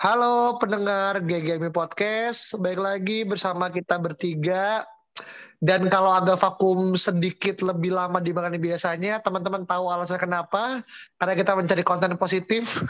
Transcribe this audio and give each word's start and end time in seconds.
Halo 0.00 0.56
pendengar 0.56 1.20
GGMI 1.20 1.76
Podcast, 1.76 2.56
baik 2.56 2.80
lagi 2.80 3.20
bersama 3.20 3.68
kita 3.68 4.00
bertiga. 4.00 4.80
Dan 5.60 5.92
kalau 5.92 6.16
agak 6.16 6.40
vakum 6.40 6.96
sedikit 6.96 7.60
lebih 7.60 7.92
lama 7.92 8.16
dibanding 8.16 8.64
biasanya, 8.64 9.20
teman-teman 9.20 9.68
tahu 9.68 9.92
alasan 9.92 10.16
kenapa? 10.16 10.80
Karena 11.20 11.34
kita 11.36 11.52
mencari 11.52 11.84
konten 11.84 12.16
positif. 12.16 12.80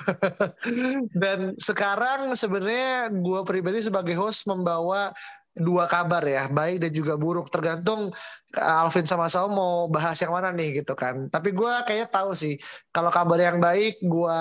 Dan 1.22 1.58
sekarang 1.58 2.30
sebenarnya 2.38 3.10
gue 3.10 3.40
pribadi 3.42 3.82
sebagai 3.82 4.14
host 4.14 4.46
membawa 4.46 5.10
dua 5.58 5.90
kabar 5.90 6.22
ya, 6.22 6.46
baik 6.46 6.86
dan 6.86 6.92
juga 6.94 7.18
buruk. 7.18 7.50
Tergantung 7.50 8.14
Alvin 8.54 9.06
sama 9.06 9.26
Sao 9.26 9.50
mau 9.50 9.90
bahas 9.90 10.18
yang 10.22 10.30
mana 10.30 10.54
nih 10.54 10.82
gitu 10.82 10.94
kan. 10.94 11.26
Tapi 11.26 11.50
gue 11.50 11.72
kayaknya 11.86 12.08
tahu 12.10 12.34
sih, 12.38 12.54
kalau 12.94 13.10
kabar 13.10 13.38
yang 13.38 13.58
baik 13.58 13.98
gue 13.98 14.38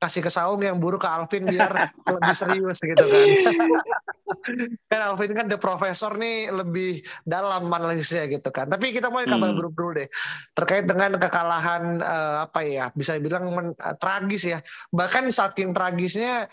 kasih 0.00 0.20
ke 0.20 0.28
Saum 0.28 0.60
yang 0.60 0.76
buruk 0.76 1.00
ke 1.00 1.08
Alvin 1.08 1.48
biar 1.48 1.72
lebih 2.20 2.36
serius 2.36 2.76
gitu 2.84 3.04
kan. 3.08 3.26
kan 4.92 5.00
Alvin 5.00 5.32
kan 5.32 5.48
the 5.48 5.56
profesor 5.56 6.12
nih 6.20 6.52
lebih 6.52 7.00
dalam 7.24 7.72
analisisnya 7.72 8.28
gitu 8.28 8.52
kan. 8.52 8.68
Tapi 8.68 8.92
kita 8.92 9.08
mau 9.08 9.24
kabar 9.24 9.48
Hmm. 9.48 9.56
buruk 9.56 9.72
dulu 9.72 9.90
deh. 9.96 10.08
Terkait 10.52 10.84
dengan 10.84 11.16
kekalahan 11.16 12.04
eh, 12.04 12.36
apa 12.44 12.60
ya, 12.68 12.92
bisa 12.92 13.16
bilang 13.16 13.48
men- 13.48 13.76
eh, 13.80 13.96
tragis 13.96 14.44
ya. 14.44 14.58
Bahkan 14.92 15.32
saking 15.32 15.72
tragisnya 15.72 16.52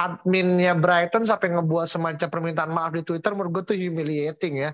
adminnya 0.00 0.72
Brighton 0.72 1.28
sampai 1.28 1.52
ngebuat 1.52 1.84
semacam 1.84 2.28
permintaan 2.32 2.72
maaf 2.72 2.96
di 2.96 3.04
Twitter 3.04 3.36
menurut 3.36 3.60
gue 3.60 3.64
tuh 3.72 3.76
humiliating 3.76 4.64
ya. 4.64 4.70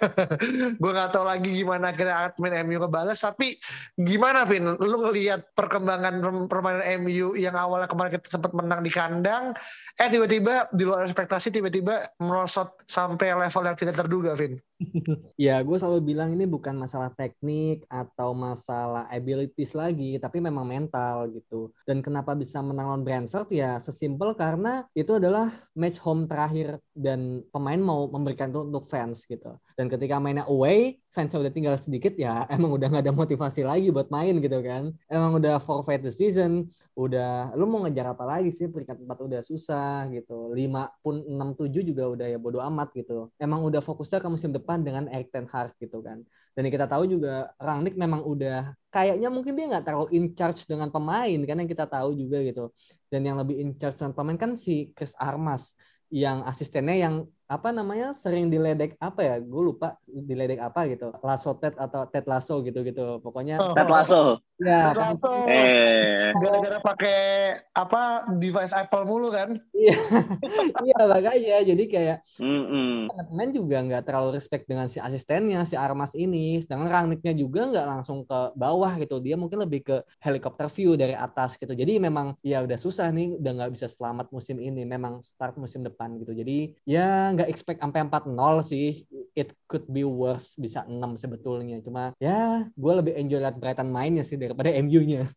gue 0.80 0.90
nggak 0.90 1.12
tahu 1.12 1.24
lagi 1.28 1.52
gimana 1.52 1.92
akhirnya 1.92 2.32
admin 2.32 2.64
MU 2.64 2.80
ngebales 2.80 3.20
tapi 3.20 3.60
gimana 4.00 4.48
Vin 4.48 4.72
lu 4.80 4.96
ngelihat 5.04 5.52
perkembangan 5.52 6.24
perm- 6.24 6.48
permainan 6.48 7.04
MU 7.04 7.36
yang 7.36 7.52
awalnya 7.52 7.92
kemarin 7.92 8.16
kita 8.16 8.40
sempat 8.40 8.56
menang 8.56 8.80
di 8.80 8.88
kandang 8.88 9.52
eh 10.00 10.08
tiba-tiba 10.08 10.72
di 10.72 10.82
luar 10.88 11.04
ekspektasi 11.04 11.52
tiba-tiba 11.52 12.08
merosot 12.24 12.72
sampai 12.88 13.36
level 13.36 13.68
yang 13.68 13.76
tidak 13.76 14.00
terduga 14.00 14.32
Vin 14.32 14.56
Ya, 15.34 15.58
gue 15.66 15.76
selalu 15.78 16.00
bilang 16.14 16.30
ini 16.34 16.44
bukan 16.46 16.74
masalah 16.78 17.10
teknik 17.10 17.82
atau 17.90 18.30
masalah 18.30 19.10
abilities 19.10 19.74
lagi, 19.74 20.18
tapi 20.22 20.38
memang 20.38 20.66
mental 20.66 21.30
gitu. 21.34 21.74
Dan 21.82 21.98
kenapa 22.04 22.34
bisa 22.38 22.62
menang 22.62 22.86
lawan 22.94 23.02
Brentford 23.06 23.50
ya 23.50 23.78
sesimpel 23.82 24.34
karena 24.38 24.86
itu 24.94 25.18
adalah 25.18 25.50
match 25.74 25.98
home 26.02 26.30
terakhir 26.30 26.78
dan 26.98 27.46
pemain 27.54 27.78
mau 27.78 28.10
memberikan 28.10 28.50
itu 28.50 28.66
untuk 28.66 28.90
fans 28.90 29.22
gitu. 29.22 29.54
Dan 29.78 29.86
ketika 29.86 30.18
mainnya 30.18 30.42
away, 30.50 30.98
fansnya 31.14 31.38
udah 31.38 31.52
tinggal 31.54 31.78
sedikit 31.78 32.18
ya 32.18 32.42
emang 32.50 32.74
udah 32.74 32.90
nggak 32.90 33.04
ada 33.06 33.14
motivasi 33.14 33.62
lagi 33.62 33.94
buat 33.94 34.10
main 34.10 34.34
gitu 34.42 34.58
kan. 34.58 34.90
Emang 35.06 35.38
udah 35.38 35.62
forfeit 35.62 36.02
the 36.02 36.10
season, 36.10 36.66
udah 36.98 37.54
lu 37.54 37.70
mau 37.70 37.86
ngejar 37.86 38.10
apa 38.10 38.26
lagi 38.26 38.50
sih 38.50 38.66
peringkat 38.66 38.98
4 39.06 39.14
udah 39.30 39.40
susah 39.46 40.10
gitu. 40.10 40.50
5 40.50 40.90
pun 40.98 41.22
6 41.22 41.54
7 41.54 41.86
juga 41.86 42.04
udah 42.10 42.26
ya 42.26 42.38
bodo 42.42 42.58
amat 42.58 42.90
gitu. 42.98 43.30
Emang 43.38 43.62
udah 43.62 43.78
fokusnya 43.78 44.18
ke 44.18 44.28
musim 44.28 44.50
depan 44.50 44.82
dengan 44.82 45.06
Erik 45.06 45.30
ten 45.30 45.46
Hag 45.46 45.78
gitu 45.78 46.02
kan. 46.02 46.26
Dan 46.58 46.66
kita 46.66 46.90
tahu 46.90 47.06
juga 47.06 47.54
Rangnick 47.62 47.94
memang 47.94 48.26
udah 48.26 48.74
kayaknya 48.90 49.30
mungkin 49.30 49.54
dia 49.54 49.70
nggak 49.70 49.86
terlalu 49.86 50.10
in 50.18 50.34
charge 50.34 50.66
dengan 50.66 50.90
pemain 50.90 51.38
kan 51.46 51.54
yang 51.54 51.70
kita 51.70 51.86
tahu 51.86 52.18
juga 52.18 52.42
gitu. 52.42 52.74
Dan 53.06 53.22
yang 53.22 53.38
lebih 53.38 53.62
in 53.62 53.78
charge 53.78 53.94
dengan 53.94 54.18
pemain 54.18 54.34
kan 54.34 54.58
si 54.58 54.90
Chris 54.90 55.14
Armas 55.14 55.78
yang 56.08 56.44
asistennya 56.48 56.96
yang 56.96 57.14
apa 57.48 57.72
namanya 57.72 58.12
sering 58.12 58.52
diledek 58.52 58.96
apa 59.00 59.24
ya 59.24 59.34
gue 59.40 59.62
lupa 59.64 59.96
diledek 60.04 60.60
apa 60.60 60.84
gitu 60.88 61.12
Lasso 61.24 61.56
Ted 61.56 61.76
atau 61.76 62.04
Ted 62.08 62.24
Lasso 62.28 62.60
gitu 62.64 62.84
gitu 62.84 63.20
pokoknya. 63.24 63.72
Ted 63.72 63.88
Lasso. 63.88 64.40
Ya 64.58 64.90
Lasso. 64.90 65.46
Eh. 65.46 66.30
gara-gara 66.38 66.78
pakai 66.82 67.18
apa 67.72 68.26
device 68.38 68.74
Apple 68.74 69.04
mulu 69.06 69.30
kan? 69.30 69.58
Iya. 69.74 69.96
Iya 70.78 70.98
makanya. 71.10 71.58
Jadi 71.64 71.84
kayak 71.90 72.18
Mm-mm. 72.38 73.10
pemain 73.10 73.50
juga 73.50 73.76
nggak 73.82 74.02
terlalu 74.06 74.38
respect 74.38 74.64
dengan 74.70 74.86
si 74.86 75.02
asistennya 75.02 75.66
si 75.66 75.74
Armas 75.74 76.14
ini. 76.14 76.62
Sedangkan 76.62 76.88
Rangnicknya 76.88 77.34
juga 77.34 77.66
nggak 77.68 77.86
langsung 77.86 78.22
ke 78.24 78.54
bawah 78.54 78.92
gitu. 79.00 79.18
Dia 79.18 79.34
mungkin 79.34 79.62
lebih 79.62 79.80
ke 79.84 79.96
helikopter 80.22 80.70
view 80.70 80.94
dari 80.94 81.12
atas 81.14 81.58
gitu. 81.58 81.74
Jadi 81.74 81.98
memang 81.98 82.34
ya 82.42 82.62
udah 82.62 82.78
susah 82.78 83.10
nih. 83.10 83.38
Udah 83.38 83.52
nggak 83.64 83.72
bisa 83.74 83.86
selamat 83.90 84.30
musim 84.30 84.62
ini. 84.62 84.86
Memang 84.86 85.20
start 85.20 85.58
musim 85.58 85.82
depan 85.82 86.14
gitu. 86.22 86.32
Jadi 86.32 86.78
ya 86.86 87.34
nggak 87.34 87.50
expect 87.50 87.82
sampai 87.82 88.06
4-0 88.06 88.62
sih. 88.62 89.04
It 89.34 89.54
could 89.66 89.86
be 89.90 90.06
worse. 90.06 90.54
Bisa 90.58 90.86
6 90.86 91.18
sebetulnya. 91.18 91.82
Cuma 91.82 92.14
ya 92.22 92.66
gue 92.70 92.92
lebih 92.94 93.14
enjoy 93.18 93.42
liat 93.42 93.56
Brighton 93.58 93.90
mainnya 93.90 94.22
sih 94.22 94.38
daripada 94.48 94.72
MU-nya 94.80 95.28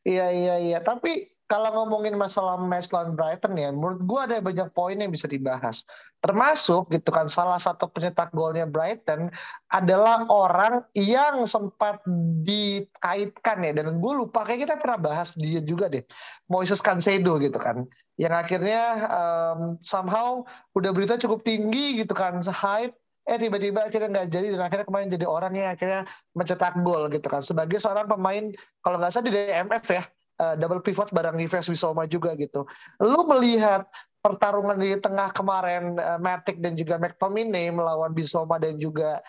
Iya 0.00 0.32
iya 0.32 0.54
iya. 0.56 0.78
Tapi 0.80 1.28
kalau 1.44 1.82
ngomongin 1.82 2.14
masalah 2.14 2.54
match 2.56 2.94
lawan 2.94 3.18
Brighton 3.18 3.58
ya, 3.58 3.74
menurut 3.74 4.00
gua 4.06 4.24
ada 4.24 4.38
banyak 4.38 4.70
poin 4.70 4.94
yang 4.94 5.10
bisa 5.10 5.26
dibahas. 5.26 5.82
Termasuk 6.22 6.88
gitu 6.94 7.10
kan 7.10 7.26
salah 7.26 7.58
satu 7.58 7.90
pencetak 7.90 8.30
golnya 8.30 8.64
Brighton 8.70 9.28
adalah 9.68 10.24
orang 10.30 10.86
yang 10.94 11.42
sempat 11.44 12.00
dikaitkan 12.46 13.66
ya 13.66 13.72
dan 13.76 13.98
gue 13.98 14.12
lupa 14.14 14.46
kayak 14.46 14.68
kita 14.68 14.74
pernah 14.78 15.00
bahas 15.00 15.34
dia 15.36 15.60
juga 15.60 15.90
deh. 15.90 16.06
Moises 16.48 16.80
Cancedo 16.80 17.36
gitu 17.42 17.58
kan. 17.58 17.84
Yang 18.14 18.34
akhirnya 18.46 18.82
em, 19.10 19.60
somehow 19.82 20.44
udah 20.76 20.92
berita 20.92 21.18
cukup 21.18 21.42
tinggi 21.44 22.04
gitu 22.04 22.12
kan, 22.12 22.40
hype 22.40 22.99
eh 23.28 23.36
tiba-tiba 23.36 23.84
akhirnya 23.84 24.08
nggak 24.08 24.28
jadi 24.32 24.46
dan 24.56 24.62
akhirnya 24.64 24.86
kemarin 24.88 25.08
jadi 25.12 25.26
orang 25.28 25.52
yang 25.52 25.68
akhirnya 25.70 26.02
mencetak 26.32 26.74
gol 26.80 27.06
gitu 27.12 27.26
kan 27.28 27.44
sebagai 27.44 27.76
seorang 27.76 28.08
pemain 28.08 28.48
kalau 28.80 28.96
nggak 28.96 29.12
salah 29.12 29.26
di 29.28 29.32
DMF 29.36 29.84
ya 29.92 30.02
eh, 30.40 30.54
double 30.56 30.80
pivot 30.80 31.08
bareng 31.12 31.36
Yves 31.36 31.68
Wisoma 31.68 32.08
juga 32.08 32.32
gitu. 32.34 32.64
Lu 33.04 33.28
melihat 33.28 33.84
pertarungan 34.24 34.76
di 34.80 34.96
tengah 34.96 35.32
kemarin 35.36 36.00
eh, 36.00 36.18
Matic 36.20 36.60
dan 36.64 36.76
juga 36.76 36.96
McTominay 36.96 37.68
melawan 37.72 38.16
Bisoma 38.16 38.56
dan 38.56 38.80
juga 38.80 39.20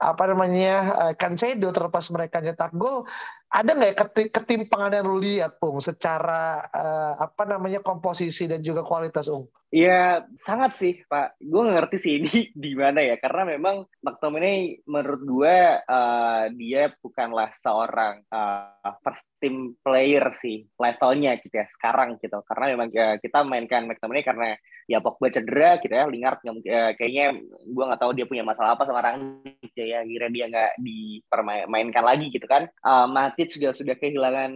apa 0.00 0.24
namanya 0.30 1.10
eh, 1.10 1.14
Cancedo 1.18 1.74
terlepas 1.74 2.06
mereka 2.14 2.38
nyetak 2.40 2.72
gol 2.78 3.04
ada 3.50 3.70
nggak 3.74 3.90
ya 3.90 3.96
keti- 4.06 4.30
ketimpangan 4.30 4.94
yang 4.94 5.06
lu 5.10 5.18
lihat 5.18 5.58
Ung 5.58 5.82
secara 5.82 6.62
eh, 6.70 7.14
apa 7.18 7.42
namanya 7.50 7.82
komposisi 7.82 8.46
dan 8.46 8.62
juga 8.62 8.86
kualitas 8.86 9.26
Ung? 9.26 9.50
Ya 9.70 10.26
sangat 10.34 10.74
sih 10.82 10.98
Pak. 11.06 11.38
Gue 11.38 11.62
ngerti 11.70 11.96
sih 12.02 12.12
ini 12.22 12.50
di 12.50 12.74
mana 12.74 13.02
ya. 13.02 13.18
Karena 13.22 13.54
memang 13.54 13.86
McTominay 14.02 14.82
menurut 14.86 15.22
gue 15.22 15.56
eh, 15.78 16.44
dia 16.58 16.90
bukanlah 16.98 17.54
seorang 17.58 18.22
eh, 18.26 18.92
first 19.02 19.26
team 19.38 19.78
player 19.78 20.34
sih 20.36 20.66
levelnya 20.74 21.38
gitu 21.38 21.54
ya 21.54 21.66
sekarang 21.70 22.18
gitu. 22.18 22.42
Karena 22.46 22.74
memang 22.74 22.88
eh, 22.90 23.16
kita 23.22 23.46
mainkan 23.46 23.86
McTominay 23.86 24.26
karena 24.26 24.54
ya 24.90 24.98
Pogba 24.98 25.30
cedera 25.30 25.78
gitu 25.78 25.94
ya. 25.94 26.10
Lingard 26.10 26.42
eh, 26.42 26.98
kayaknya 26.98 27.38
gue 27.66 27.84
nggak 27.86 28.00
tahu 28.02 28.10
dia 28.14 28.26
punya 28.26 28.42
masalah 28.42 28.74
apa 28.74 28.86
sama 28.90 29.06
Rangnick 29.06 29.74
ya. 29.74 30.02
Kira 30.02 30.26
dia 30.34 30.50
nggak 30.50 30.82
dipermainkan 30.82 32.02
lagi 32.02 32.26
gitu 32.34 32.46
kan. 32.50 32.66
Eh, 32.66 33.06
Matic 33.40 33.56
juga 33.56 33.72
sudah 33.72 33.96
kehilangan 33.96 34.52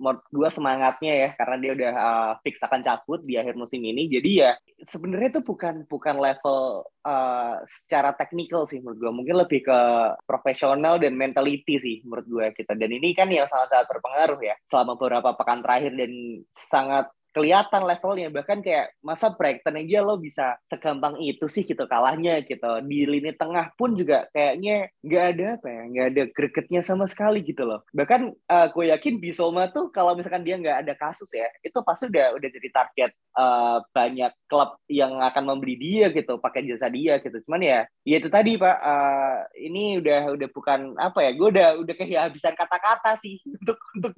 menurut 0.00 0.54
semangatnya 0.54 1.12
ya 1.12 1.28
karena 1.34 1.56
dia 1.58 1.70
udah 1.76 1.92
uh, 1.92 2.32
fix 2.46 2.62
akan 2.62 2.80
cabut 2.80 3.20
di 3.26 3.34
akhir 3.34 3.58
musim 3.58 3.82
ini. 3.82 4.06
Jadi 4.06 4.30
ya 4.38 4.54
sebenarnya 4.86 5.34
itu 5.34 5.42
bukan 5.42 5.82
bukan 5.90 6.16
level 6.22 6.86
uh, 7.02 7.58
secara 7.66 8.14
teknikal 8.14 8.70
sih 8.70 8.78
menurut 8.78 9.02
gue 9.02 9.12
mungkin 9.12 9.36
lebih 9.42 9.66
ke 9.66 9.80
profesional 10.24 11.02
dan 11.02 11.18
mentality 11.18 11.76
sih 11.82 11.96
menurut 12.06 12.24
gue 12.30 12.46
kita 12.54 12.78
dan 12.78 12.88
ini 12.88 13.12
kan 13.12 13.28
yang 13.28 13.50
sangat 13.50 13.76
sangat 13.76 13.92
berpengaruh 13.92 14.40
ya 14.40 14.56
selama 14.72 14.96
beberapa 14.96 15.36
pekan 15.36 15.60
terakhir 15.60 15.92
dan 15.92 16.12
sangat 16.54 17.06
kelihatan 17.30 17.82
levelnya. 17.86 18.28
Bahkan 18.30 18.58
kayak 18.62 18.94
masa 19.00 19.32
Brighton 19.32 19.78
aja 19.78 19.98
lo 20.02 20.18
bisa 20.18 20.58
segampang 20.66 21.18
itu 21.22 21.46
sih 21.46 21.62
gitu 21.64 21.86
kalahnya 21.86 22.42
gitu. 22.44 22.82
Di 22.84 23.06
lini 23.06 23.32
tengah 23.34 23.72
pun 23.74 23.94
juga 23.94 24.26
kayaknya 24.34 24.90
nggak 25.02 25.24
ada 25.36 25.46
apa 25.58 25.68
ya 25.68 25.82
nggak 25.90 26.06
ada 26.10 26.22
gregetnya 26.34 26.80
sama 26.82 27.06
sekali 27.06 27.42
gitu 27.46 27.62
loh. 27.66 27.86
Bahkan 27.94 28.20
uh, 28.50 28.66
gue 28.74 28.84
yakin 28.92 29.22
Bisoma 29.22 29.70
tuh 29.70 29.88
kalau 29.94 30.14
misalkan 30.18 30.42
dia 30.42 30.58
nggak 30.58 30.86
ada 30.86 30.94
kasus 30.98 31.30
ya 31.32 31.46
itu 31.62 31.78
pasti 31.82 32.10
udah 32.10 32.36
udah 32.36 32.48
jadi 32.50 32.68
target 32.70 33.10
uh, 33.38 33.78
banyak 33.94 34.32
klub 34.50 34.76
yang 34.90 35.18
akan 35.22 35.44
membeli 35.54 35.78
dia 35.78 36.10
gitu 36.10 36.38
pakai 36.42 36.66
jasa 36.66 36.90
dia 36.90 37.22
gitu. 37.22 37.38
Cuman 37.46 37.62
ya 37.62 37.80
ya 38.02 38.16
itu 38.18 38.28
tadi 38.28 38.58
pak 38.58 38.76
uh, 38.82 39.46
ini 39.56 40.02
udah 40.02 40.34
udah 40.34 40.48
bukan 40.50 40.80
apa 40.98 41.18
ya 41.24 41.30
gue 41.36 41.48
udah 41.48 41.68
udah 41.80 41.94
kehabisan 41.94 42.54
kata-kata 42.56 43.16
sih 43.20 43.38
untuk 43.60 43.78
untuk 43.96 44.12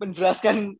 menjelaskan 0.00 0.76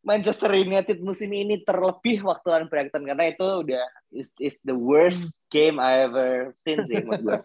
Manchester 0.00 0.52
United 0.56 1.00
musim 1.04 1.28
ini 1.32 1.60
terlebih 1.60 2.24
waktu 2.24 2.46
lawan 2.48 2.68
Brighton 2.68 3.04
karena 3.04 3.24
itu 3.28 3.44
udah 3.44 3.84
is, 4.12 4.28
is 4.40 4.56
the 4.64 4.72
worst 4.72 5.39
game 5.50 5.82
I 5.82 6.06
ever 6.06 6.54
seen 6.54 6.86
sih 6.86 7.02
menurut 7.02 7.22
gue. 7.26 7.38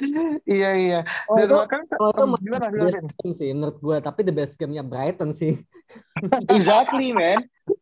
iya 0.60 0.70
iya. 0.76 1.00
Oh, 1.26 1.40
Dan 1.40 1.48
itu, 1.48 1.54
bahkan 1.56 1.82
oh, 1.98 2.12
itu 2.12 2.24
gimana, 2.44 2.68
best 2.68 3.00
game 3.00 3.32
sih 3.34 3.50
menurut 3.56 3.78
gue, 3.80 3.96
tapi 4.04 4.20
the 4.22 4.34
best 4.36 4.54
game-nya 4.60 4.84
Brighton 4.84 5.32
sih. 5.32 5.56
exactly 6.52 7.16
man. 7.16 7.40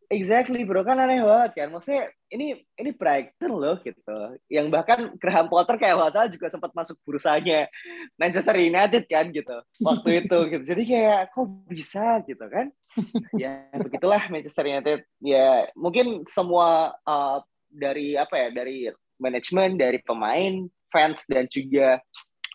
Exactly 0.09 0.65
bro 0.65 0.81
kan 0.81 0.97
aneh 0.97 1.21
banget 1.21 1.51
kan. 1.53 1.67
Maksudnya 1.69 2.09
ini 2.33 2.57
ini 2.79 2.89
Brighton 2.95 3.51
loh 3.53 3.77
gitu. 3.83 4.17
Yang 4.49 4.67
bahkan 4.73 4.99
Graham 5.21 5.51
Potter 5.51 5.77
kayak 5.77 6.09
salah 6.09 6.31
juga 6.31 6.47
sempat 6.49 6.73
masuk 6.73 6.97
burusanya 7.05 7.69
Manchester 8.17 8.57
United 8.57 9.05
kan 9.05 9.29
gitu. 9.29 9.57
Waktu 9.83 10.25
itu 10.25 10.37
gitu. 10.55 10.63
Jadi 10.65 10.83
kayak 10.89 11.35
kok 11.35 11.45
bisa 11.69 12.23
gitu 12.25 12.45
kan. 12.49 12.73
ya 13.43 13.69
begitulah 13.77 14.25
Manchester 14.31 14.65
United. 14.65 15.05
Ya 15.21 15.69
mungkin 15.77 16.25
semua 16.31 16.95
uh, 17.05 17.45
dari 17.69 18.15
apa 18.15 18.35
ya 18.39 18.47
dari 18.55 18.89
manajemen, 19.21 19.79
dari 19.79 19.99
pemain, 20.03 20.67
fans 20.89 21.23
dan 21.27 21.47
juga 21.51 21.99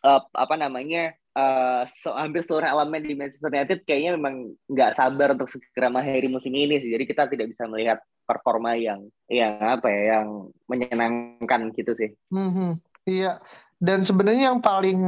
uh, 0.05 0.23
apa 0.33 0.55
namanya 0.57 1.13
uh, 1.37 1.83
so, 1.87 2.13
hampir 2.17 2.43
seluruh 2.45 2.67
elemen 2.67 3.05
di 3.05 3.15
Manchester 3.15 3.53
United 3.53 3.85
kayaknya 3.85 4.17
memang 4.17 4.55
nggak 4.71 4.97
sabar 4.97 5.37
untuk 5.37 5.51
segera 5.51 5.93
mengakhiri 5.93 6.29
musim 6.33 6.55
ini 6.55 6.81
sih. 6.81 6.91
Jadi 6.91 7.05
kita 7.05 7.29
tidak 7.29 7.53
bisa 7.53 7.69
melihat 7.69 8.01
performa 8.25 8.79
yang 8.79 9.11
yang 9.27 9.59
apa 9.59 9.91
ya 9.91 10.03
yang 10.19 10.51
menyenangkan 10.71 11.75
gitu 11.75 11.93
sih. 11.99 12.11
Mm-hmm. 12.31 12.71
Iya. 13.11 13.43
Dan 13.81 14.05
sebenarnya 14.05 14.53
yang 14.53 14.61
paling 14.61 15.01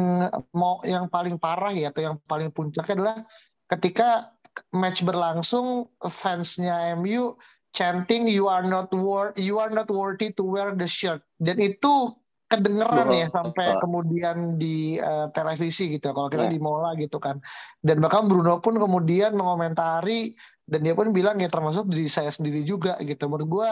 mau 0.56 0.80
yang 0.82 1.06
paling 1.06 1.36
parah 1.36 1.76
ya 1.76 1.92
atau 1.92 2.02
yang 2.02 2.16
paling 2.24 2.48
puncak 2.48 2.88
adalah 2.88 3.20
ketika 3.68 4.32
match 4.72 5.04
berlangsung 5.04 5.92
fansnya 6.00 6.96
MU 6.96 7.36
chanting 7.72 8.28
you 8.28 8.48
are 8.48 8.64
not 8.64 8.92
worth 8.92 9.36
you 9.40 9.56
are 9.56 9.72
not 9.72 9.88
worthy 9.88 10.32
to 10.32 10.44
wear 10.44 10.76
the 10.76 10.88
shirt. 10.88 11.24
Dan 11.40 11.58
itu 11.58 12.12
kedengeran 12.52 13.08
ya 13.16 13.26
sampai 13.32 13.80
kemudian 13.80 14.60
di 14.60 15.00
uh, 15.00 15.32
televisi 15.32 15.88
gitu 15.88 16.12
kalau 16.12 16.28
kita 16.28 16.44
yeah. 16.46 16.52
di 16.52 16.60
Mola 16.60 16.92
gitu 17.00 17.16
kan. 17.16 17.40
Dan 17.80 18.04
bahkan 18.04 18.28
Bruno 18.28 18.60
pun 18.60 18.76
kemudian 18.76 19.32
mengomentari 19.32 20.36
dan 20.68 20.84
dia 20.84 20.92
pun 20.92 21.16
bilang 21.16 21.40
ya 21.40 21.48
termasuk 21.48 21.88
diri 21.88 22.12
saya 22.12 22.28
sendiri 22.28 22.60
juga 22.60 23.00
gitu. 23.00 23.24
Menurut 23.24 23.48
gue 23.48 23.70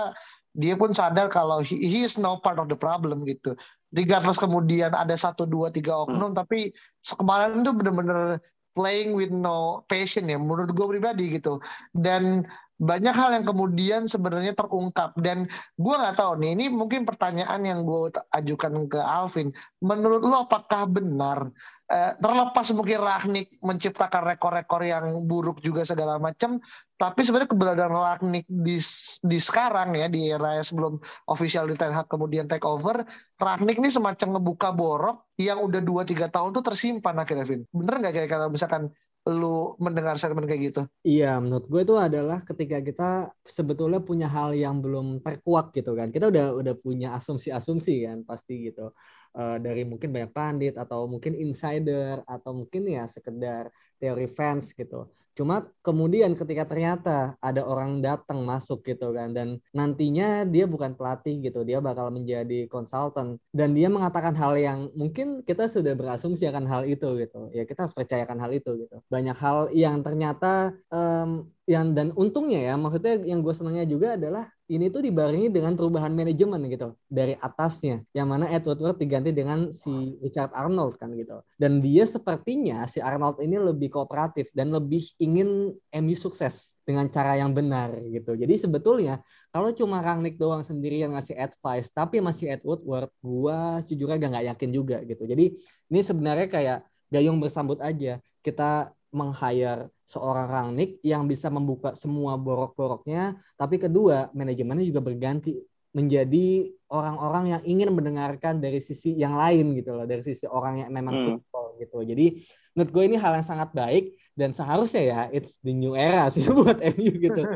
dia 0.56 0.75
pun 0.75 0.91
sadar 0.91 1.31
kalau 1.31 1.61
he, 1.61 1.76
he 1.79 2.03
is 2.03 2.17
no 2.17 2.41
part 2.41 2.56
of 2.56 2.73
the 2.73 2.79
problem 2.79 3.29
gitu. 3.29 3.53
Regardless 3.93 4.41
kemudian 4.41 4.96
ada 4.96 5.12
satu 5.12 5.44
dua 5.44 5.69
tiga 5.69 6.08
oknum 6.08 6.32
hmm. 6.32 6.41
tapi 6.41 6.73
kemarin 7.20 7.61
itu 7.61 7.73
bener-bener 7.76 8.41
playing 8.73 9.12
with 9.12 9.35
no 9.35 9.85
passion 9.93 10.25
ya 10.25 10.41
menurut 10.41 10.73
gue 10.73 10.87
pribadi 10.88 11.37
gitu. 11.37 11.61
Dan 11.93 12.49
banyak 12.81 13.12
hal 13.12 13.31
yang 13.37 13.44
kemudian 13.44 14.09
sebenarnya 14.09 14.56
terungkap. 14.56 15.12
Dan 15.21 15.44
gue 15.77 15.94
nggak 15.94 16.17
tahu 16.17 16.41
nih 16.41 16.56
ini 16.56 16.65
mungkin 16.73 17.05
pertanyaan 17.05 17.61
yang 17.61 17.85
gue 17.85 18.09
ajukan 18.32 18.88
ke 18.88 18.97
Alvin. 18.97 19.53
Menurut 19.85 20.25
lo 20.25 20.49
apakah 20.49 20.88
benar 20.88 21.53
eh, 21.93 22.17
terlepas 22.17 22.73
mungkin 22.73 23.05
Ragnik 23.05 23.61
menciptakan 23.61 24.32
rekor-rekor 24.32 24.81
yang 24.81 25.29
buruk 25.29 25.61
juga 25.61 25.85
segala 25.85 26.17
macam 26.17 26.56
tapi 26.97 27.21
sebenarnya 27.25 27.50
keberadaan 27.50 27.94
Ragnik 27.97 28.44
di 28.49 28.77
di 29.25 29.38
sekarang 29.41 29.97
ya 29.97 30.06
di 30.06 30.31
era 30.31 30.61
sebelum 30.61 31.00
official 31.29 31.67
di 31.67 31.75
Ten 31.75 31.97
Hag 31.97 32.06
kemudian 32.06 32.47
take 32.47 32.65
over 32.65 33.03
Ragnik 33.37 33.77
ini 33.82 33.91
semacam 33.91 34.38
ngebuka 34.38 34.71
borok 34.71 35.32
yang 35.37 35.61
udah 35.65 35.81
2-3 35.82 36.29
tahun 36.29 36.50
tuh 36.53 36.65
tersimpan 36.65 37.17
akhirnya 37.17 37.44
Vin. 37.49 37.65
Bener 37.73 37.94
nggak 38.05 38.12
kira-kira 38.15 38.47
misalkan 38.53 38.93
lu 39.37 39.77
mendengar 39.82 40.17
segmen 40.21 40.47
kayak 40.49 40.62
gitu? 40.73 40.82
Iya, 41.06 41.41
menurut 41.41 41.65
gue 41.73 41.81
itu 41.87 41.94
adalah 41.97 42.44
ketika 42.44 42.77
kita 42.85 43.05
sebetulnya 43.47 44.00
punya 44.05 44.29
hal 44.29 44.53
yang 44.53 44.85
belum 44.85 45.25
terkuak 45.25 45.73
gitu 45.73 45.97
kan. 45.97 46.12
Kita 46.12 46.29
udah 46.29 46.53
udah 46.61 46.75
punya 46.77 47.17
asumsi-asumsi 47.17 48.05
kan 48.05 48.19
pasti 48.29 48.69
gitu. 48.69 48.93
Uh, 49.31 49.62
dari 49.62 49.87
mungkin 49.87 50.11
banyak 50.11 50.35
pandit 50.35 50.75
atau 50.75 51.06
mungkin 51.06 51.38
insider 51.38 52.19
atau 52.27 52.50
mungkin 52.50 52.82
ya 52.82 53.06
sekedar 53.06 53.71
teori 54.03 54.27
fans 54.27 54.75
gitu. 54.75 55.06
Cuma 55.38 55.71
kemudian 55.81 56.35
ketika 56.35 56.67
ternyata 56.67 57.38
ada 57.38 57.62
orang 57.62 58.03
datang 58.03 58.43
masuk 58.43 58.82
gitu 58.82 59.15
kan 59.15 59.31
dan 59.31 59.62
nantinya 59.71 60.43
dia 60.43 60.67
bukan 60.67 60.99
pelatih 60.99 61.38
gitu, 61.41 61.62
dia 61.62 61.79
bakal 61.79 62.11
menjadi 62.11 62.67
konsultan 62.67 63.38
dan 63.55 63.73
dia 63.73 63.87
mengatakan 63.87 64.35
hal 64.35 64.59
yang 64.59 64.91
mungkin 64.99 65.47
kita 65.47 65.71
sudah 65.71 65.94
berasumsi 65.94 66.44
akan 66.50 66.67
hal 66.67 66.82
itu 66.85 67.06
gitu. 67.23 67.49
Ya 67.55 67.62
kita 67.65 67.87
harus 67.87 67.94
percayakan 67.94 68.37
hal 68.43 68.50
itu 68.50 68.85
gitu. 68.85 68.97
Banyak 69.06 69.37
hal 69.38 69.71
yang 69.71 70.03
ternyata 70.03 70.75
um, 70.91 71.47
yang 71.71 71.94
dan 71.94 72.11
untungnya 72.19 72.61
ya 72.67 72.75
maksudnya 72.75 73.23
yang 73.23 73.41
gue 73.47 73.55
senangnya 73.55 73.87
juga 73.87 74.19
adalah 74.19 74.50
ini 74.70 74.87
tuh 74.87 75.02
dibarengi 75.02 75.50
dengan 75.50 75.75
perubahan 75.75 76.14
manajemen 76.14 76.62
gitu 76.70 76.94
dari 77.11 77.34
atasnya 77.34 78.06
yang 78.14 78.31
mana 78.31 78.46
Edward 78.46 78.78
Ward 78.78 78.99
diganti 79.02 79.34
dengan 79.34 79.75
si 79.75 80.14
Richard 80.22 80.55
Arnold 80.55 80.94
kan 80.94 81.11
gitu. 81.19 81.43
Dan 81.58 81.82
dia 81.82 82.06
sepertinya 82.06 82.87
si 82.87 83.02
Arnold 83.02 83.43
ini 83.43 83.58
lebih 83.58 83.90
kooperatif 83.90 84.55
dan 84.55 84.70
lebih 84.70 85.02
ingin 85.19 85.75
MU 85.75 86.14
sukses 86.14 86.78
dengan 86.87 87.11
cara 87.11 87.34
yang 87.34 87.50
benar 87.50 87.99
gitu. 87.99 88.38
Jadi 88.38 88.55
sebetulnya 88.62 89.19
kalau 89.50 89.75
cuma 89.75 89.99
Rangnick 89.99 90.38
doang 90.38 90.62
sendiri 90.62 91.02
yang 91.02 91.19
ngasih 91.19 91.34
advice 91.34 91.90
tapi 91.90 92.22
masih 92.22 92.55
Edward 92.55 92.87
Ward 92.87 93.11
gua 93.19 93.82
jujur 93.90 94.06
aja 94.06 94.31
nggak 94.31 94.55
yakin 94.55 94.70
juga 94.70 95.02
gitu. 95.02 95.26
Jadi 95.26 95.58
ini 95.90 96.00
sebenarnya 96.00 96.46
kayak 96.46 96.78
gayung 97.11 97.43
bersambut 97.43 97.82
aja. 97.82 98.22
Kita 98.38 98.94
meng-hire 99.10 99.90
seorang 100.06 100.46
Rangnick 100.46 101.02
yang 101.02 101.26
bisa 101.26 101.50
membuka 101.50 101.94
semua 101.94 102.34
borok-boroknya, 102.38 103.38
tapi 103.58 103.78
kedua 103.78 104.30
manajemennya 104.34 104.86
juga 104.86 105.02
berganti 105.02 105.58
menjadi 105.90 106.70
orang-orang 106.90 107.58
yang 107.58 107.62
ingin 107.66 107.90
mendengarkan 107.90 108.62
dari 108.62 108.78
sisi 108.78 109.18
yang 109.18 109.34
lain 109.34 109.74
gitu 109.74 109.94
loh, 109.94 110.06
dari 110.06 110.22
sisi 110.22 110.46
orang 110.46 110.86
yang 110.86 110.90
memang 110.94 111.14
hmm. 111.18 111.24
football 111.26 111.66
gitu. 111.82 111.98
Jadi 112.06 112.26
menurut 112.74 112.90
gue 112.94 113.04
ini 113.10 113.16
hal 113.18 113.32
yang 113.34 113.46
sangat 113.46 113.74
baik 113.74 114.14
dan 114.40 114.56
seharusnya 114.56 115.02
ya 115.04 115.20
it's 115.37 115.60
the 115.60 115.76
new 115.76 115.92
era 115.92 116.32
sih 116.32 116.40
buat 116.56 116.81
MU 116.96 117.12
gitu. 117.20 117.42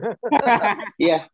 Iya, 1.00 1.26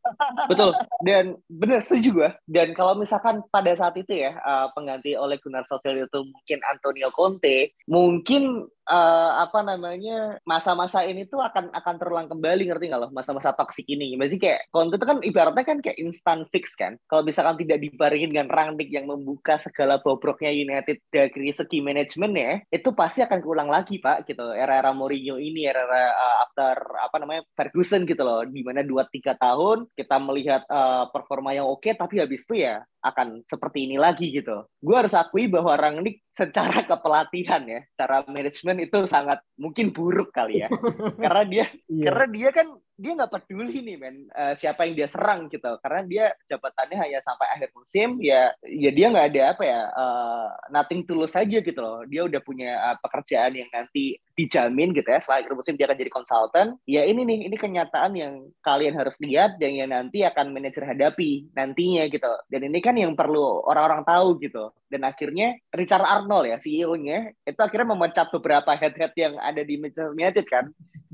betul. 0.49 0.73
Dan 1.05 1.37
benar 1.51 1.85
setuju 1.85 2.09
gue. 2.17 2.31
Dan 2.49 2.73
kalau 2.73 2.97
misalkan 2.97 3.45
pada 3.53 3.75
saat 3.77 3.99
itu 3.99 4.15
ya 4.15 4.39
uh, 4.41 4.73
pengganti 4.73 5.13
oleh 5.19 5.37
Gunnar 5.43 5.67
Solskjaer 5.69 6.09
itu 6.09 6.21
mungkin 6.25 6.59
Antonio 6.65 7.13
Conte, 7.13 7.77
mungkin 7.85 8.65
uh, 8.91 9.33
apa 9.47 9.63
namanya 9.63 10.43
masa-masa 10.43 11.07
ini 11.07 11.25
tuh 11.25 11.39
akan 11.41 11.71
akan 11.71 11.95
terulang 11.97 12.29
kembali 12.29 12.67
ngerti 12.69 12.91
nggak 12.91 13.01
loh 13.01 13.13
masa-masa 13.15 13.55
toksik 13.55 13.87
ini. 13.87 14.19
Berarti 14.19 14.37
kayak 14.37 14.61
Conte 14.75 14.99
itu 14.99 15.07
kan 15.07 15.19
ibaratnya 15.23 15.65
kan 15.65 15.79
kayak 15.79 15.99
instant 16.03 16.45
fix 16.51 16.75
kan. 16.77 16.99
Kalau 17.07 17.23
misalkan 17.25 17.57
tidak 17.63 17.79
dibarengi 17.81 18.31
dengan 18.31 18.51
Rangnick 18.51 18.91
yang 18.91 19.07
membuka 19.07 19.57
segala 19.57 20.03
bobroknya 20.03 20.51
United 20.51 21.01
dari 21.09 21.51
segi 21.55 21.79
manajemen 21.81 22.33
ya, 22.35 22.53
itu 22.69 22.91
pasti 22.93 23.23
akan 23.25 23.39
keulang 23.41 23.71
lagi 23.71 24.03
pak 24.03 24.27
gitu. 24.29 24.45
Era-era 24.53 24.91
Mourinho 24.91 25.40
ini 25.41 25.65
era-era 25.65 26.13
uh, 26.13 26.37
after 26.45 26.77
apa 27.01 27.17
namanya 27.17 27.43
Ferguson 27.57 28.05
gitu 28.05 28.21
loh, 28.21 28.45
di 28.45 28.61
mana 28.61 28.85
dua 28.85 29.09
tiga 29.09 29.33
tahun 29.35 29.89
kita 29.97 30.17
melihat 30.21 30.63
uh, 30.69 31.09
performa 31.09 31.57
yang 31.57 31.65
oke, 31.67 31.89
tapi 31.97 32.21
habis 32.21 32.45
itu 32.45 32.61
ya 32.61 32.85
akan 33.01 33.45
seperti 33.49 33.89
ini 33.89 33.97
lagi 33.97 34.29
gitu. 34.31 34.69
Gue 34.81 34.97
harus 34.97 35.17
akui 35.17 35.49
bahwa 35.49 35.77
Rangnick 35.77 36.25
secara 36.31 36.85
kepelatihan 36.91 37.63
ya, 37.65 37.81
secara 37.97 38.25
manajemen 38.29 38.87
itu 38.87 38.99
sangat 39.09 39.41
mungkin 39.57 39.93
buruk 39.93 40.33
kali 40.33 40.65
ya, 40.65 40.69
karena 41.25 41.43
dia 41.45 41.65
yeah. 41.89 42.07
karena 42.09 42.27
dia 42.33 42.51
kan 42.53 42.69
dia 43.01 43.17
nggak 43.17 43.33
peduli 43.33 43.81
nih 43.81 43.97
men 43.97 44.29
uh, 44.37 44.53
siapa 44.53 44.85
yang 44.85 44.93
dia 44.93 45.09
serang 45.09 45.49
gitu. 45.49 45.73
Karena 45.81 46.05
dia 46.05 46.25
jabatannya 46.53 47.01
hanya 47.01 47.19
sampai 47.25 47.49
akhir 47.57 47.73
musim 47.73 48.21
ya 48.21 48.53
ya 48.61 48.91
dia 48.93 49.09
nggak 49.09 49.29
ada 49.33 49.43
apa 49.57 49.63
ya 49.65 49.81
uh, 49.89 50.49
nothing 50.69 51.09
tulus 51.09 51.33
saja 51.33 51.65
gitu 51.65 51.81
loh. 51.81 52.05
Dia 52.05 52.29
udah 52.29 52.45
punya 52.45 52.77
uh, 52.93 52.97
pekerjaan 53.01 53.57
yang 53.57 53.73
nanti 53.73 54.21
dijamin 54.37 54.93
gitu 54.93 55.09
ya 55.09 55.21
setelah 55.21 55.41
akhir 55.41 55.53
musim 55.57 55.75
dia 55.81 55.89
akan 55.89 55.97
jadi 55.97 56.13
konsultan. 56.13 56.67
Ya 56.85 57.09
ini 57.09 57.25
nih 57.25 57.49
ini 57.49 57.57
kenyataan 57.57 58.13
yang 58.21 58.53
kalian 58.61 58.93
harus 58.93 59.17
lihat 59.25 59.57
dan 59.57 59.73
yang 59.73 59.91
nanti 59.97 60.21
akan 60.21 60.53
manajer 60.53 60.85
hadapi 60.85 61.49
nantinya 61.57 62.05
gitu. 62.13 62.33
Dan 62.53 62.69
ini 62.69 62.79
kan 62.85 62.90
yang 62.97 63.13
perlu 63.15 63.63
orang-orang 63.67 64.03
tahu 64.07 64.39
gitu 64.43 64.71
dan 64.91 65.07
akhirnya 65.07 65.59
Richard 65.71 66.03
Arnold 66.03 66.51
ya 66.51 66.57
CEO-nya 66.59 67.35
itu 67.47 67.61
akhirnya 67.63 67.95
memecat 67.95 68.27
beberapa 68.35 68.75
head-head 68.75 69.15
yang 69.15 69.35
ada 69.39 69.63
di 69.63 69.79
Manchester 69.79 70.11
United 70.11 70.47
kan 70.51 70.71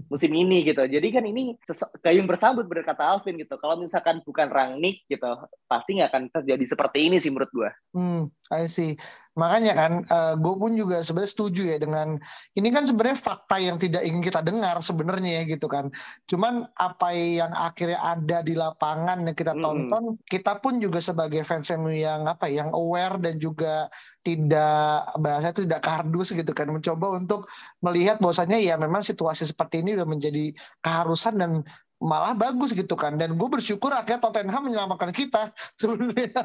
musim 0.06 0.30
ini 0.32 0.62
gitu. 0.62 0.82
Jadi 0.86 1.08
kan 1.10 1.24
ini 1.26 1.56
gayung 2.04 2.28
bersambut 2.28 2.64
berkata 2.68 3.02
Alvin 3.02 3.36
gitu. 3.40 3.58
Kalau 3.58 3.80
misalkan 3.80 4.22
bukan 4.22 4.48
Rangnick 4.48 5.02
gitu, 5.10 5.26
pasti 5.66 5.98
nggak 5.98 6.10
akan 6.12 6.22
terjadi 6.40 6.64
seperti 6.64 6.98
ini 7.10 7.16
sih 7.18 7.30
menurut 7.30 7.50
gue. 7.50 7.70
Hmm, 7.96 8.30
I 8.54 8.70
see. 8.70 8.94
Makanya 9.36 9.76
kan, 9.76 9.92
uh, 10.08 10.32
eh, 10.32 10.34
gue 10.40 10.54
pun 10.56 10.72
juga 10.72 11.04
sebenarnya 11.04 11.32
setuju 11.36 11.62
ya 11.68 11.76
dengan 11.76 12.16
ini 12.56 12.72
kan 12.72 12.88
sebenarnya 12.88 13.20
fakta 13.20 13.60
yang 13.60 13.76
tidak 13.76 14.00
ingin 14.00 14.24
kita 14.24 14.40
dengar 14.40 14.80
sebenarnya 14.80 15.44
ya 15.44 15.52
gitu 15.52 15.68
kan. 15.68 15.92
Cuman 16.24 16.64
apa 16.80 17.12
yang 17.12 17.52
akhirnya 17.52 18.00
ada 18.00 18.40
di 18.40 18.56
lapangan 18.56 19.28
yang 19.28 19.36
kita 19.36 19.52
tonton, 19.60 20.16
mm 20.16 20.24
kita 20.26 20.58
pun 20.58 20.80
juga 20.80 20.98
sebagai 20.98 21.44
fans 21.44 21.68
MU 21.76 21.92
yang 21.92 22.24
apa 22.24 22.48
ya, 22.48 22.64
yang 22.64 22.72
aware 22.72 23.20
dan 23.20 23.36
juga 23.36 23.92
tidak 24.24 25.12
bahasa 25.20 25.52
itu 25.52 25.68
tidak 25.68 25.84
kardus 25.84 26.32
gitu 26.32 26.50
kan 26.56 26.72
mencoba 26.72 27.20
untuk 27.20 27.46
melihat 27.84 28.18
bahwasanya 28.18 28.58
ya 28.58 28.74
memang 28.80 29.04
situasi 29.04 29.46
seperti 29.46 29.84
ini 29.84 29.94
sudah 29.94 30.08
menjadi 30.08 30.44
keharusan 30.82 31.34
dan 31.38 31.50
malah 31.96 32.36
bagus 32.36 32.76
gitu 32.76 32.92
kan. 32.92 33.16
Dan 33.16 33.40
gue 33.40 33.48
bersyukur 33.48 33.88
akhirnya 33.88 34.20
Tottenham 34.20 34.68
menyelamatkan 34.68 35.12
kita 35.16 35.52
sebenarnya. 35.80 36.44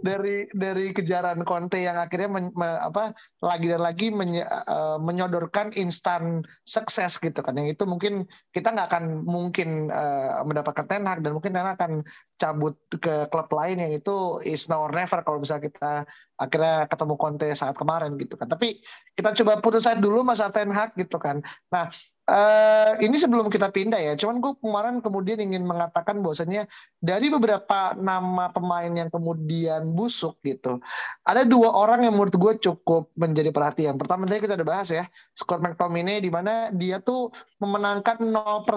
Dari 0.00 0.46
dari 0.54 0.94
kejaran 0.94 1.42
Conte 1.42 1.82
yang 1.82 1.98
akhirnya 1.98 2.30
men, 2.30 2.46
me, 2.54 2.68
apa 2.78 3.10
lagi 3.42 3.66
dan 3.66 3.82
lagi 3.82 4.14
menye, 4.14 4.46
uh, 4.46 4.98
menyodorkan 5.02 5.74
instan 5.74 6.46
sukses 6.62 7.18
gitu 7.18 7.42
kan. 7.42 7.58
Yang 7.58 7.78
itu 7.78 7.84
mungkin 7.86 8.14
kita 8.54 8.70
nggak 8.70 8.88
akan 8.94 9.04
mungkin 9.26 9.90
uh, 9.90 10.46
mendapatkan 10.46 10.86
Ten 10.86 11.06
Hag 11.06 11.26
dan 11.26 11.34
mungkin 11.34 11.50
Ten 11.50 11.66
Hag 11.66 11.74
akan 11.80 12.06
cabut 12.40 12.78
ke 12.88 13.28
klub 13.28 13.52
lain 13.52 13.84
yang 13.84 13.92
itu 13.92 14.40
is 14.46 14.64
now 14.70 14.80
or 14.80 14.92
never 14.94 15.20
kalau 15.20 15.42
misalnya 15.42 15.68
kita 15.68 15.92
akhirnya 16.40 16.88
ketemu 16.88 17.14
Conte 17.20 17.48
saat 17.58 17.74
kemarin 17.74 18.16
gitu 18.16 18.38
kan. 18.38 18.46
Tapi 18.46 18.80
kita 19.18 19.34
coba 19.42 19.58
putus 19.58 19.84
dulu 19.98 20.22
masa 20.22 20.48
Ten 20.54 20.70
Hag 20.70 20.94
gitu 20.94 21.18
kan. 21.18 21.42
Nah 21.74 21.90
Uh, 22.30 22.94
ini 23.02 23.18
sebelum 23.18 23.50
kita 23.50 23.74
pindah 23.74 23.98
ya, 23.98 24.14
cuman 24.14 24.38
gue 24.38 24.54
kemarin 24.62 25.02
kemudian 25.02 25.42
ingin 25.42 25.66
mengatakan 25.66 26.22
bahwasanya 26.22 26.70
dari 27.02 27.26
beberapa 27.26 27.98
nama 27.98 28.54
pemain 28.54 28.86
yang 28.86 29.10
kemudian 29.10 29.90
busuk 29.98 30.38
gitu, 30.46 30.78
ada 31.26 31.42
dua 31.42 31.74
orang 31.74 32.06
yang 32.06 32.14
menurut 32.14 32.38
gue 32.38 32.70
cukup 32.70 33.10
menjadi 33.18 33.50
perhatian. 33.50 33.98
Pertama 33.98 34.30
tadi 34.30 34.46
kita 34.46 34.54
udah 34.54 34.68
bahas 34.68 34.94
ya, 34.94 35.10
Scott 35.34 35.58
McTominay 35.58 36.22
di 36.22 36.30
mana 36.30 36.70
dia 36.70 37.02
tuh 37.02 37.34
memenangkan 37.58 38.22
0% 38.22 38.30
uh, 38.38 38.70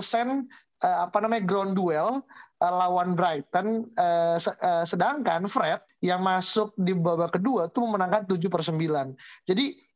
eh, 0.81 0.98
apa 1.05 1.17
namanya 1.22 1.45
ground 1.45 1.77
duel 1.77 2.25
uh, 2.57 2.74
lawan 2.74 3.13
Brighton, 3.13 3.86
uh, 4.01 4.41
uh, 4.41 4.81
sedangkan 4.81 5.45
Fred 5.45 5.77
yang 6.01 6.25
masuk 6.25 6.74
di 6.74 6.98
babak 6.98 7.38
kedua 7.38 7.69
tuh 7.69 7.86
memenangkan 7.86 8.25
7 8.25 8.41
per 8.50 8.65
9. 8.65 8.81
Jadi 9.45 9.92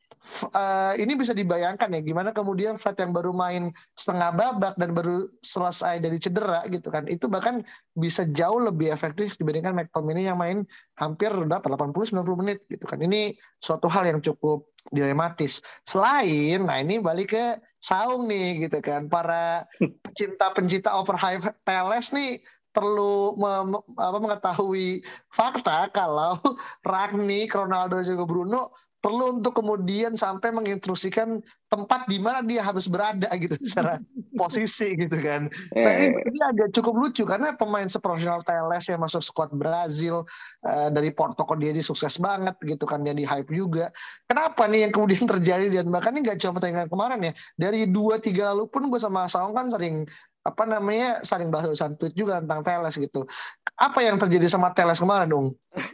uh, 0.53 0.93
ini 1.00 1.15
bisa 1.17 1.31
dibayangkan 1.31 1.91
ya 1.93 2.01
gimana 2.03 2.29
kemudian 2.36 2.75
Fred 2.75 3.00
yang 3.00 3.15
baru 3.15 3.31
main 3.31 3.72
setengah 3.98 4.36
babak 4.36 4.74
dan 4.75 4.91
baru 4.93 5.27
selesai 5.41 6.03
dari 6.03 6.17
cedera 6.19 6.63
gitu 6.69 6.88
kan. 6.91 7.07
Itu 7.10 7.31
bahkan 7.31 7.63
bisa 7.98 8.27
jauh 8.29 8.62
lebih 8.62 8.91
efektif 8.91 9.36
dibandingkan 9.39 9.74
McTominay 9.74 10.29
yang 10.29 10.39
main 10.39 10.67
hampir 11.00 11.31
udah 11.31 11.60
80-90 11.63 12.41
menit 12.41 12.60
gitu 12.69 12.86
kan. 12.86 13.00
Ini 13.01 13.36
suatu 13.62 13.88
hal 13.89 14.07
yang 14.07 14.19
cukup 14.22 14.67
dilematis. 14.91 15.60
Selain 15.84 16.63
nah 16.63 16.79
ini 16.79 17.00
balik 17.01 17.36
ke 17.36 17.46
saung 17.81 18.27
nih 18.27 18.67
gitu 18.67 18.79
kan. 18.84 19.12
Para 19.12 19.65
pecinta-pencinta 19.79 20.96
overhype 20.96 21.51
Teles 21.67 22.12
nih 22.15 22.39
perlu 22.77 23.34
me, 23.41 23.81
apa, 23.98 24.17
mengetahui 24.22 25.01
fakta 25.34 25.89
kalau 25.89 26.38
Ragni, 26.86 27.50
Ronaldo 27.50 28.05
juga 28.05 28.29
Bruno 28.29 28.69
perlu 29.07 29.39
untuk 29.39 29.55
kemudian 29.55 30.19
sampai 30.19 30.51
menginstruksikan 30.51 31.39
tempat 31.71 32.11
di 32.11 32.19
mana 32.19 32.43
dia 32.43 32.59
harus 32.59 32.91
berada 32.91 33.31
gitu 33.39 33.55
secara 33.63 34.03
posisi 34.35 34.99
gitu 34.99 35.15
kan. 35.23 35.47
Nah 35.71 35.93
ini, 36.03 36.19
ini 36.27 36.39
agak 36.43 36.75
cukup 36.75 36.99
lucu 36.99 37.23
karena 37.23 37.55
pemain 37.55 37.87
seprofesional 37.87 38.43
TLS 38.43 38.91
yang 38.91 38.99
masuk 38.99 39.23
squad 39.23 39.55
Brazil 39.55 40.27
uh, 40.67 40.91
dari 40.91 41.15
Porto 41.15 41.47
kok 41.47 41.55
dia 41.55 41.71
sukses 41.79 42.19
banget 42.19 42.59
gitu 42.67 42.83
kan 42.83 43.07
dia 43.07 43.15
di 43.15 43.23
hype 43.23 43.47
juga. 43.55 43.95
Kenapa 44.27 44.67
nih 44.67 44.87
yang 44.87 44.91
kemudian 44.91 45.23
terjadi 45.39 45.71
dan 45.71 45.87
bahkan 45.87 46.11
ini 46.11 46.27
nggak 46.27 46.43
cuma 46.43 46.59
pertandingan 46.59 46.91
kemarin 46.91 47.19
ya 47.31 47.33
dari 47.55 47.87
dua 47.87 48.19
tiga 48.19 48.51
lalu 48.51 48.67
pun 48.67 48.91
gue 48.91 48.99
sama 48.99 49.31
Saung 49.31 49.55
kan 49.55 49.71
sering 49.71 50.03
apa 50.47 50.63
namanya 50.63 51.19
saling 51.27 51.51
bahas 51.51 51.75
tweet 51.99 52.15
juga 52.15 52.39
tentang 52.39 52.63
Teles 52.63 52.95
gitu. 52.95 53.27
Apa 53.75 53.99
yang 53.99 54.15
terjadi 54.15 54.47
sama 54.47 54.71
Teles 54.71 54.95
kemarin 54.95 55.27
dong? 55.27 55.47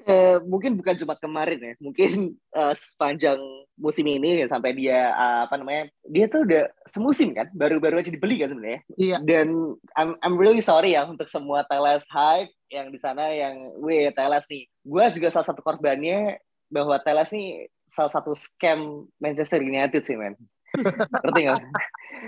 Uh, 0.05 0.37
mungkin 0.45 0.77
bukan 0.77 0.93
cuma 1.01 1.17
kemarin 1.17 1.57
ya, 1.57 1.73
mungkin 1.81 2.37
uh, 2.53 2.77
sepanjang 2.77 3.41
musim 3.73 4.05
ini 4.05 4.45
ya, 4.45 4.47
sampai 4.47 4.77
dia 4.77 5.09
uh, 5.17 5.49
apa 5.49 5.57
namanya 5.57 5.89
dia 6.05 6.29
tuh 6.29 6.45
udah 6.45 6.69
semusim 6.85 7.33
kan, 7.33 7.49
baru-baru 7.57 8.05
aja 8.05 8.13
dibeli 8.13 8.37
kan 8.37 8.53
sebenarnya. 8.53 8.81
Iya. 8.93 9.17
Dan 9.25 9.73
I'm 9.97 10.13
I'm 10.21 10.37
really 10.37 10.61
sorry 10.61 10.93
ya 10.93 11.09
untuk 11.09 11.25
semua 11.25 11.65
Teles 11.65 12.05
hype 12.13 12.53
yang 12.69 12.93
di 12.93 13.01
sana 13.01 13.33
yang 13.33 13.73
weh 13.81 14.13
Teles 14.13 14.45
nih. 14.45 14.69
Gue 14.85 15.03
juga 15.17 15.33
salah 15.33 15.49
satu 15.49 15.65
korbannya 15.65 16.37
bahwa 16.69 17.01
Teles 17.01 17.33
nih 17.33 17.73
salah 17.89 18.13
satu 18.13 18.37
scam 18.37 19.09
Manchester 19.17 19.65
United 19.65 20.05
sih 20.05 20.13
men. 20.13 20.37
Ngerti 21.25 21.41
nggak? 21.49 21.61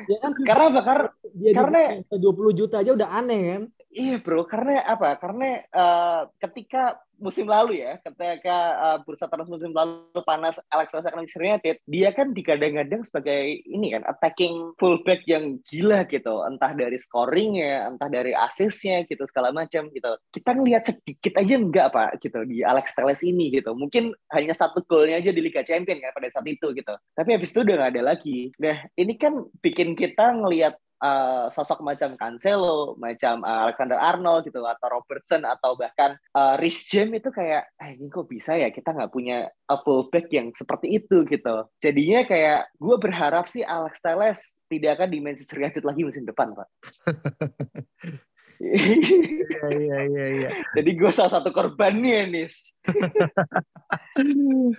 ya 0.05 0.17
kan? 0.21 0.31
Karena 0.45 0.65
apa? 0.69 0.93
Karena, 1.35 1.99
dia 1.99 2.07
karena 2.07 2.21
20 2.23 2.59
juta 2.59 2.75
aja 2.79 2.91
udah 2.95 3.09
aneh 3.11 3.41
kan? 3.51 3.63
Iya 3.95 4.19
bro, 4.19 4.43
karena 4.43 4.83
apa? 4.83 5.15
Karena 5.15 5.63
uh, 5.71 6.27
ketika 6.39 6.99
musim 7.15 7.47
lalu 7.47 7.79
ya, 7.79 7.95
ketika 8.03 8.57
uh, 8.75 8.97
bursa 9.07 9.31
transfer 9.31 9.55
musim 9.55 9.71
lalu 9.71 10.03
panas 10.27 10.59
Alex 10.67 10.91
Manchester 10.91 11.47
United, 11.47 11.75
dia 11.87 12.11
kan 12.11 12.35
digadang-gadang 12.35 13.07
sebagai 13.07 13.63
ini 13.63 13.95
kan 13.95 14.03
attacking 14.03 14.75
fullback 14.75 15.23
yang 15.23 15.63
gila 15.63 16.03
gitu, 16.11 16.43
entah 16.43 16.75
dari 16.75 16.99
scoringnya, 16.99 17.87
entah 17.87 18.11
dari 18.11 18.35
asisnya 18.35 19.07
gitu 19.07 19.23
segala 19.31 19.55
macam 19.55 19.87
gitu. 19.91 20.11
Kita 20.27 20.51
ngelihat 20.51 20.83
sedikit 20.91 21.39
aja 21.39 21.55
enggak 21.55 21.87
pak 21.95 22.19
gitu 22.19 22.43
di 22.43 22.67
Alex 22.67 22.91
Telles 22.91 23.23
ini 23.23 23.47
gitu. 23.47 23.71
Mungkin 23.79 24.11
hanya 24.35 24.51
satu 24.51 24.83
golnya 24.83 25.23
aja 25.23 25.31
di 25.31 25.39
Liga 25.39 25.63
Champions 25.63 26.03
kan 26.03 26.11
pada 26.11 26.27
saat 26.35 26.47
itu 26.51 26.75
gitu. 26.75 26.93
Tapi 27.15 27.29
habis 27.31 27.55
itu 27.55 27.63
udah 27.63 27.75
nggak 27.79 27.91
ada 27.95 28.03
lagi. 28.03 28.51
Nah 28.59 28.91
ini 28.99 29.15
kan 29.15 29.39
bikin 29.63 29.95
kita 29.95 30.35
ngelihat 30.35 30.75
uh, 31.01 31.47
sosok 31.51 31.81
macam 31.81 32.15
Cancelo, 32.15 32.95
macam 32.95 33.41
uh, 33.41 33.67
Alexander 33.67 33.99
Arnold 33.99 34.47
gitu 34.47 34.63
atau 34.63 34.87
Robertson 34.99 35.43
atau 35.43 35.75
bahkan 35.75 36.15
uh, 36.35 36.55
Rhys 36.59 36.85
James 36.87 37.19
itu 37.19 37.29
kayak 37.31 37.71
eh 37.79 37.97
ini 37.97 38.07
kok 38.07 38.27
bisa 38.27 38.55
ya 38.55 38.71
kita 38.71 38.95
nggak 38.95 39.11
punya 39.11 39.49
a 39.49 39.75
fullback 39.81 40.29
yang 40.31 40.51
seperti 40.55 41.01
itu 41.01 41.25
gitu. 41.27 41.67
Jadinya 41.81 42.23
kayak 42.23 42.71
gue 42.77 42.95
berharap 42.99 43.49
sih 43.49 43.65
Alex 43.65 43.99
Telles 43.99 44.39
tidak 44.71 45.01
akan 45.01 45.09
di 45.11 45.19
Manchester 45.21 45.61
United 45.61 45.83
lagi 45.83 46.01
musim 46.03 46.23
depan, 46.25 46.53
Pak. 46.53 46.67
Iya 48.55 49.67
iya 49.75 49.97
iya 50.07 50.25
iya. 50.31 50.49
Jadi 50.75 50.89
gue 50.95 51.11
salah 51.11 51.31
satu 51.39 51.51
korbannya 51.51 52.23
Nis. 52.31 52.71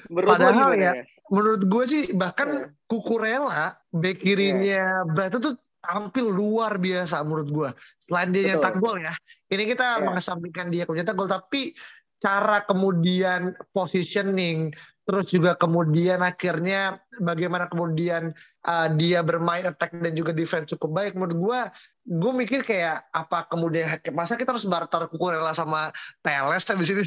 menurut 0.08 0.32
Padahal 0.32 0.72
ya, 0.80 0.92
menurut 1.28 1.62
gue 1.68 1.84
sih 1.84 2.02
bahkan 2.16 2.72
Kukurela 2.88 3.76
bek 3.92 4.22
kirinya 4.22 5.04
yeah. 5.04 5.12
Brighton 5.12 5.42
tuh 5.42 5.54
tampil 5.86 6.26
luar 6.34 6.76
biasa 6.82 7.22
menurut 7.22 7.48
gue. 7.48 7.70
Selain 8.10 8.28
dia 8.34 8.42
nyetak 8.54 8.82
gol 8.82 8.98
ya. 8.98 9.14
Ini 9.46 9.62
kita 9.64 10.02
yeah. 10.02 10.04
mengesampingkan 10.04 10.66
dia 10.74 10.84
nyetak 10.84 11.14
gol 11.14 11.30
tapi 11.30 11.72
cara 12.18 12.66
kemudian 12.66 13.54
positioning 13.70 14.72
terus 15.06 15.30
juga 15.30 15.54
kemudian 15.54 16.18
akhirnya 16.18 16.98
bagaimana 17.22 17.70
kemudian 17.70 18.34
uh, 18.66 18.88
dia 18.98 19.22
bermain 19.22 19.62
attack 19.62 19.94
dan 20.02 20.18
juga 20.18 20.34
defense 20.34 20.74
cukup 20.74 20.90
baik 20.98 21.12
menurut 21.14 21.38
gue 21.38 21.60
gue 22.06 22.32
mikir 22.34 22.62
kayak 22.62 23.02
apa 23.10 23.50
kemudian 23.50 23.90
masa 24.14 24.38
kita 24.38 24.54
harus 24.54 24.66
barter 24.66 25.10
kukurela 25.10 25.50
sama 25.54 25.90
Teles 26.22 26.62
habis 26.66 26.90
ini 26.90 27.02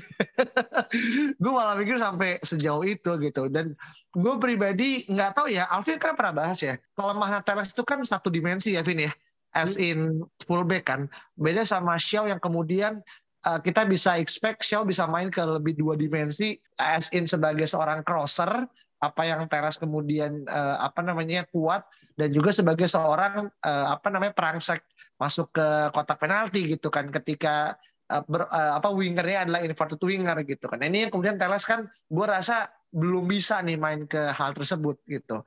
gue 1.43 1.51
malah 1.51 1.79
mikir 1.79 1.95
sampai 1.95 2.35
sejauh 2.43 2.83
itu 2.83 3.15
gitu. 3.23 3.47
Dan 3.47 3.79
gue 4.11 4.33
pribadi 4.43 5.07
nggak 5.07 5.39
tahu 5.39 5.47
ya 5.55 5.71
Alvin 5.71 5.95
kan 5.99 6.19
pernah 6.19 6.35
bahas 6.43 6.59
ya 6.59 6.75
kelemahan 6.99 7.39
Teles 7.47 7.71
itu 7.71 7.83
kan 7.87 8.03
satu 8.03 8.27
dimensi 8.27 8.75
ya 8.75 8.83
Vin 8.83 9.07
ya. 9.07 9.13
As 9.55 9.73
hmm. 9.73 9.81
in 9.81 9.99
fullback 10.43 10.91
kan. 10.91 11.07
Beda 11.39 11.63
sama 11.63 11.95
Xiao 11.95 12.27
yang 12.27 12.37
kemudian 12.43 12.99
uh, 13.47 13.59
kita 13.61 13.87
bisa 13.87 14.17
expect 14.19 14.65
Xiao 14.65 14.83
bisa 14.83 15.07
main 15.07 15.31
ke 15.31 15.39
lebih 15.39 15.77
dua 15.77 15.95
dimensi 15.95 16.57
as 16.81 17.11
in 17.15 17.29
sebagai 17.29 17.69
seorang 17.69 18.03
crosser 18.03 18.67
apa 18.99 19.21
yang 19.23 19.47
Teras 19.47 19.79
kemudian 19.79 20.43
uh, 20.51 20.83
apa 20.83 20.99
namanya 20.99 21.47
kuat 21.47 21.87
dan 22.19 22.35
juga 22.35 22.51
sebagai 22.51 22.91
seorang 22.91 23.47
uh, 23.47 23.87
apa 23.95 24.11
namanya 24.11 24.35
perangsek 24.35 24.83
masuk 25.15 25.55
ke 25.55 25.67
kotak 25.95 26.19
penalti 26.19 26.67
gitu 26.67 26.91
kan 26.91 27.07
ketika 27.07 27.79
uh, 28.11 28.23
ber, 28.27 28.43
uh, 28.51 28.75
apa 28.75 28.91
wingernya 28.91 29.47
adalah 29.47 29.63
inverted 29.63 30.03
winger 30.03 30.35
gitu 30.43 30.67
kan. 30.67 30.83
Nah, 30.83 30.87
ini 30.91 31.07
yang 31.07 31.11
kemudian 31.15 31.39
Teles 31.39 31.63
kan 31.63 31.87
gue 31.87 32.25
rasa 32.27 32.67
belum 32.91 33.29
bisa 33.29 33.63
nih 33.63 33.79
main 33.79 34.03
ke 34.03 34.19
hal 34.35 34.51
tersebut 34.51 34.99
gitu. 35.07 35.45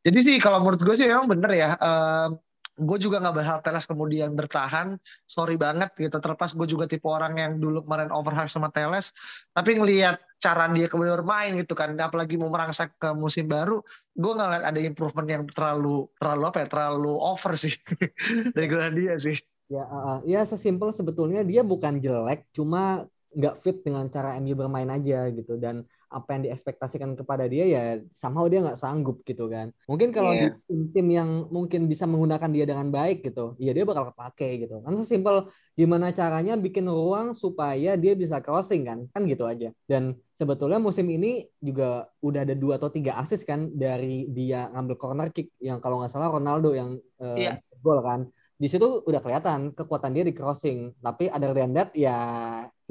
Jadi 0.00 0.18
sih 0.20 0.36
kalau 0.36 0.60
menurut 0.60 0.80
gue 0.80 0.96
sih 0.96 1.08
memang 1.08 1.28
bener 1.28 1.52
ya 1.56 1.70
uh, 1.76 2.36
gue 2.78 2.98
juga 3.00 3.18
nggak 3.18 3.34
berharap 3.34 3.60
Teles 3.64 3.86
kemudian 3.88 4.34
bertahan. 4.36 4.98
Sorry 5.26 5.58
banget 5.58 5.90
gitu 5.98 6.16
terlepas 6.20 6.54
gue 6.54 6.66
juga 6.66 6.84
tipe 6.86 7.06
orang 7.08 7.38
yang 7.38 7.52
dulu 7.58 7.82
kemarin 7.84 8.12
overhype 8.14 8.52
sama 8.52 8.70
Teles 8.70 9.10
tapi 9.50 9.76
ngelihat 9.76 10.20
cara 10.40 10.72
dia 10.72 10.88
kemudian 10.88 11.20
bermain 11.20 11.52
gitu 11.52 11.76
kan 11.76 11.92
apalagi 12.00 12.40
mau 12.40 12.48
merangsek 12.48 12.96
ke 12.96 13.12
musim 13.12 13.44
baru 13.44 13.84
gue 14.16 14.32
nggak 14.32 14.48
lihat 14.56 14.64
ada 14.64 14.80
improvement 14.80 15.28
yang 15.28 15.42
terlalu 15.52 16.08
terlalu 16.16 16.42
apa 16.48 16.58
ya 16.64 16.66
terlalu 16.72 17.12
over 17.12 17.52
sih 17.60 17.76
dari 18.56 18.66
gue 18.66 18.84
dia 18.96 19.14
sih. 19.20 19.36
Ya 19.70 19.86
uh, 19.86 20.18
ya 20.26 20.42
sesimpel 20.42 20.90
sebetulnya 20.90 21.46
dia 21.46 21.62
bukan 21.62 22.02
jelek 22.02 22.48
cuma 22.50 23.06
nggak 23.30 23.54
fit 23.62 23.78
dengan 23.86 24.10
cara 24.10 24.34
MU 24.42 24.58
bermain 24.58 24.90
aja 24.90 25.30
gitu. 25.30 25.54
Dan 25.54 25.86
apa 26.10 26.28
yang 26.34 26.50
diekspektasikan 26.50 27.14
kepada 27.14 27.46
dia 27.46 27.64
ya 27.70 27.82
somehow 28.10 28.50
dia 28.50 28.58
nggak 28.60 28.76
sanggup 28.76 29.22
gitu 29.22 29.46
kan 29.46 29.70
mungkin 29.86 30.10
kalau 30.10 30.34
yeah. 30.34 30.50
di 30.50 30.66
tim-tim 30.66 31.06
yang 31.06 31.30
mungkin 31.54 31.86
bisa 31.86 32.04
menggunakan 32.10 32.50
dia 32.50 32.66
dengan 32.66 32.90
baik 32.90 33.22
gitu 33.22 33.54
ya 33.62 33.70
dia 33.70 33.86
bakal 33.86 34.10
kepake 34.10 34.66
gitu 34.66 34.82
kan 34.82 34.92
sesimpel 34.98 35.46
gimana 35.78 36.10
caranya 36.10 36.58
bikin 36.58 36.90
ruang 36.90 37.32
supaya 37.32 37.94
dia 37.94 38.18
bisa 38.18 38.42
crossing 38.42 38.82
kan 38.82 38.98
kan 39.14 39.22
gitu 39.30 39.46
aja 39.46 39.70
dan 39.86 40.18
sebetulnya 40.34 40.82
musim 40.82 41.06
ini 41.06 41.46
juga 41.62 42.10
udah 42.20 42.42
ada 42.42 42.58
dua 42.58 42.82
atau 42.82 42.90
tiga 42.90 43.14
assist 43.22 43.46
kan 43.46 43.70
dari 43.70 44.26
dia 44.34 44.66
ngambil 44.74 44.96
corner 44.98 45.28
kick 45.30 45.54
yang 45.62 45.78
kalau 45.78 46.02
nggak 46.02 46.10
salah 46.10 46.28
Ronaldo 46.28 46.74
yang 46.74 46.98
uh, 47.22 47.38
yeah. 47.38 47.56
gol 47.80 48.02
kan 48.02 48.26
di 48.60 48.68
situ 48.68 49.00
udah 49.08 49.24
kelihatan 49.24 49.72
kekuatan 49.72 50.12
dia 50.12 50.24
di 50.28 50.36
crossing. 50.36 50.92
Tapi 51.00 51.32
ada 51.32 51.48
than 51.56 51.72
that 51.72 51.88
ya 51.96 52.16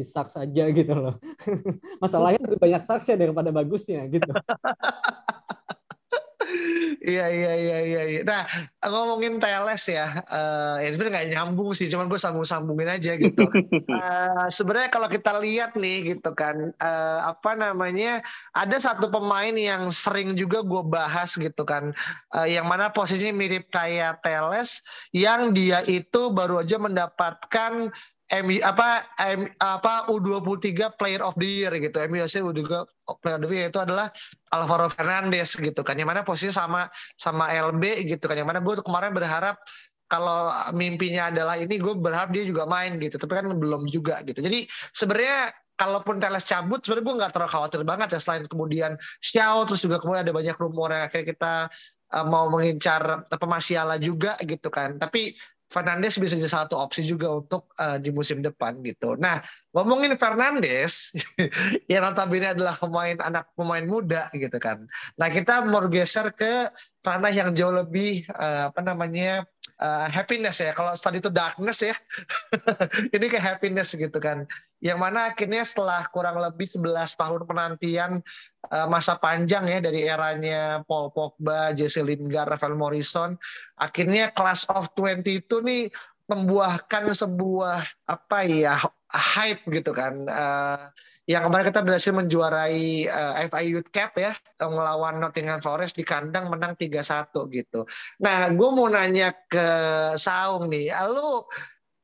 sucks 0.02 0.34
saja 0.34 0.64
gitu 0.74 0.94
loh. 0.98 1.22
Masalahnya 2.04 2.42
lebih 2.42 2.58
banyak 2.58 2.82
sucks 2.82 3.06
ya 3.06 3.14
daripada 3.14 3.54
bagusnya 3.54 4.10
gitu 4.10 4.34
Iya 7.00 7.26
iya 7.32 7.52
iya 7.56 7.78
iya. 7.80 8.02
iya. 8.12 8.22
Nah 8.28 8.44
ngomongin 8.84 9.40
TLS 9.40 9.84
ya, 9.88 10.20
uh, 10.28 10.78
ya 10.84 10.90
sebenarnya 10.92 11.14
nggak 11.16 11.30
nyambung 11.32 11.72
sih, 11.72 11.88
cuman 11.88 12.12
gue 12.12 12.20
sambung 12.20 12.44
sambungin 12.44 12.92
aja 12.92 13.16
gitu. 13.16 13.48
uh, 13.48 14.46
sebenarnya 14.58 14.90
kalau 14.92 15.08
kita 15.08 15.40
lihat 15.40 15.80
nih 15.80 16.16
gitu 16.16 16.36
kan, 16.36 16.76
uh, 16.84 17.20
apa 17.32 17.56
namanya, 17.56 18.20
ada 18.52 18.78
satu 18.78 19.08
pemain 19.08 19.56
yang 19.56 19.88
sering 19.90 20.36
juga 20.36 20.60
gue 20.60 20.84
bahas 20.84 21.36
gitu 21.40 21.64
kan, 21.64 21.96
uh, 22.36 22.48
yang 22.48 22.68
mana 22.68 22.92
posisinya 22.92 23.32
mirip 23.32 23.72
kayak 23.72 24.20
TLS, 24.22 24.84
yang 25.16 25.56
dia 25.56 25.80
itu 25.88 26.32
baru 26.34 26.62
aja 26.62 26.76
mendapatkan 26.76 27.94
MU 28.30 28.62
apa 28.62 29.10
M, 29.18 29.50
apa 29.58 30.06
U23 30.06 30.94
Player 31.02 31.22
of 31.26 31.34
the 31.42 31.50
Year 31.50 31.74
gitu. 31.82 31.98
MUC 31.98 32.46
U23 32.46 32.86
Player 33.26 33.38
of 33.42 33.50
the 33.50 33.58
Year 33.58 33.68
itu 33.74 33.82
adalah 33.82 34.14
Alvaro 34.54 34.86
Fernandez 34.86 35.58
gitu 35.58 35.82
kan. 35.82 35.98
Yang 35.98 36.10
mana 36.14 36.22
posisinya 36.22 36.54
sama 36.54 36.82
sama 37.18 37.50
LB 37.50 38.06
gitu 38.06 38.30
kan. 38.30 38.38
Yang 38.38 38.50
mana 38.54 38.60
gue 38.62 38.78
kemarin 38.86 39.18
berharap 39.18 39.58
kalau 40.10 40.54
mimpinya 40.78 41.34
adalah 41.34 41.58
ini 41.58 41.82
gue 41.82 41.94
berharap 41.98 42.30
dia 42.30 42.46
juga 42.46 42.70
main 42.70 43.02
gitu. 43.02 43.18
Tapi 43.18 43.34
kan 43.34 43.50
belum 43.50 43.90
juga 43.90 44.22
gitu. 44.22 44.46
Jadi 44.46 44.70
sebenarnya 44.94 45.50
kalaupun 45.80 46.22
Teles 46.22 46.46
cabut 46.46 46.86
sebenarnya 46.86 47.06
gue 47.08 47.16
nggak 47.26 47.32
terlalu 47.34 47.52
khawatir 47.56 47.82
banget 47.88 48.08
ya 48.14 48.20
selain 48.20 48.46
kemudian 48.52 49.00
Xiao 49.24 49.64
terus 49.64 49.80
juga 49.82 49.98
kemudian 50.04 50.28
ada 50.28 50.36
banyak 50.36 50.60
rumor 50.60 50.92
yang 50.92 51.08
akhirnya 51.08 51.28
kita 51.32 51.54
uh, 52.14 52.26
mau 52.28 52.52
mengincar 52.52 53.26
Pemasiala 53.32 53.98
juga 53.98 54.38
gitu 54.46 54.70
kan. 54.70 55.02
Tapi 55.02 55.34
Fernandes 55.70 56.18
bisa 56.18 56.34
jadi 56.34 56.50
satu 56.50 56.82
opsi 56.82 57.06
juga 57.06 57.30
untuk 57.30 57.70
uh, 57.78 58.02
di 58.02 58.10
musim 58.10 58.42
depan 58.42 58.82
gitu. 58.82 59.14
Nah, 59.22 59.38
ngomongin 59.70 60.18
Fernandes, 60.18 61.14
yang 61.92 62.10
notabene 62.10 62.58
adalah 62.58 62.74
pemain 62.74 63.14
anak 63.22 63.54
pemain 63.54 63.86
muda 63.86 64.34
gitu 64.34 64.58
kan. 64.58 64.90
Nah, 65.14 65.30
kita 65.30 65.62
mau 65.70 65.86
geser 65.86 66.34
ke 66.34 66.74
ranah 67.06 67.30
yang 67.30 67.54
jauh 67.54 67.74
lebih 67.74 68.26
uh, 68.34 68.74
apa 68.74 68.82
namanya 68.82 69.46
uh, 69.80 70.08
happiness 70.12 70.60
ya. 70.62 70.76
Kalau 70.76 70.94
tadi 70.94 71.24
itu 71.24 71.32
darkness 71.32 71.80
ya, 71.82 71.96
ini 73.16 73.26
kayak 73.32 73.58
happiness 73.58 73.96
gitu 73.96 74.20
kan. 74.20 74.46
Yang 74.80 75.00
mana 75.00 75.32
akhirnya 75.32 75.64
setelah 75.64 76.08
kurang 76.12 76.40
lebih 76.40 76.72
11 76.72 77.20
tahun 77.20 77.42
penantian 77.44 78.12
uh, 78.72 78.88
masa 78.88 79.20
panjang 79.20 79.68
ya 79.68 79.80
dari 79.84 80.08
eranya 80.08 80.84
Paul 80.88 81.12
Pogba, 81.12 81.76
Jesse 81.76 82.04
Lingard, 82.04 82.52
Rafael 82.52 82.76
Morrison, 82.76 83.36
akhirnya 83.80 84.32
Class 84.32 84.68
of 84.72 84.92
20 84.96 85.26
itu 85.44 85.60
nih 85.60 85.92
membuahkan 86.30 87.10
sebuah 87.10 87.82
apa 88.06 88.46
ya 88.46 88.78
hype 89.10 89.66
gitu 89.68 89.92
kan. 89.92 90.14
Uh, 90.30 90.88
yang 91.30 91.46
kemarin 91.46 91.70
kita 91.70 91.86
berhasil 91.86 92.10
menjuarai 92.10 93.06
uh, 93.06 93.38
eh, 93.38 93.46
FA 93.54 93.62
Youth 93.62 93.94
Cup 93.94 94.18
ya 94.18 94.34
melawan 94.66 95.22
Nottingham 95.22 95.62
Forest 95.62 96.02
di 96.02 96.02
kandang 96.02 96.50
menang 96.50 96.74
3-1 96.74 97.30
gitu. 97.54 97.86
Nah, 98.26 98.50
gue 98.50 98.70
mau 98.74 98.90
nanya 98.90 99.30
ke 99.46 99.68
Saung 100.18 100.74
nih, 100.74 100.90
lu 101.14 101.46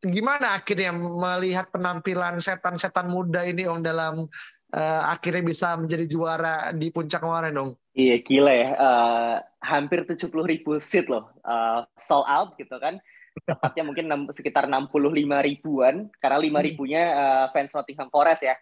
gimana 0.05 0.61
akhirnya 0.61 0.93
melihat 0.93 1.73
penampilan 1.73 2.37
setan-setan 2.37 3.09
muda 3.09 3.41
ini 3.41 3.65
Om 3.65 3.81
dalam 3.81 4.29
uh, 4.77 5.03
akhirnya 5.09 5.41
bisa 5.41 5.73
menjadi 5.73 6.05
juara 6.05 6.69
di 6.69 6.93
puncak 6.93 7.25
kemarin 7.25 7.57
dong? 7.57 7.71
Iya 7.97 8.21
gila 8.21 8.53
ya, 8.53 8.69
uh, 8.77 9.35
hampir 9.65 10.05
70 10.05 10.29
ribu 10.29 10.77
seat 10.77 11.09
loh, 11.09 11.33
uh, 11.41 11.81
sold 11.97 12.29
out 12.29 12.53
gitu 12.61 12.77
kan 12.77 13.01
tepatnya 13.43 13.83
mungkin 13.83 14.07
sekitar 14.31 14.63
65 14.63 14.95
ribuan 15.19 16.07
karena 16.23 16.39
5 16.39 16.67
ribunya 16.71 17.03
uh, 17.11 17.45
fans 17.51 17.75
Nottingham 17.75 18.07
Forest 18.07 18.47
ya 18.47 18.55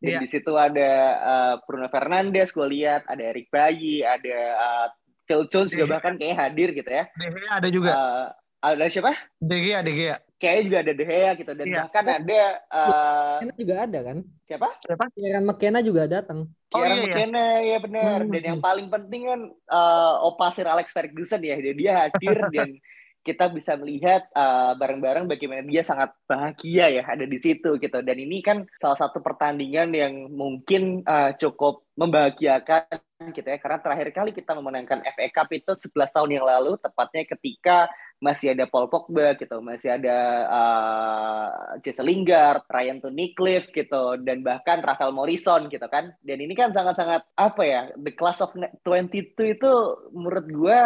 dan 0.00 0.16
yeah. 0.16 0.20
di 0.24 0.28
situ 0.32 0.52
ada 0.56 0.90
uh, 1.20 1.54
Bruno 1.68 1.92
Fernandes, 1.92 2.56
gue 2.56 2.66
lihat 2.72 3.04
ada 3.04 3.20
Eric 3.20 3.52
Bayi, 3.52 4.00
ada 4.00 4.36
uh, 4.56 4.86
Phil 5.28 5.44
Jones 5.52 5.76
juga 5.76 6.00
bahkan 6.00 6.16
kayak 6.16 6.40
hadir 6.40 6.72
gitu 6.72 6.88
ya. 6.88 7.04
De 7.12 7.28
Gea 7.28 7.52
ada 7.52 7.68
juga. 7.68 7.90
Uh, 7.92 8.26
ada 8.64 8.84
siapa? 8.88 9.12
De 9.36 9.56
Gea, 9.60 9.84
De 9.84 9.92
Gea. 9.92 10.16
Kayaknya 10.40 10.62
juga 10.64 10.78
ada 10.80 10.92
De 10.96 11.04
Gea 11.04 11.30
gitu 11.36 11.52
dan 11.52 11.66
yeah. 11.68 11.84
bahkan 11.84 12.04
ada 12.08 12.40
uh, 12.72 13.38
juga 13.60 13.74
ada 13.84 13.98
kan? 14.00 14.18
Siapa? 14.40 14.68
Siapa? 14.88 15.04
Kieran 15.12 15.44
McKenna 15.44 15.80
juga 15.84 16.02
datang. 16.08 16.48
Oh, 16.48 16.80
Kieran 16.80 16.88
iya, 16.88 16.96
iya. 16.96 17.04
McKenna 17.04 17.44
ya 17.60 17.78
benar. 17.84 18.18
Hmm. 18.24 18.32
Dan 18.32 18.42
yang 18.42 18.60
paling 18.64 18.88
penting 18.88 19.22
kan 19.28 19.40
uh, 19.68 20.26
Opa 20.32 20.48
Sir 20.56 20.64
Alex 20.64 20.96
Ferguson 20.96 21.44
ya, 21.44 21.60
dia, 21.60 21.74
dia 21.76 21.92
hadir 22.08 22.40
dan 22.56 22.72
kita 23.20 23.52
bisa 23.52 23.76
melihat 23.76 24.24
uh, 24.32 24.72
bareng-bareng 24.80 25.28
bagaimana 25.28 25.60
dia 25.60 25.84
sangat 25.84 26.16
bahagia 26.24 26.88
ya 26.88 27.02
ada 27.04 27.28
di 27.28 27.36
situ 27.36 27.76
gitu. 27.76 27.98
Dan 28.00 28.16
ini 28.16 28.40
kan 28.40 28.64
salah 28.80 28.96
satu 28.96 29.20
pertandingan 29.20 29.92
yang 29.92 30.32
mungkin 30.32 31.04
uh, 31.04 31.36
cukup 31.36 31.84
membahagiakan 32.00 32.88
gitu 33.36 33.44
ya. 33.44 33.60
Karena 33.60 33.78
terakhir 33.84 34.08
kali 34.16 34.30
kita 34.32 34.56
memenangkan 34.56 35.04
FA 35.04 35.28
Cup 35.28 35.48
itu 35.52 35.72
11 35.76 36.16
tahun 36.16 36.30
yang 36.40 36.46
lalu 36.48 36.80
tepatnya 36.80 37.28
ketika 37.28 37.92
masih 38.20 38.52
ada 38.52 38.68
Paul 38.68 38.92
Pogba 38.92 39.32
gitu 39.32 39.64
masih 39.64 39.96
ada 39.96 40.18
uh, 40.48 41.48
Jesse 41.80 42.04
Lingard, 42.04 42.68
Ryan 42.68 43.00
Tunnicliffe 43.00 43.72
gitu 43.72 44.20
dan 44.20 44.44
bahkan 44.44 44.80
Rafael 44.80 45.12
Morrison 45.12 45.68
gitu 45.68 45.84
kan. 45.92 46.16
Dan 46.24 46.40
ini 46.40 46.56
kan 46.56 46.72
sangat-sangat 46.72 47.28
apa 47.36 47.62
ya 47.64 47.82
the 48.00 48.16
class 48.16 48.40
of 48.40 48.52
22 48.56 49.36
itu 49.36 49.72
menurut 50.12 50.46
gue 50.48 50.80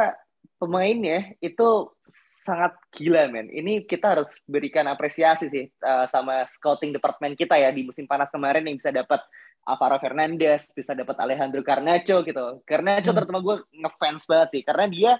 pemainnya 0.62 1.34
itu 1.42 1.90
sangat 2.14 2.78
gila 2.94 3.26
men. 3.26 3.50
Ini 3.50 3.82
kita 3.84 4.14
harus 4.14 4.30
berikan 4.46 4.86
apresiasi 4.86 5.50
sih 5.50 5.66
uh, 5.82 6.06
sama 6.06 6.46
scouting 6.54 6.94
department 6.94 7.34
kita 7.34 7.58
ya 7.58 7.74
di 7.74 7.82
musim 7.82 8.06
panas 8.06 8.30
kemarin 8.30 8.62
yang 8.62 8.78
bisa 8.78 8.94
dapat 8.94 9.18
Alvaro 9.64 9.98
Fernandez, 9.98 10.68
bisa 10.70 10.94
dapat 10.94 11.18
Alejandro 11.18 11.64
Garnacho 11.64 12.22
gitu. 12.22 12.62
Garnacho 12.62 13.10
hmm. 13.10 13.16
terutama 13.18 13.40
gue 13.42 13.56
ngefans 13.74 14.22
banget 14.28 14.48
sih 14.54 14.62
karena 14.62 14.86
dia 14.86 15.12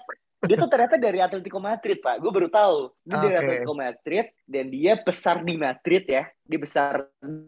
dia 0.45 0.61
tuh 0.61 0.69
ternyata 0.69 0.95
dari 1.01 1.19
Atletico 1.19 1.57
Madrid 1.57 1.97
pak. 1.99 2.21
Gue 2.21 2.31
baru 2.31 2.47
tahu 2.47 2.93
dia 3.03 3.17
okay. 3.17 3.23
dari 3.25 3.35
Atletico 3.41 3.73
Madrid 3.73 4.25
dan 4.45 4.65
dia 4.69 4.93
besar 5.01 5.35
di 5.41 5.55
Madrid 5.57 6.03
ya. 6.05 6.23
Dia 6.45 6.59
besar 6.61 6.91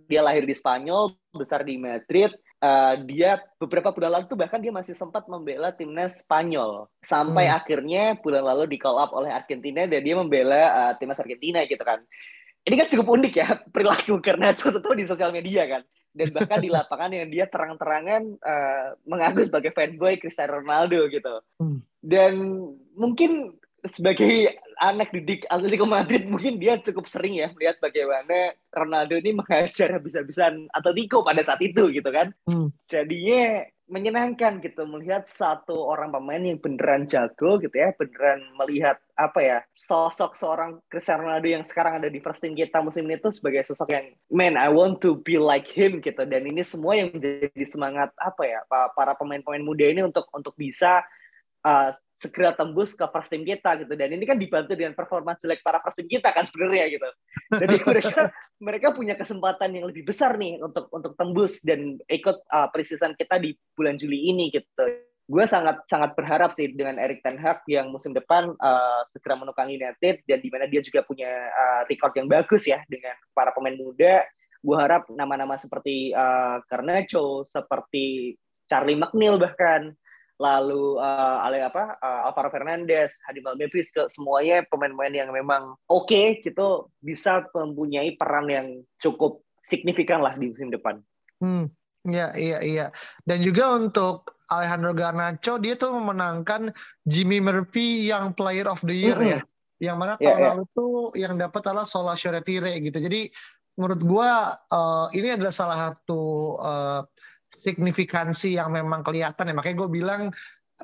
dia 0.09 0.21
lahir 0.25 0.43
di 0.43 0.55
Spanyol, 0.57 1.13
besar 1.31 1.61
di 1.61 1.77
Madrid 1.77 2.33
uh, 2.61 2.95
dia 3.05 3.41
beberapa 3.61 3.93
bulan 3.93 4.19
lalu 4.19 4.25
tuh 4.29 4.39
bahkan 4.39 4.61
dia 4.61 4.73
masih 4.73 4.93
sempat 4.97 5.25
membela 5.29 5.73
timnas 5.73 6.21
Spanyol 6.21 6.89
sampai 7.01 7.49
hmm. 7.49 7.57
akhirnya 7.57 8.03
bulan 8.21 8.43
lalu 8.45 8.75
di 8.75 8.77
call 8.81 8.97
up 8.97 9.13
oleh 9.13 9.29
Argentina 9.29 9.85
dan 9.85 10.01
dia 10.01 10.15
membela 10.17 10.61
uh, 10.73 10.93
timnas 10.97 11.19
Argentina 11.19 11.63
gitu 11.65 11.81
kan. 11.81 12.01
Ini 12.67 12.75
kan 12.75 12.87
cukup 12.91 13.07
unik 13.15 13.33
ya 13.33 13.47
perilaku 13.73 14.19
karena 14.19 14.51
tentu 14.57 14.91
di 14.97 15.05
sosial 15.05 15.31
media 15.31 15.65
kan 15.69 15.81
dan 16.17 16.27
bahkan 16.33 16.59
di 16.59 16.69
lapangan 16.73 17.13
yang 17.13 17.29
dia 17.29 17.45
terang-terangan 17.45 18.21
uh, 18.41 18.87
mengaku 19.05 19.45
sebagai 19.45 19.69
fanboy 19.77 20.17
Cristiano 20.17 20.57
Ronaldo 20.57 21.05
gitu. 21.13 21.45
Hmm. 21.61 21.77
Dan 22.01 22.33
mungkin 22.97 23.53
sebagai 23.91 24.57
anak 24.77 25.09
didik 25.09 25.49
Atletico 25.49 25.89
Madrid 25.89 26.29
mungkin 26.29 26.61
dia 26.61 26.77
cukup 26.77 27.09
sering 27.09 27.41
ya 27.41 27.49
melihat 27.53 27.81
bagaimana 27.81 28.53
Ronaldo 28.69 29.17
ini 29.17 29.33
mengajar 29.33 29.97
habis-habisan 29.97 30.69
Atletico 30.69 31.25
pada 31.25 31.41
saat 31.41 31.61
itu 31.65 31.89
gitu 31.89 32.09
kan. 32.13 32.31
Hmm. 32.45 32.69
Jadinya 32.85 33.65
menyenangkan 33.87 34.59
gitu 34.59 34.83
melihat 34.83 35.31
satu 35.31 35.79
orang 35.87 36.11
pemain 36.11 36.43
yang 36.43 36.59
beneran 36.59 37.07
jago 37.07 37.55
gitu 37.63 37.71
ya, 37.71 37.95
beneran 37.95 38.43
melihat 38.59 38.99
apa 39.15 39.39
ya 39.39 39.59
sosok 39.79 40.35
seorang 40.35 40.83
Cristiano 40.91 41.23
Ronaldo 41.23 41.47
yang 41.47 41.63
sekarang 41.63 42.03
ada 42.03 42.11
di 42.11 42.19
first 42.19 42.43
team 42.43 42.53
kita 42.53 42.83
musim 42.83 43.07
ini 43.07 43.15
tuh 43.17 43.31
sebagai 43.31 43.63
sosok 43.63 43.87
yang 43.89 44.11
man 44.27 44.59
I 44.59 44.67
want 44.67 44.99
to 45.07 45.15
be 45.23 45.39
like 45.39 45.71
him 45.71 46.03
gitu 46.03 46.19
dan 46.27 46.43
ini 46.45 46.61
semua 46.67 46.99
yang 46.99 47.15
menjadi 47.15 47.63
semangat 47.71 48.11
apa 48.19 48.43
ya 48.43 48.59
para 48.67 49.15
pemain-pemain 49.15 49.63
muda 49.63 49.87
ini 49.87 50.03
untuk 50.03 50.27
untuk 50.35 50.53
bisa 50.59 51.01
uh, 51.63 51.95
segera 52.17 52.49
tembus 52.57 52.97
ke 52.97 53.05
first 53.13 53.29
team 53.29 53.45
kita 53.45 53.77
gitu. 53.85 53.93
Dan 53.93 54.17
ini 54.17 54.25
kan 54.25 54.41
dibantu 54.41 54.73
dengan 54.73 54.97
performa 54.97 55.37
jelek 55.37 55.61
para 55.61 55.77
first 55.85 56.01
team 56.01 56.09
kita 56.09 56.33
kan 56.33 56.43
sebenarnya 56.49 56.89
gitu. 56.89 57.09
Jadi 57.53 57.75
mereka 57.89 58.19
mereka 58.57 58.87
punya 58.91 59.13
kesempatan 59.13 59.69
yang 59.77 59.85
lebih 59.85 60.03
besar 60.03 60.33
nih 60.35 60.57
untuk 60.57 60.89
untuk 60.89 61.13
tembus 61.13 61.61
dan 61.61 62.01
ikut 62.09 62.37
uh, 62.49 62.67
preseason 62.73 63.13
kita 63.13 63.37
di 63.37 63.53
bulan 63.77 64.01
Juli 64.01 64.33
ini 64.33 64.49
gitu. 64.49 64.83
Gue 65.27 65.43
sangat 65.45 65.85
sangat 65.85 66.17
berharap 66.17 66.57
sih 66.57 66.73
dengan 66.73 66.97
Erik 66.97 67.21
Ten 67.21 67.37
Hag 67.37 67.61
yang 67.69 67.93
musim 67.93 68.17
depan 68.17 68.49
uh, 68.57 69.01
segera 69.13 69.37
menukang 69.37 69.69
United 69.69 70.25
dan 70.25 70.39
di 70.41 70.49
mana 70.49 70.65
dia 70.65 70.81
juga 70.81 71.05
punya 71.05 71.29
uh, 71.53 71.81
record 71.85 72.17
yang 72.17 72.25
bagus 72.25 72.65
ya 72.65 72.81
dengan 72.89 73.13
para 73.37 73.53
pemain 73.53 73.77
muda. 73.77 74.25
Gue 74.57 74.77
harap 74.79 75.05
nama-nama 75.13 75.53
seperti 75.53 76.15
uh, 76.17 76.65
Garnacho, 76.65 77.45
seperti 77.45 78.33
Charlie 78.65 78.97
McNeil 78.97 79.37
bahkan 79.37 79.93
lalu 80.37 81.01
uh, 81.01 81.41
ale 81.41 81.65
apa 81.65 81.97
uh, 81.97 82.29
Alvaro 82.29 82.53
Fernandez, 82.53 83.17
Hannibal 83.25 83.57
Memphis 83.57 83.89
ke 83.89 84.05
semuanya 84.13 84.61
pemain-pemain 84.69 85.13
yang 85.13 85.29
memang 85.33 85.73
oke 85.89 86.05
okay, 86.05 86.39
gitu 86.45 86.93
bisa 87.01 87.45
mempunyai 87.51 88.13
peran 88.13 88.45
yang 88.45 88.67
cukup 89.01 89.41
signifikan 89.65 90.21
lah 90.21 90.37
di 90.37 90.53
musim 90.53 90.69
depan. 90.69 91.01
Hmm, 91.41 91.73
iya 92.05 92.31
iya 92.37 92.59
iya. 92.61 92.85
Dan 93.25 93.41
juga 93.41 93.73
untuk 93.75 94.37
Alejandro 94.47 94.93
Garnacho 94.93 95.57
dia 95.57 95.75
tuh 95.75 95.97
memenangkan 95.97 96.71
Jimmy 97.03 97.41
Murphy 97.41 98.07
yang 98.07 98.31
Player 98.37 98.69
of 98.69 98.79
the 98.85 98.95
Year 98.95 99.17
mm 99.17 99.25
-hmm. 99.25 99.33
ya. 99.33 99.41
Yang 99.77 99.97
mana 99.97 100.13
iya, 100.17 100.25
tahun 100.25 100.39
yeah, 100.39 100.49
lalu 100.53 100.63
yeah. 100.63 100.73
tuh 100.73 100.93
yang 101.17 101.33
dapat 101.37 101.61
adalah 101.65 101.85
Sola 101.85 102.13
Retire 102.13 102.73
gitu. 102.81 102.97
Jadi 102.97 103.29
menurut 103.77 104.01
gua 104.01 104.57
uh, 104.73 105.07
ini 105.13 105.33
adalah 105.33 105.53
salah 105.53 105.77
satu 105.89 106.21
uh, 106.57 107.01
signifikansi 107.57 108.61
yang 108.61 108.69
memang 108.69 109.01
kelihatan 109.01 109.49
ya. 109.49 109.53
Makanya 109.57 109.77
gue 109.81 109.89
bilang 109.89 110.21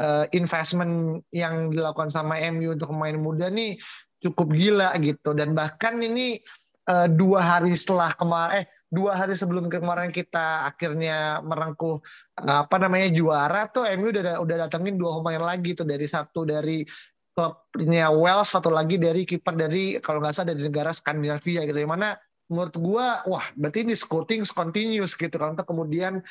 uh, 0.01 0.25
investment 0.33 1.21
yang 1.29 1.69
dilakukan 1.69 2.09
sama 2.09 2.41
MU 2.49 2.73
untuk 2.73 2.89
pemain 2.89 3.17
muda 3.17 3.47
nih 3.53 3.77
cukup 4.25 4.49
gila 4.51 4.89
gitu. 4.97 5.37
Dan 5.37 5.53
bahkan 5.53 6.01
ini 6.01 6.41
uh, 6.89 7.07
dua 7.07 7.39
hari 7.39 7.77
setelah 7.77 8.11
kemarin 8.17 8.63
eh 8.63 8.65
dua 8.93 9.17
hari 9.17 9.33
sebelum 9.33 9.73
kemarin 9.73 10.13
kita 10.13 10.69
akhirnya 10.69 11.41
merengkuh 11.41 11.97
apa 12.37 12.77
namanya 12.77 13.09
juara 13.09 13.65
tuh 13.65 13.89
MU 13.97 14.13
udah 14.13 14.37
udah 14.37 14.55
datengin 14.69 15.01
dua 15.01 15.17
pemain 15.17 15.41
lagi 15.41 15.73
tuh 15.73 15.89
dari 15.89 16.05
satu 16.05 16.45
dari 16.45 16.85
klubnya 17.33 18.13
Wales 18.13 18.53
satu 18.53 18.69
lagi 18.69 19.01
dari 19.01 19.25
kiper 19.25 19.57
dari 19.57 19.97
kalau 19.97 20.21
nggak 20.21 20.37
salah 20.37 20.53
dari 20.53 20.69
negara 20.69 20.93
Skandinavia 20.93 21.65
gitu 21.65 21.73
yang 21.81 21.89
mana 21.97 22.13
menurut 22.53 22.75
gua 22.77 23.25
wah 23.25 23.45
berarti 23.57 23.81
ini 23.81 23.97
scouting 23.97 24.45
continuous 24.45 25.17
gitu 25.17 25.33
kan 25.33 25.57
untuk 25.57 25.65
kemudian 25.65 26.21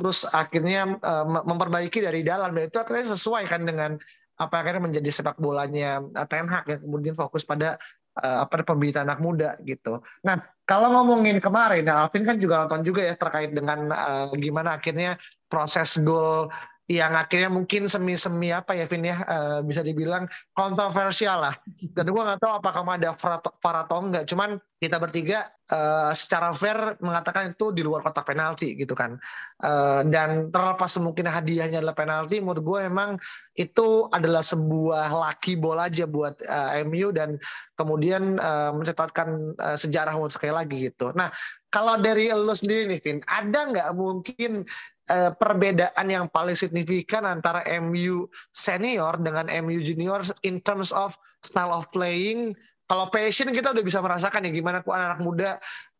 terus 0.00 0.24
akhirnya 0.32 0.96
uh, 1.04 1.44
memperbaiki 1.44 2.00
dari 2.00 2.24
dalam 2.24 2.56
dan 2.56 2.72
itu 2.72 2.80
akhirnya 2.80 3.12
sesuai 3.12 3.44
kan 3.44 3.68
dengan 3.68 4.00
apa 4.40 4.64
akhirnya 4.64 4.88
menjadi 4.88 5.12
sepak 5.12 5.36
bolanya 5.36 6.00
uh, 6.00 6.24
Ten 6.24 6.48
Hag 6.48 6.64
yang 6.64 6.80
kemudian 6.80 7.12
fokus 7.12 7.44
pada 7.44 7.76
uh, 8.24 8.48
apa 8.48 8.64
pembinaan 8.64 9.04
anak 9.12 9.20
muda 9.20 9.60
gitu. 9.68 10.00
Nah, 10.24 10.40
kalau 10.64 10.88
ngomongin 10.96 11.36
kemarin, 11.44 11.84
nah 11.84 12.08
Alvin 12.08 12.24
kan 12.24 12.40
juga 12.40 12.64
nonton 12.64 12.80
juga 12.88 13.04
ya 13.04 13.14
terkait 13.20 13.52
dengan 13.52 13.92
uh, 13.92 14.32
gimana 14.40 14.80
akhirnya 14.80 15.20
proses 15.52 16.00
gol 16.00 16.48
yang 16.90 17.14
akhirnya 17.14 17.46
mungkin 17.46 17.86
semi-semi 17.86 18.50
apa 18.50 18.74
ya 18.74 18.82
Vin 18.82 19.06
ya 19.06 19.22
uh, 19.22 19.58
bisa 19.62 19.86
dibilang 19.86 20.26
kontroversial 20.58 21.38
lah. 21.38 21.54
Dan 21.94 22.10
gue 22.10 22.18
nggak 22.18 22.42
tahu 22.42 22.52
apakah 22.58 22.82
ada 22.82 23.14
VAR 23.14 23.76
atau 23.86 23.98
enggak. 24.02 24.26
Cuman 24.26 24.58
kita 24.82 24.98
bertiga 24.98 25.54
uh, 25.70 26.10
secara 26.10 26.50
fair 26.50 26.98
mengatakan 26.98 27.54
itu 27.54 27.70
di 27.70 27.86
luar 27.86 28.02
kotak 28.02 28.26
penalti 28.26 28.74
gitu 28.74 28.98
kan. 28.98 29.22
Uh, 29.62 30.02
dan 30.10 30.50
terlepas 30.50 30.90
mungkin 30.98 31.30
hadiahnya 31.30 31.78
adalah 31.78 31.94
penalti, 31.94 32.42
menurut 32.42 32.64
gue 32.66 32.78
emang 32.90 33.14
itu 33.54 34.10
adalah 34.10 34.42
sebuah 34.42 35.14
lucky 35.14 35.54
ball 35.54 35.78
aja 35.78 36.10
buat 36.10 36.42
uh, 36.42 36.74
MU 36.90 37.14
dan 37.14 37.38
kemudian 37.78 38.42
uh, 38.42 38.74
mencatatkan 38.74 39.54
uh, 39.62 39.78
sejarah 39.78 40.18
sekali 40.26 40.50
lagi 40.50 40.90
gitu. 40.90 41.14
Nah 41.14 41.30
kalau 41.70 42.02
dari 42.02 42.34
lo 42.34 42.50
sendiri 42.50 42.90
nih 42.90 43.00
Vin, 43.04 43.18
ada 43.30 43.70
nggak 43.70 43.90
mungkin 43.94 44.66
uh, 45.10 45.30
perbedaan 45.34 46.06
yang 46.06 46.30
paling 46.30 46.54
signifikan 46.54 47.26
antara 47.26 47.66
MU 47.82 48.30
senior 48.54 49.18
dengan 49.18 49.50
MU 49.66 49.82
junior 49.82 50.22
in 50.46 50.62
terms 50.62 50.94
of 50.94 51.18
style 51.42 51.74
of 51.74 51.90
playing. 51.90 52.54
Kalau 52.90 53.06
passion 53.06 53.54
kita 53.54 53.70
udah 53.70 53.84
bisa 53.86 54.02
merasakan 54.02 54.46
ya 54.46 54.50
gimana 54.50 54.82
kok 54.82 54.90
anak-anak 54.90 55.20
muda 55.22 55.50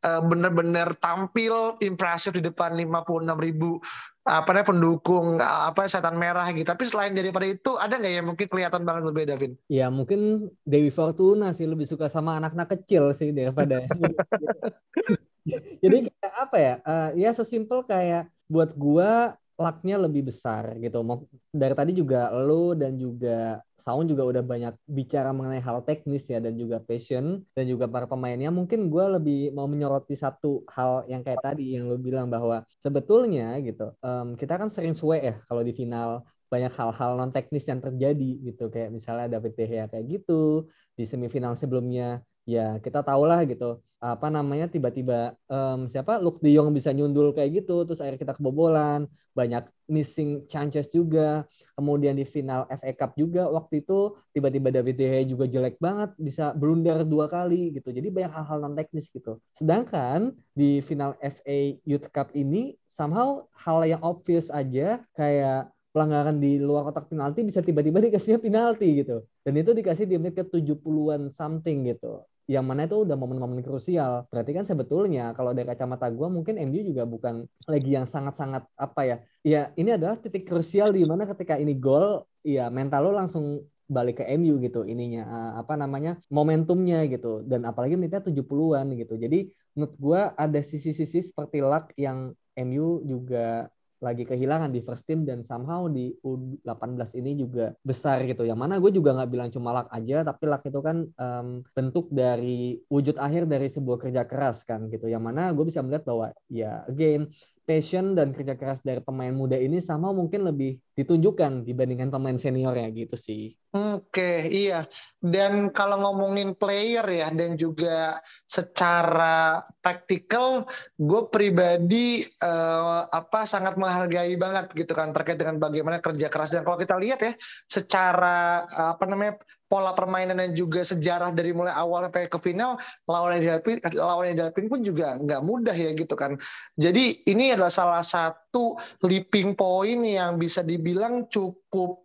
uh, 0.06 0.22
bener-bener 0.26 0.90
tampil 0.98 1.78
impresif 1.78 2.34
di 2.34 2.42
depan 2.42 2.74
56 2.74 3.30
ribu 3.38 3.78
apa 4.20 4.52
namanya 4.52 4.68
pendukung 4.68 5.26
apa 5.40 5.86
setan 5.86 6.18
merah 6.18 6.50
gitu. 6.52 6.66
Tapi 6.66 6.84
selain 6.86 7.14
daripada 7.14 7.46
itu 7.46 7.78
ada 7.78 7.96
nggak 7.96 8.14
yang 8.14 8.26
mungkin 8.26 8.46
kelihatan 8.46 8.82
banget 8.84 9.02
berbeda, 9.06 9.34
Vin? 9.38 9.54
Ya 9.70 9.88
mungkin 9.88 10.50
Dewi 10.66 10.92
Fortuna 10.92 11.54
sih 11.56 11.64
lebih 11.64 11.88
suka 11.88 12.10
sama 12.10 12.36
anak-anak 12.36 12.78
kecil 12.78 13.14
sih 13.16 13.30
daripada. 13.32 13.86
Jadi 15.84 15.96
kayak 16.08 16.34
apa 16.36 16.56
ya? 16.58 16.74
Uh, 16.84 17.10
ya 17.16 17.30
sesimpel 17.32 17.84
kayak 17.86 18.28
buat 18.50 18.74
gua 18.74 19.38
lucknya 19.60 19.96
lebih 20.00 20.32
besar 20.32 20.72
gitu. 20.80 21.04
Dari 21.52 21.74
tadi 21.76 21.92
juga 21.92 22.32
lo 22.32 22.72
dan 22.72 22.96
juga 22.96 23.60
Saun 23.76 24.08
juga 24.08 24.24
udah 24.24 24.40
banyak 24.40 24.74
bicara 24.88 25.36
mengenai 25.36 25.60
hal 25.60 25.84
teknis 25.84 26.24
ya 26.32 26.40
dan 26.40 26.56
juga 26.56 26.80
passion 26.80 27.44
dan 27.52 27.64
juga 27.68 27.84
para 27.84 28.08
pemainnya. 28.08 28.48
Mungkin 28.48 28.88
gue 28.88 29.04
lebih 29.20 29.40
mau 29.52 29.68
menyoroti 29.68 30.16
satu 30.16 30.64
hal 30.72 31.04
yang 31.12 31.20
kayak 31.20 31.44
tadi 31.44 31.76
yang 31.76 31.92
lo 31.92 32.00
bilang 32.00 32.32
bahwa 32.32 32.64
sebetulnya 32.80 33.60
gitu 33.60 33.92
um, 34.00 34.32
kita 34.32 34.56
kan 34.56 34.72
sering 34.72 34.96
suwe 34.96 35.20
ya 35.20 35.36
kalau 35.44 35.60
di 35.60 35.76
final 35.76 36.24
banyak 36.50 36.72
hal-hal 36.74 37.14
non 37.14 37.30
teknis 37.30 37.68
yang 37.70 37.78
terjadi 37.78 38.30
gitu 38.42 38.72
kayak 38.72 38.90
misalnya 38.90 39.38
David 39.38 39.54
De 39.54 39.64
Gea 39.70 39.86
kayak 39.86 40.04
gitu 40.08 40.66
di 40.98 41.06
semifinal 41.06 41.54
sebelumnya 41.54 42.26
ya 42.42 42.82
kita 42.82 43.06
tahu 43.06 43.22
lah 43.22 43.46
gitu 43.46 43.78
apa 44.00 44.32
namanya 44.32 44.64
tiba-tiba 44.64 45.36
um, 45.44 45.84
siapa 45.84 46.16
Luke 46.16 46.40
De 46.40 46.56
Jong 46.56 46.72
bisa 46.72 46.88
nyundul 46.88 47.36
kayak 47.36 47.60
gitu 47.60 47.84
terus 47.84 48.00
akhirnya 48.00 48.16
kita 48.16 48.32
kebobolan 48.32 49.04
banyak 49.36 49.68
missing 49.92 50.48
chances 50.48 50.88
juga. 50.88 51.44
Kemudian 51.76 52.16
di 52.16 52.24
final 52.24 52.64
FA 52.72 52.92
Cup 52.96 53.12
juga 53.20 53.44
waktu 53.52 53.84
itu 53.84 54.16
tiba-tiba 54.32 54.72
David 54.72 54.96
De 54.96 55.04
Gea 55.04 55.22
juga 55.28 55.44
jelek 55.44 55.76
banget 55.76 56.16
bisa 56.16 56.56
blunder 56.56 57.04
dua 57.04 57.28
kali 57.28 57.76
gitu. 57.76 57.92
Jadi 57.92 58.08
banyak 58.08 58.32
hal-hal 58.32 58.58
non 58.64 58.72
teknis 58.72 59.12
gitu. 59.12 59.36
Sedangkan 59.52 60.32
di 60.56 60.80
final 60.80 61.20
FA 61.20 61.58
Youth 61.84 62.08
Cup 62.08 62.32
ini 62.32 62.80
somehow 62.88 63.44
hal 63.52 63.84
yang 63.84 64.00
obvious 64.00 64.48
aja 64.48 65.04
kayak 65.12 65.68
pelanggaran 65.92 66.40
di 66.40 66.56
luar 66.56 66.88
kotak 66.88 67.10
penalti 67.12 67.44
bisa 67.44 67.60
tiba-tiba 67.60 68.00
dikasih 68.00 68.40
penalti 68.40 69.04
gitu. 69.04 69.28
Dan 69.44 69.60
itu 69.60 69.76
dikasih 69.76 70.08
di 70.08 70.16
menit 70.16 70.40
ke 70.40 70.44
70-an 70.48 71.28
something 71.28 71.84
gitu 71.84 72.24
yang 72.50 72.66
mana 72.66 72.90
itu 72.90 73.06
udah 73.06 73.14
momen-momen 73.14 73.62
krusial. 73.62 74.26
Berarti 74.26 74.50
kan 74.50 74.66
sebetulnya 74.66 75.30
kalau 75.38 75.54
dari 75.54 75.70
kacamata 75.70 76.10
gue 76.10 76.26
mungkin 76.26 76.58
MU 76.58 76.82
juga 76.82 77.06
bukan 77.06 77.46
lagi 77.70 77.90
yang 77.94 78.10
sangat-sangat 78.10 78.66
apa 78.74 79.00
ya. 79.06 79.16
Ya 79.46 79.60
ini 79.78 79.94
adalah 79.94 80.18
titik 80.18 80.50
krusial 80.50 80.90
di 80.90 81.06
mana 81.06 81.30
ketika 81.30 81.54
ini 81.54 81.78
gol, 81.78 82.26
ya 82.42 82.66
mental 82.66 83.06
lo 83.06 83.10
langsung 83.14 83.62
balik 83.90 84.22
ke 84.22 84.24
MU 84.38 84.58
gitu 84.62 84.86
ininya 84.86 85.26
uh, 85.26 85.52
apa 85.62 85.74
namanya 85.74 86.14
momentumnya 86.30 87.02
gitu 87.10 87.42
dan 87.42 87.66
apalagi 87.66 87.94
menitnya 87.94 88.22
70-an 88.22 88.86
gitu. 88.98 89.14
Jadi 89.14 89.38
menurut 89.78 89.94
gue 89.98 90.20
ada 90.34 90.60
sisi-sisi 90.62 91.22
seperti 91.22 91.62
luck 91.62 91.94
yang 91.94 92.34
MU 92.58 93.02
juga 93.06 93.70
lagi 94.00 94.24
kehilangan 94.24 94.72
di 94.72 94.80
first 94.80 95.04
team 95.04 95.28
dan 95.28 95.44
somehow 95.44 95.84
di 95.86 96.12
U18 96.24 97.20
ini 97.20 97.36
juga 97.36 97.76
besar 97.84 98.24
gitu. 98.24 98.48
Yang 98.48 98.58
mana 98.58 98.74
gue 98.80 98.90
juga 98.90 99.12
nggak 99.12 99.30
bilang 99.30 99.48
cuma 99.52 99.76
luck 99.76 99.88
aja, 99.92 100.24
tapi 100.24 100.44
luck 100.48 100.62
itu 100.64 100.80
kan 100.80 100.96
um, 101.04 101.48
bentuk 101.76 102.08
dari 102.08 102.80
wujud 102.88 103.20
akhir 103.20 103.44
dari 103.44 103.68
sebuah 103.68 103.98
kerja 104.00 104.22
keras 104.24 104.64
kan 104.64 104.88
gitu. 104.88 105.06
Yang 105.06 105.22
mana 105.22 105.52
gue 105.52 105.64
bisa 105.68 105.84
melihat 105.84 106.08
bahwa 106.08 106.32
ya 106.48 106.82
again 106.88 107.28
passion 107.68 108.18
dan 108.18 108.34
kerja 108.34 108.58
keras 108.58 108.82
dari 108.82 108.98
pemain 108.98 109.30
muda 109.30 109.54
ini 109.54 109.78
sama 109.78 110.10
mungkin 110.10 110.42
lebih 110.42 110.82
ditunjukkan 111.00 111.64
dibandingkan 111.64 112.12
pemain 112.12 112.36
seniornya 112.36 112.92
gitu 112.92 113.16
sih. 113.16 113.56
Oke, 113.70 114.50
iya. 114.50 114.82
Dan 115.22 115.70
kalau 115.70 116.02
ngomongin 116.02 116.58
player 116.58 117.06
ya 117.06 117.30
dan 117.30 117.54
juga 117.54 118.18
secara 118.50 119.62
taktikal, 119.78 120.66
gue 120.98 121.22
pribadi 121.30 122.26
uh, 122.42 123.06
apa 123.08 123.46
sangat 123.46 123.78
menghargai 123.78 124.34
banget 124.34 124.74
gitu 124.74 124.90
kan 124.90 125.14
terkait 125.14 125.38
dengan 125.38 125.62
bagaimana 125.62 126.02
kerja 126.02 126.26
keras 126.26 126.50
dan 126.50 126.66
kalau 126.66 126.82
kita 126.82 126.98
lihat 126.98 127.22
ya 127.22 127.32
secara 127.70 128.66
uh, 128.74 128.98
apa 128.98 129.06
namanya 129.06 129.38
pola 129.70 129.94
permainan 129.94 130.42
dan 130.42 130.50
juga 130.50 130.82
sejarah 130.82 131.30
dari 131.30 131.54
mulai 131.54 131.70
awal 131.70 132.10
sampai 132.10 132.26
ke 132.26 132.38
final 132.42 132.74
lawan 133.06 133.38
yang 133.38 133.42
dihadapin 133.46 133.78
lawan 133.94 134.34
yang 134.34 134.36
dihadapin 134.42 134.66
pun 134.66 134.82
juga 134.82 135.14
nggak 135.14 135.46
mudah 135.46 135.76
ya 135.78 135.94
gitu 135.94 136.18
kan. 136.18 136.34
Jadi 136.74 137.22
ini 137.30 137.54
adalah 137.54 137.70
salah 137.70 138.02
satu 138.02 138.74
leaping 139.06 139.54
point 139.54 140.02
yang 140.02 140.42
bisa 140.42 140.66
dibilang 140.66 140.89
cukup 141.28 142.02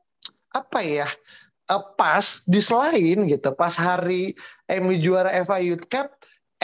apa 0.55 0.79
ya 0.83 1.07
uh, 1.71 1.83
pas 1.99 2.41
di 2.47 2.61
selain 2.63 3.25
gitu 3.25 3.49
pas 3.53 3.73
hari 3.75 4.31
MU 4.69 4.95
juara 4.99 5.31
FA 5.43 5.59
Youth 5.59 5.85
Cup 5.91 6.13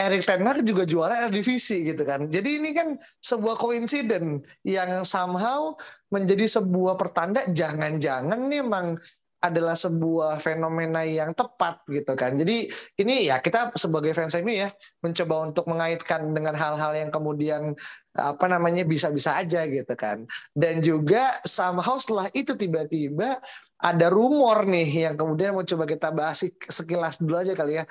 Erik 0.00 0.24
Ten 0.24 0.42
juga 0.64 0.88
juara 0.88 1.28
Eredivisie 1.28 1.84
gitu 1.84 2.02
kan. 2.02 2.26
Jadi 2.32 2.58
ini 2.58 2.72
kan 2.72 2.96
sebuah 3.20 3.60
koinsiden 3.60 4.40
yang 4.64 5.04
somehow 5.04 5.76
menjadi 6.08 6.48
sebuah 6.48 6.96
pertanda 6.96 7.44
jangan-jangan 7.52 8.48
nih 8.48 8.64
emang 8.64 8.96
adalah 9.42 9.74
sebuah 9.74 10.38
fenomena 10.38 11.02
yang 11.02 11.34
tepat 11.34 11.82
gitu 11.90 12.14
kan. 12.14 12.38
Jadi 12.38 12.70
ini 13.02 13.26
ya 13.26 13.42
kita 13.42 13.74
sebagai 13.74 14.14
fans 14.14 14.38
MU 14.38 14.54
ya 14.54 14.70
mencoba 15.02 15.50
untuk 15.50 15.66
mengaitkan 15.66 16.30
dengan 16.30 16.54
hal-hal 16.54 16.94
yang 16.94 17.10
kemudian 17.10 17.74
apa 18.14 18.46
namanya 18.46 18.86
bisa-bisa 18.86 19.34
aja 19.34 19.66
gitu 19.66 19.92
kan. 19.98 20.24
Dan 20.54 20.78
juga 20.78 21.42
somehow 21.42 21.98
setelah 21.98 22.30
itu 22.38 22.54
tiba-tiba 22.54 23.42
ada 23.82 24.06
rumor 24.14 24.62
nih 24.62 25.10
yang 25.10 25.18
kemudian 25.18 25.58
mau 25.58 25.66
coba 25.66 25.84
kita 25.90 26.14
bahas 26.14 26.46
sekilas 26.70 27.18
dulu 27.18 27.42
aja 27.42 27.58
kali 27.58 27.82
ya. 27.82 27.84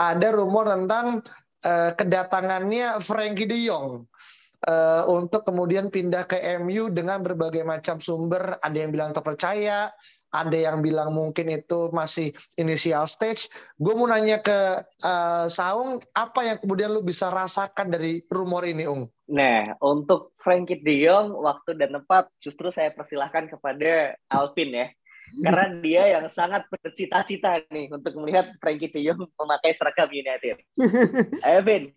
Ada 0.00 0.32
rumor 0.32 0.64
tentang 0.64 1.20
uh, 1.64 1.90
kedatangannya 1.92 3.04
Frankie 3.04 3.48
De 3.48 3.68
Jong 3.68 4.08
uh, 4.64 5.02
untuk 5.12 5.44
kemudian 5.44 5.92
pindah 5.92 6.24
ke 6.24 6.40
MU 6.60 6.88
dengan 6.88 7.20
berbagai 7.20 7.62
macam 7.62 8.00
sumber. 8.00 8.56
Ada 8.64 8.76
yang 8.76 8.90
bilang 8.92 9.12
terpercaya, 9.12 9.92
ada 10.34 10.56
yang 10.56 10.82
bilang 10.82 11.14
mungkin 11.14 11.48
itu 11.48 11.90
masih 11.94 12.34
initial 12.58 13.06
stage. 13.06 13.48
Gue 13.78 13.94
mau 13.94 14.10
nanya 14.10 14.42
ke 14.42 14.84
uh, 15.04 15.46
Saung, 15.46 16.02
apa 16.12 16.40
yang 16.44 16.56
kemudian 16.60 16.92
lu 16.92 17.02
bisa 17.02 17.30
rasakan 17.30 17.92
dari 17.92 18.22
rumor 18.28 18.66
ini, 18.66 18.84
Ung? 18.86 19.06
Nah, 19.26 19.74
untuk 19.82 20.34
Frankie 20.38 20.78
De 20.82 21.02
Jong, 21.02 21.34
waktu 21.34 21.74
dan 21.74 21.98
tempat 21.98 22.30
justru 22.38 22.70
saya 22.70 22.94
persilahkan 22.94 23.50
kepada 23.50 24.14
Alvin 24.30 24.70
ya. 24.70 24.88
Karena 25.42 25.66
dia 25.82 26.02
yang 26.06 26.30
sangat 26.30 26.70
bercita-cita 26.70 27.58
nih 27.74 27.90
untuk 27.90 28.14
melihat 28.22 28.54
Frankie 28.62 28.90
De 28.90 29.02
Jong 29.02 29.26
memakai 29.34 29.74
seragam 29.74 30.06
United. 30.14 30.62
Alvin, 31.42 31.90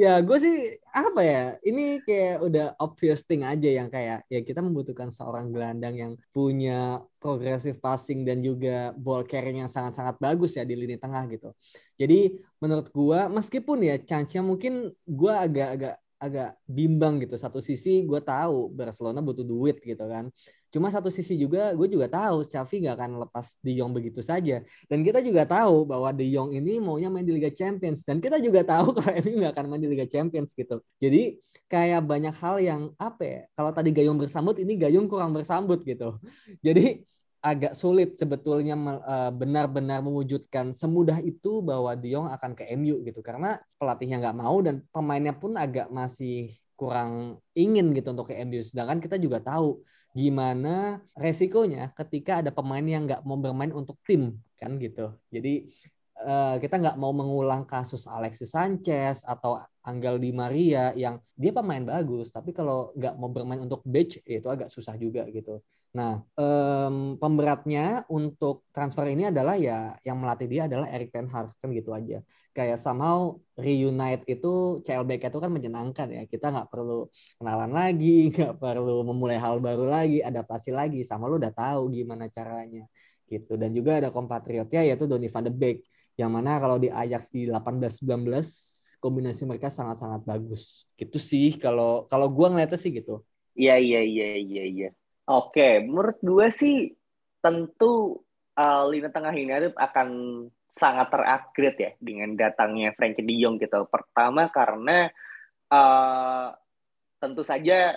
ya 0.00 0.24
gue 0.24 0.38
sih 0.40 0.80
apa 0.96 1.20
ya 1.20 1.42
ini 1.60 2.00
kayak 2.00 2.40
udah 2.40 2.66
obvious 2.80 3.20
thing 3.28 3.44
aja 3.44 3.68
yang 3.68 3.92
kayak 3.92 4.24
ya 4.32 4.40
kita 4.40 4.64
membutuhkan 4.64 5.12
seorang 5.12 5.52
gelandang 5.52 5.94
yang 5.98 6.12
punya 6.32 7.04
progressive 7.20 7.76
passing 7.84 8.24
dan 8.24 8.40
juga 8.40 8.96
ball 8.96 9.28
carrying 9.28 9.60
yang 9.60 9.68
sangat-sangat 9.68 10.16
bagus 10.16 10.56
ya 10.56 10.64
di 10.64 10.72
lini 10.72 10.96
tengah 10.96 11.28
gitu. 11.28 11.52
Jadi 12.00 12.40
menurut 12.64 12.88
gue 12.88 13.20
meskipun 13.28 13.78
ya 13.84 13.96
chance-nya 14.00 14.40
mungkin 14.40 14.88
gue 15.04 15.34
agak-agak 15.34 16.00
agak 16.20 16.56
bimbang 16.64 17.20
gitu. 17.22 17.34
Satu 17.36 17.58
sisi 17.62 18.02
gue 18.04 18.20
tahu 18.22 18.70
Barcelona 18.72 19.20
butuh 19.20 19.44
duit 19.46 19.80
gitu 19.82 20.04
kan. 20.06 20.30
Cuma 20.74 20.90
satu 20.90 21.06
sisi 21.06 21.38
juga 21.38 21.70
gue 21.70 21.86
juga 21.86 22.10
tahu 22.10 22.42
Xavi 22.42 22.82
nggak 22.82 22.96
akan 22.98 23.10
lepas 23.22 23.46
De 23.62 23.78
Jong 23.78 23.94
begitu 23.94 24.18
saja. 24.26 24.58
Dan 24.90 25.06
kita 25.06 25.22
juga 25.22 25.46
tahu 25.46 25.86
bahwa 25.86 26.10
De 26.10 26.26
Jong 26.26 26.50
ini 26.50 26.82
maunya 26.82 27.06
main 27.06 27.22
di 27.22 27.30
Liga 27.30 27.54
Champions 27.54 28.02
dan 28.02 28.18
kita 28.18 28.42
juga 28.42 28.66
tahu 28.66 28.90
kalau 28.98 29.14
ini 29.22 29.30
nggak 29.38 29.52
akan 29.54 29.66
main 29.70 29.82
di 29.82 29.90
Liga 29.94 30.06
Champions 30.10 30.50
gitu. 30.50 30.82
Jadi 30.98 31.38
kayak 31.70 32.02
banyak 32.02 32.34
hal 32.42 32.56
yang 32.58 32.82
apa 32.98 33.22
ya? 33.22 33.40
Kalau 33.54 33.70
tadi 33.70 33.94
Gayung 33.94 34.18
bersambut 34.18 34.58
ini 34.58 34.74
Gayung 34.74 35.06
kurang 35.06 35.30
bersambut 35.30 35.86
gitu. 35.86 36.18
Jadi 36.66 37.06
agak 37.44 37.76
sulit 37.76 38.16
sebetulnya 38.16 38.72
eh, 39.04 39.30
benar-benar 39.36 40.00
mewujudkan 40.00 40.72
semudah 40.72 41.20
itu 41.20 41.60
bahwa 41.60 41.92
De 41.92 42.08
Jong 42.08 42.32
akan 42.32 42.56
ke 42.56 42.64
MU 42.72 43.04
gitu 43.04 43.20
karena 43.20 43.60
pelatihnya 43.76 44.16
nggak 44.24 44.38
mau 44.40 44.64
dan 44.64 44.80
pemainnya 44.88 45.36
pun 45.36 45.60
agak 45.60 45.92
masih 45.92 46.48
kurang 46.74 47.38
ingin 47.52 47.92
gitu 47.92 48.16
untuk 48.16 48.32
ke 48.32 48.40
MU 48.48 48.64
sedangkan 48.64 48.98
kita 48.98 49.20
juga 49.20 49.44
tahu 49.44 49.84
gimana 50.14 51.02
resikonya 51.12 51.92
ketika 51.92 52.40
ada 52.40 52.48
pemain 52.54 52.82
yang 52.82 53.04
nggak 53.04 53.22
mau 53.28 53.36
bermain 53.36 53.74
untuk 53.74 53.98
tim 54.06 54.38
kan 54.54 54.78
gitu. 54.78 55.10
Jadi 55.28 55.68
uh, 56.22 56.56
kita 56.62 56.78
nggak 56.78 56.96
mau 56.96 57.10
mengulang 57.10 57.66
kasus 57.66 58.06
Alexis 58.06 58.54
Sanchez 58.54 59.26
atau 59.26 59.58
Angel 59.84 60.16
Di 60.22 60.30
Maria 60.30 60.94
yang 60.94 61.18
dia 61.34 61.50
pemain 61.52 61.82
bagus 61.82 62.30
tapi 62.30 62.54
kalau 62.54 62.94
nggak 62.94 63.14
mau 63.18 63.28
bermain 63.28 63.60
untuk 63.60 63.82
bench 63.82 64.22
ya 64.24 64.38
itu 64.38 64.48
agak 64.48 64.70
susah 64.70 64.94
juga 64.94 65.26
gitu. 65.28 65.58
Nah, 65.94 66.18
um, 66.34 67.14
pemberatnya 67.22 68.02
untuk 68.10 68.66
transfer 68.74 69.06
ini 69.14 69.30
adalah 69.30 69.54
ya 69.54 69.94
yang 70.02 70.18
melatih 70.18 70.50
dia 70.50 70.66
adalah 70.66 70.90
Erik 70.90 71.14
Ten 71.14 71.30
Hag 71.30 71.54
kan 71.62 71.70
gitu 71.70 71.94
aja. 71.94 72.18
Kayak 72.50 72.82
somehow 72.82 73.38
reunite 73.54 74.26
itu 74.26 74.82
CLBK 74.82 75.30
itu 75.30 75.38
kan 75.38 75.54
menyenangkan 75.54 76.06
ya. 76.10 76.22
Kita 76.26 76.50
nggak 76.50 76.66
perlu 76.66 77.06
kenalan 77.38 77.70
lagi, 77.70 78.26
nggak 78.34 78.58
perlu 78.58 79.06
memulai 79.06 79.38
hal 79.38 79.62
baru 79.62 79.86
lagi, 79.86 80.18
adaptasi 80.18 80.74
lagi. 80.74 81.06
Sama 81.06 81.30
lu 81.30 81.38
udah 81.38 81.54
tahu 81.54 81.94
gimana 81.94 82.26
caranya 82.26 82.90
gitu. 83.30 83.54
Dan 83.54 83.70
juga 83.70 84.02
ada 84.02 84.10
kompatriotnya 84.10 84.82
yaitu 84.82 85.06
Donny 85.06 85.30
van 85.30 85.46
de 85.46 85.52
Beek. 85.54 85.78
Yang 86.18 86.30
mana 86.34 86.58
kalau 86.58 86.76
di 86.82 86.90
Ajax 86.90 87.30
di 87.30 87.46
18-19 87.46 88.46
kombinasi 88.98 89.46
mereka 89.46 89.70
sangat-sangat 89.70 90.26
bagus. 90.26 90.90
Gitu 90.98 91.22
sih 91.22 91.54
kalau 91.54 92.02
kalau 92.10 92.26
gua 92.26 92.50
ngeliatnya 92.50 92.78
sih 92.82 92.90
gitu. 92.90 93.22
Iya 93.54 93.78
iya 93.78 94.00
iya 94.02 94.26
iya 94.42 94.62
iya. 94.74 94.88
Oke, 95.24 95.80
menurut 95.80 96.20
gue 96.20 96.48
sih 96.52 96.92
tentu 97.40 98.20
uh, 98.60 98.84
lini 98.92 99.08
tengah 99.08 99.32
ini 99.32 99.72
akan 99.72 100.08
sangat 100.74 101.08
terupgrade 101.08 101.80
ya 101.80 101.90
dengan 102.02 102.36
datangnya 102.36 102.92
Frankie 102.92 103.24
De 103.24 103.34
Jong 103.40 103.56
gitu. 103.56 103.88
Pertama 103.88 104.52
karena 104.52 105.08
uh, 105.72 106.52
tentu 107.22 107.40
saja 107.40 107.96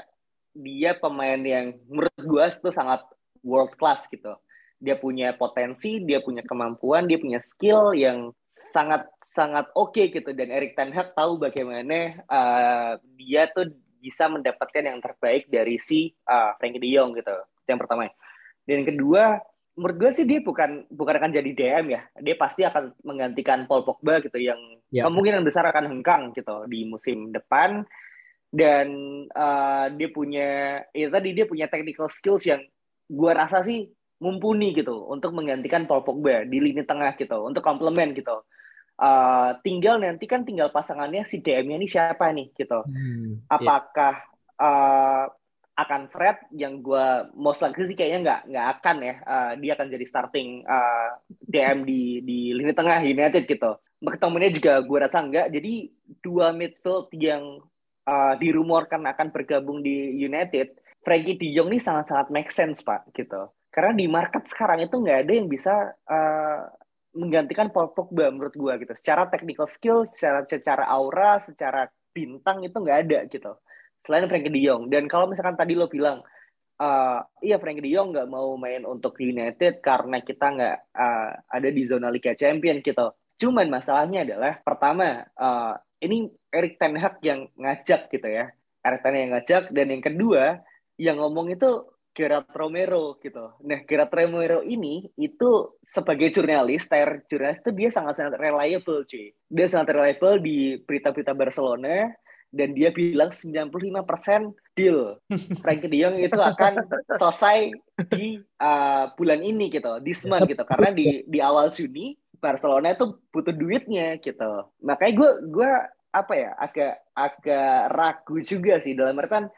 dia 0.55 0.91
pemain 0.95 1.41
yang 1.41 1.75
menurut 1.91 2.15
gue 2.15 2.43
itu 2.47 2.69
sangat 2.71 3.03
world 3.43 3.75
class 3.75 4.07
gitu. 4.07 4.37
Dia 4.77 4.95
punya 4.95 5.33
potensi, 5.33 5.99
dia 6.05 6.21
punya 6.21 6.45
kemampuan, 6.45 7.09
dia 7.09 7.17
punya 7.17 7.41
skill 7.43 7.91
yang 7.97 8.31
sangat 8.71 9.09
sangat 9.27 9.69
oke 9.77 9.93
okay 9.93 10.09
gitu 10.09 10.33
dan 10.33 10.49
Erik 10.49 10.73
Ten 10.73 10.89
Hag 10.89 11.13
tahu 11.13 11.37
bagaimana 11.37 12.25
uh, 12.25 12.97
dia 13.19 13.45
tuh 13.53 13.69
bisa 13.97 14.29
mendapatkan 14.31 14.83
yang 14.83 14.99
terbaik 15.01 15.49
dari 15.49 15.81
si 15.81 16.13
uh, 16.29 16.53
Frankie 16.57 16.81
De 16.81 16.89
Jong 16.93 17.17
gitu. 17.17 17.35
Itu 17.63 17.69
yang 17.69 17.81
pertama. 17.81 18.09
Dan 18.67 18.83
yang 18.83 18.87
kedua, 18.93 19.23
menurut 19.77 19.97
gue 19.97 20.11
sih 20.13 20.25
dia 20.25 20.39
bukan 20.41 20.89
bukan 20.89 21.15
akan 21.17 21.31
jadi 21.33 21.51
DM 21.53 21.85
ya. 21.93 22.01
Dia 22.21 22.35
pasti 22.39 22.61
akan 22.63 22.97
menggantikan 23.03 23.65
Paul 23.65 23.83
Pogba 23.85 24.19
gitu 24.21 24.37
yang 24.39 24.59
ya. 24.89 25.05
kemungkinan 25.05 25.45
besar 25.45 25.65
akan 25.69 25.97
hengkang 25.97 26.33
gitu 26.33 26.65
di 26.69 26.87
musim 26.87 27.29
depan. 27.33 27.85
Dan 28.47 28.87
uh, 29.35 29.91
dia 29.91 30.09
punya 30.09 30.81
ya 30.95 31.07
tadi 31.11 31.35
dia 31.35 31.43
punya 31.43 31.67
technical 31.67 32.07
skills 32.07 32.47
yang 32.47 32.63
gue 33.07 33.31
rasa 33.31 33.63
sih 33.63 33.87
mumpuni 34.17 34.73
gitu 34.73 35.07
untuk 35.07 35.35
menggantikan 35.35 35.85
Paul 35.85 36.01
Pogba 36.01 36.43
di 36.47 36.57
lini 36.57 36.81
tengah 36.81 37.13
gitu 37.15 37.45
untuk 37.45 37.61
komplement 37.61 38.11
gitu 38.17 38.43
uh, 38.97 39.57
tinggal 39.61 40.01
nanti 40.01 40.25
kan 40.25 40.43
tinggal 40.43 40.73
pasangannya 40.73 41.25
si 41.29 41.39
DM-nya 41.41 41.77
ini 41.77 41.87
siapa 41.87 42.33
nih 42.33 42.53
gitu. 42.57 42.81
Hmm, 42.83 43.41
iya. 43.41 43.53
Apakah 43.53 44.13
yeah. 44.57 44.61
uh, 44.61 45.25
akan 45.77 46.09
Fred 46.09 46.41
yang 46.57 46.81
gue 46.81 47.29
most 47.37 47.61
likely 47.61 47.85
sih 47.85 47.93
kayaknya 47.93 48.19
nggak 48.25 48.41
nggak 48.49 48.67
akan 48.77 48.97
ya 49.05 49.15
uh, 49.21 49.51
dia 49.61 49.71
akan 49.77 49.87
jadi 49.93 50.05
starting 50.09 50.49
uh, 50.65 51.21
DM 51.45 51.85
di 51.85 52.25
di 52.25 52.39
lini 52.57 52.73
tengah 52.73 52.97
United 53.05 53.45
gitu. 53.45 53.77
Ketemunya 54.01 54.49
juga 54.49 54.81
gue 54.81 54.97
rasa 54.97 55.21
enggak. 55.21 55.53
Jadi 55.53 55.93
dua 56.21 56.49
midfield 56.53 57.13
yang 57.13 57.61
uh, 58.09 58.33
dirumorkan 58.41 59.05
akan 59.05 59.29
bergabung 59.29 59.85
di 59.85 60.17
United, 60.17 60.81
Frankie 61.05 61.37
De 61.37 61.53
Jong 61.53 61.69
ini 61.69 61.77
sangat-sangat 61.77 62.33
make 62.33 62.49
sense 62.49 62.81
pak 62.81 63.05
gitu. 63.13 63.53
Karena 63.69 63.93
di 63.93 64.09
market 64.09 64.49
sekarang 64.49 64.81
itu 64.81 64.97
nggak 64.97 65.29
ada 65.29 65.33
yang 65.33 65.45
bisa 65.45 65.93
uh, 66.09 66.61
menggantikan 67.17 67.73
Paul 67.73 67.91
Pogba 67.97 68.29
menurut 68.29 68.53
gue 68.53 68.73
gitu. 68.85 68.93
Secara 68.93 69.25
technical 69.27 69.65
skill, 69.67 70.05
secara 70.05 70.45
secara 70.45 70.85
aura, 70.85 71.41
secara 71.41 71.89
bintang 72.13 72.61
itu 72.61 72.77
nggak 72.77 72.99
ada 73.09 73.19
gitu. 73.25 73.57
Selain 74.05 74.29
Frankie 74.29 74.53
De 74.53 74.61
Jong. 74.61 74.87
Dan 74.93 75.09
kalau 75.09 75.25
misalkan 75.25 75.57
tadi 75.57 75.73
lo 75.73 75.89
bilang, 75.89 76.21
uh, 76.79 77.19
iya 77.41 77.57
Frankie 77.57 77.83
De 77.83 77.89
Jong 77.91 78.13
nggak 78.13 78.29
mau 78.29 78.53
main 78.55 78.85
untuk 78.85 79.17
United 79.17 79.81
karena 79.81 80.21
kita 80.21 80.45
nggak 80.53 80.77
uh, 80.93 81.29
ada 81.49 81.69
di 81.73 81.83
zona 81.89 82.13
Liga 82.13 82.37
Champion 82.37 82.79
gitu. 82.79 83.11
Cuman 83.37 83.69
masalahnya 83.69 84.25
adalah 84.25 84.61
pertama 84.61 85.25
uh, 85.37 85.73
ini 86.01 86.29
Erik 86.53 86.77
Ten 86.77 86.97
Hag 86.97 87.21
yang 87.25 87.49
ngajak 87.57 88.09
gitu 88.13 88.27
ya. 88.29 88.53
Erik 88.85 89.01
Ten 89.01 89.13
Hag 89.13 89.21
yang 89.21 89.33
ngajak 89.37 89.63
dan 89.73 89.87
yang 89.89 90.03
kedua 90.05 90.43
yang 90.97 91.17
ngomong 91.21 91.53
itu 91.53 91.85
Gerard 92.17 92.49
Romero 92.49 93.21
gitu. 93.21 93.53
Nah, 93.61 93.85
Gerard 93.85 94.09
Romero 94.09 94.65
ini 94.65 95.05
itu 95.21 95.77
sebagai 95.85 96.33
jurnalis, 96.33 96.89
ter 96.89 97.21
jurnalis 97.29 97.61
itu 97.61 97.71
dia 97.77 97.89
sangat-sangat 97.93 98.41
reliable, 98.41 99.05
cuy. 99.05 99.29
Dia 99.45 99.69
sangat 99.69 99.93
reliable 99.93 100.41
di 100.41 100.81
berita-berita 100.81 101.37
Barcelona 101.37 102.09
dan 102.49 102.73
dia 102.73 102.89
bilang 102.89 103.29
95% 103.29 104.01
deal. 104.73 105.21
Frankie 105.61 105.93
De 105.93 105.97
Jong 106.01 106.17
itu 106.17 106.39
akan 106.41 106.89
selesai 107.21 107.69
di 108.09 108.41
uh, 108.57 109.13
bulan 109.13 109.45
ini 109.45 109.69
gitu, 109.69 110.01
this 110.01 110.25
month 110.25 110.49
gitu. 110.49 110.65
Karena 110.65 110.89
di 110.89 111.21
di 111.21 111.37
awal 111.37 111.69
Juni 111.69 112.17
Barcelona 112.41 112.97
itu 112.97 113.13
butuh 113.29 113.53
duitnya 113.53 114.17
gitu. 114.17 114.73
Makanya 114.81 115.13
gue 115.13 115.29
gue 115.53 115.69
apa 116.17 116.33
ya 116.33 116.49
agak 116.57 116.93
agak 117.13 117.93
ragu 117.93 118.41
juga 118.41 118.81
sih 118.81 118.97
dalam 118.97 119.21
artian 119.21 119.53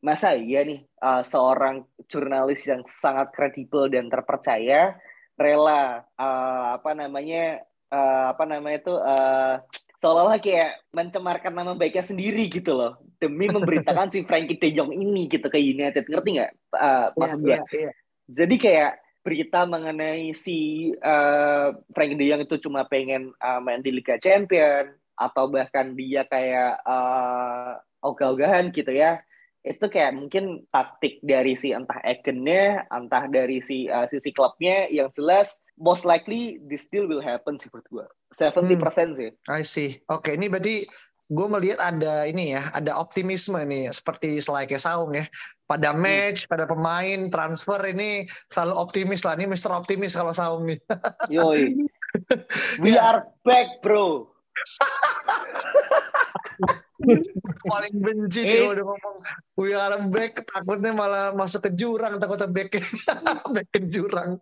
masa 0.00 0.32
iya 0.32 0.64
nih 0.64 0.80
uh, 1.04 1.20
seorang 1.20 1.84
jurnalis 2.08 2.64
yang 2.64 2.80
sangat 2.88 3.32
kredibel 3.36 3.86
dan 3.92 4.08
terpercaya 4.08 4.96
rela 5.36 6.04
uh, 6.16 6.80
apa 6.80 6.96
namanya 6.96 7.60
uh, 7.92 8.32
apa 8.32 8.44
namanya 8.48 8.76
itu 8.80 8.94
uh, 8.96 9.54
seolah-olah 10.00 10.40
kayak 10.40 10.80
mencemarkan 10.96 11.52
nama 11.52 11.76
baiknya 11.76 12.04
sendiri 12.04 12.48
gitu 12.48 12.72
loh 12.72 12.96
demi 13.20 13.52
memberitakan 13.52 14.08
si 14.08 14.24
Frankie 14.24 14.56
De 14.56 14.72
Jong 14.72 14.96
ini 14.96 15.28
gitu 15.28 15.52
ke 15.52 15.60
United 15.60 16.08
ngerti 16.08 16.28
nggak 16.40 16.52
uh, 16.76 17.12
mas 17.20 17.36
ya? 17.36 17.60
Ya, 17.60 17.64
ya. 17.68 17.92
Jadi 18.30 18.56
kayak 18.56 18.92
berita 19.20 19.68
mengenai 19.68 20.32
si 20.32 20.88
uh, 20.96 21.76
Frank 21.92 22.16
De 22.16 22.24
Jong 22.24 22.48
itu 22.48 22.56
cuma 22.64 22.88
pengen 22.88 23.36
uh, 23.36 23.60
main 23.60 23.84
di 23.84 23.92
Liga 23.92 24.16
Champion 24.16 24.96
atau 25.20 25.52
bahkan 25.52 25.92
dia 25.92 26.24
kayak 26.24 26.80
uh, 26.88 27.76
ogah-ogahan 28.00 28.72
gitu 28.72 28.96
ya 28.96 29.20
itu 29.60 29.84
kayak 29.92 30.16
mungkin 30.16 30.64
taktik 30.72 31.20
dari 31.20 31.52
si 31.60 31.76
entah 31.76 32.00
agennya, 32.00 32.88
entah 32.88 33.28
dari 33.28 33.60
si 33.60 33.92
uh, 33.92 34.08
sisi 34.08 34.32
klubnya 34.32 34.88
yang 34.88 35.12
jelas 35.12 35.60
most 35.76 36.08
likely 36.08 36.56
this 36.64 36.88
deal 36.88 37.04
will 37.04 37.20
happen 37.20 37.60
sih 37.60 37.68
menurut 37.68 37.88
gue. 37.92 38.06
70% 38.36 38.56
hmm. 38.56 39.12
sih. 39.16 39.30
I 39.52 39.60
see. 39.60 39.90
Oke, 40.08 40.32
okay, 40.32 40.32
ini 40.40 40.48
berarti 40.48 40.88
gue 41.30 41.46
melihat 41.46 41.78
ada 41.78 42.24
ini 42.24 42.56
ya, 42.56 42.72
ada 42.72 42.96
optimisme 42.96 43.60
nih 43.68 43.92
seperti 43.92 44.40
selayaknya 44.40 44.80
Saung 44.80 45.12
ya. 45.12 45.28
Pada 45.68 45.92
hmm. 45.92 46.00
match, 46.00 46.38
hmm. 46.44 46.50
pada 46.56 46.64
pemain, 46.64 47.18
transfer 47.28 47.80
ini 47.84 48.24
selalu 48.48 48.74
optimis 48.80 49.28
lah. 49.28 49.36
Ini 49.36 49.44
Mister 49.44 49.72
Optimis 49.76 50.16
kalau 50.16 50.32
Saung 50.32 50.72
nih. 50.72 50.80
Yoi. 51.28 51.88
We 52.84 52.96
are 52.96 53.28
back, 53.44 53.84
bro. 53.84 54.28
paling 57.70 57.94
benci 58.00 58.44
dia 58.44 58.68
udah 58.68 58.84
ngomong 58.84 59.16
we 59.56 59.72
are 59.72 59.96
back 60.12 60.40
takutnya 60.44 60.92
malah 60.92 61.32
masuk 61.32 61.68
ke 61.68 61.70
jurang 61.76 62.20
takutnya 62.20 62.48
back 62.48 62.76
back 63.54 63.68
ke 63.72 63.80
jurang. 63.88 64.36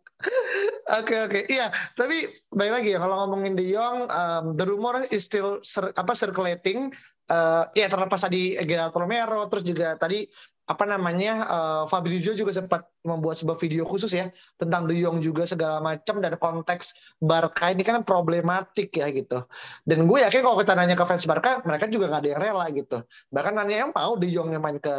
Oke 0.89 1.15
okay, 1.15 1.19
oke. 1.23 1.31
Okay. 1.31 1.43
iya 1.53 1.71
tapi 1.95 2.33
baik 2.51 2.73
lagi 2.81 2.89
ya 2.95 2.99
kalau 2.99 3.17
ngomongin 3.27 3.55
De 3.55 3.65
Jong 3.71 4.11
um, 4.11 4.45
the 4.57 4.65
rumor 4.67 5.05
is 5.11 5.27
still 5.27 5.63
apa 5.95 6.13
circulating. 6.15 6.91
Uh, 7.29 7.69
ya 7.77 7.93
terlepas 7.93 8.25
tadi 8.25 8.57
Gerardo 8.65 9.05
Romero 9.05 9.45
terus 9.53 9.61
juga 9.61 10.01
tadi 10.01 10.25
apa 10.69 10.85
namanya 10.85 11.49
uh, 11.49 11.83
Fabrizio 11.89 12.37
juga 12.37 12.53
sempat 12.53 12.85
membuat 13.01 13.41
sebuah 13.41 13.57
video 13.57 13.89
khusus 13.89 14.13
ya 14.13 14.29
tentang 14.61 14.85
De 14.85 15.01
Jong 15.01 15.25
juga 15.25 15.49
segala 15.49 15.81
macam 15.81 16.21
dan 16.21 16.37
konteks 16.37 17.17
Barca 17.25 17.73
ini 17.73 17.81
kan 17.81 18.05
problematik 18.05 18.93
ya 18.93 19.09
gitu. 19.09 19.49
Dan 19.89 20.05
gue 20.05 20.21
yakin 20.21 20.45
kalau 20.45 20.61
kita 20.61 20.77
nanya 20.77 20.93
ke 20.93 21.05
fans 21.09 21.25
Barca 21.25 21.65
mereka 21.65 21.89
juga 21.89 22.13
nggak 22.13 22.21
ada 22.21 22.31
yang 22.37 22.41
rela 22.45 22.67
gitu. 22.69 23.01
Bahkan 23.33 23.53
nanya 23.57 23.89
yang 23.89 23.91
mau 23.97 24.13
De 24.21 24.29
Jong 24.29 24.53
yang 24.53 24.61
main 24.61 24.77
ke 24.77 24.95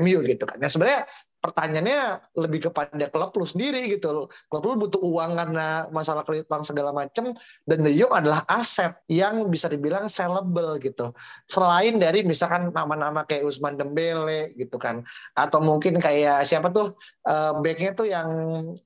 MU 0.00 0.24
gitu 0.24 0.48
kan. 0.48 0.56
Nah 0.56 0.72
sebenarnya 0.72 1.04
pertanyaannya 1.42 2.22
lebih 2.38 2.70
kepada 2.70 3.10
klub 3.10 3.34
lu 3.34 3.42
sendiri 3.42 3.90
gitu 3.90 4.30
Klub 4.46 4.62
lu 4.62 4.86
butuh 4.86 5.02
uang 5.02 5.34
karena 5.34 5.90
masalah 5.90 6.22
kelihatan 6.22 6.62
segala 6.62 6.94
macam 6.94 7.34
dan 7.66 7.78
De 7.82 7.90
Jong 7.90 8.14
adalah 8.14 8.46
aset 8.46 8.94
yang 9.10 9.50
bisa 9.50 9.66
dibilang 9.66 10.06
sellable 10.06 10.78
gitu. 10.78 11.10
Selain 11.50 11.98
dari 11.98 12.22
misalkan 12.22 12.70
nama-nama 12.70 13.26
kayak 13.26 13.50
Usman 13.50 13.74
Dembele 13.74 14.54
gitu 14.54 14.78
kan 14.78 15.02
atau 15.34 15.58
mungkin 15.58 15.98
kayak 15.98 16.46
siapa 16.46 16.70
tuh 16.70 16.94
uh, 17.26 17.58
backnya 17.58 17.92
tuh 17.98 18.06
yang 18.06 18.28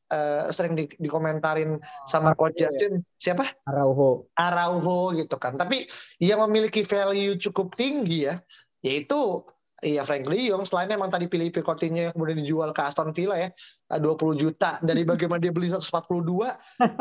uh, 0.08 0.48
sering 0.48 0.72
di, 0.72 0.88
dikomentarin 0.96 1.76
sama 2.08 2.32
coach. 2.32 2.56
Justin 2.56 3.04
siapa? 3.20 3.52
Araujo. 3.68 4.32
Araujo 4.32 5.12
gitu 5.12 5.36
kan. 5.36 5.60
Tapi 5.60 5.84
yang 6.24 6.40
memiliki 6.48 6.80
value 6.80 7.36
cukup 7.36 7.76
tinggi 7.76 8.32
ya 8.32 8.40
yaitu 8.86 9.42
Iya 9.86 10.02
Frank 10.02 10.26
Jong 10.26 10.66
selain 10.66 10.90
emang 10.90 11.14
tadi 11.14 11.30
pilih 11.30 11.54
Coutinho 11.62 12.10
yang 12.10 12.14
kemudian 12.18 12.42
dijual 12.42 12.74
ke 12.74 12.82
Aston 12.82 13.14
Villa 13.14 13.38
ya 13.38 13.48
20 13.94 14.18
juta 14.34 14.82
dari 14.82 15.06
bagaimana 15.10 15.38
dia 15.38 15.54
beli 15.54 15.70
142 15.70 15.86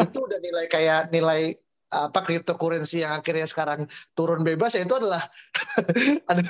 itu 0.05 0.17
udah 0.21 0.39
nilai 0.39 0.65
kayak 0.69 1.09
nilai 1.09 1.57
apa 1.93 2.19
cryptocurrency 2.25 3.05
yang 3.05 3.21
akhirnya 3.21 3.45
sekarang 3.45 3.85
turun 4.17 4.41
bebas 4.41 4.73
ya 4.73 4.83
itu 4.83 4.97
adalah 4.97 5.21
ada 6.29 6.43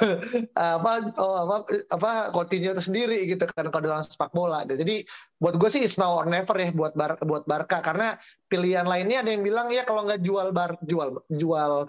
apa 0.55 0.91
oh, 1.19 1.35
apa 1.47 1.57
apa 1.91 2.11
Coutinho 2.31 2.73
itu 2.75 2.83
sendiri 2.83 3.29
gitu 3.29 3.43
kan 3.53 3.67
kalau 3.69 3.83
dalam 3.83 4.01
sepak 4.01 4.31
bola. 4.31 4.63
Jadi 4.63 5.05
buat 5.39 5.59
gue 5.59 5.69
sih 5.69 5.83
it's 5.83 5.99
now 5.99 6.15
or 6.15 6.25
never 6.25 6.55
ya 6.55 6.71
buat 6.71 6.95
Bar 6.95 7.19
buat 7.23 7.43
Barca 7.45 7.83
karena 7.83 8.15
pilihan 8.47 8.87
lainnya 8.87 9.27
ada 9.27 9.29
yang 9.35 9.43
bilang 9.43 9.67
ya 9.69 9.83
kalau 9.83 10.07
nggak 10.07 10.23
jual 10.23 10.55
bar 10.55 10.79
jual 10.87 11.19
jual 11.27 11.85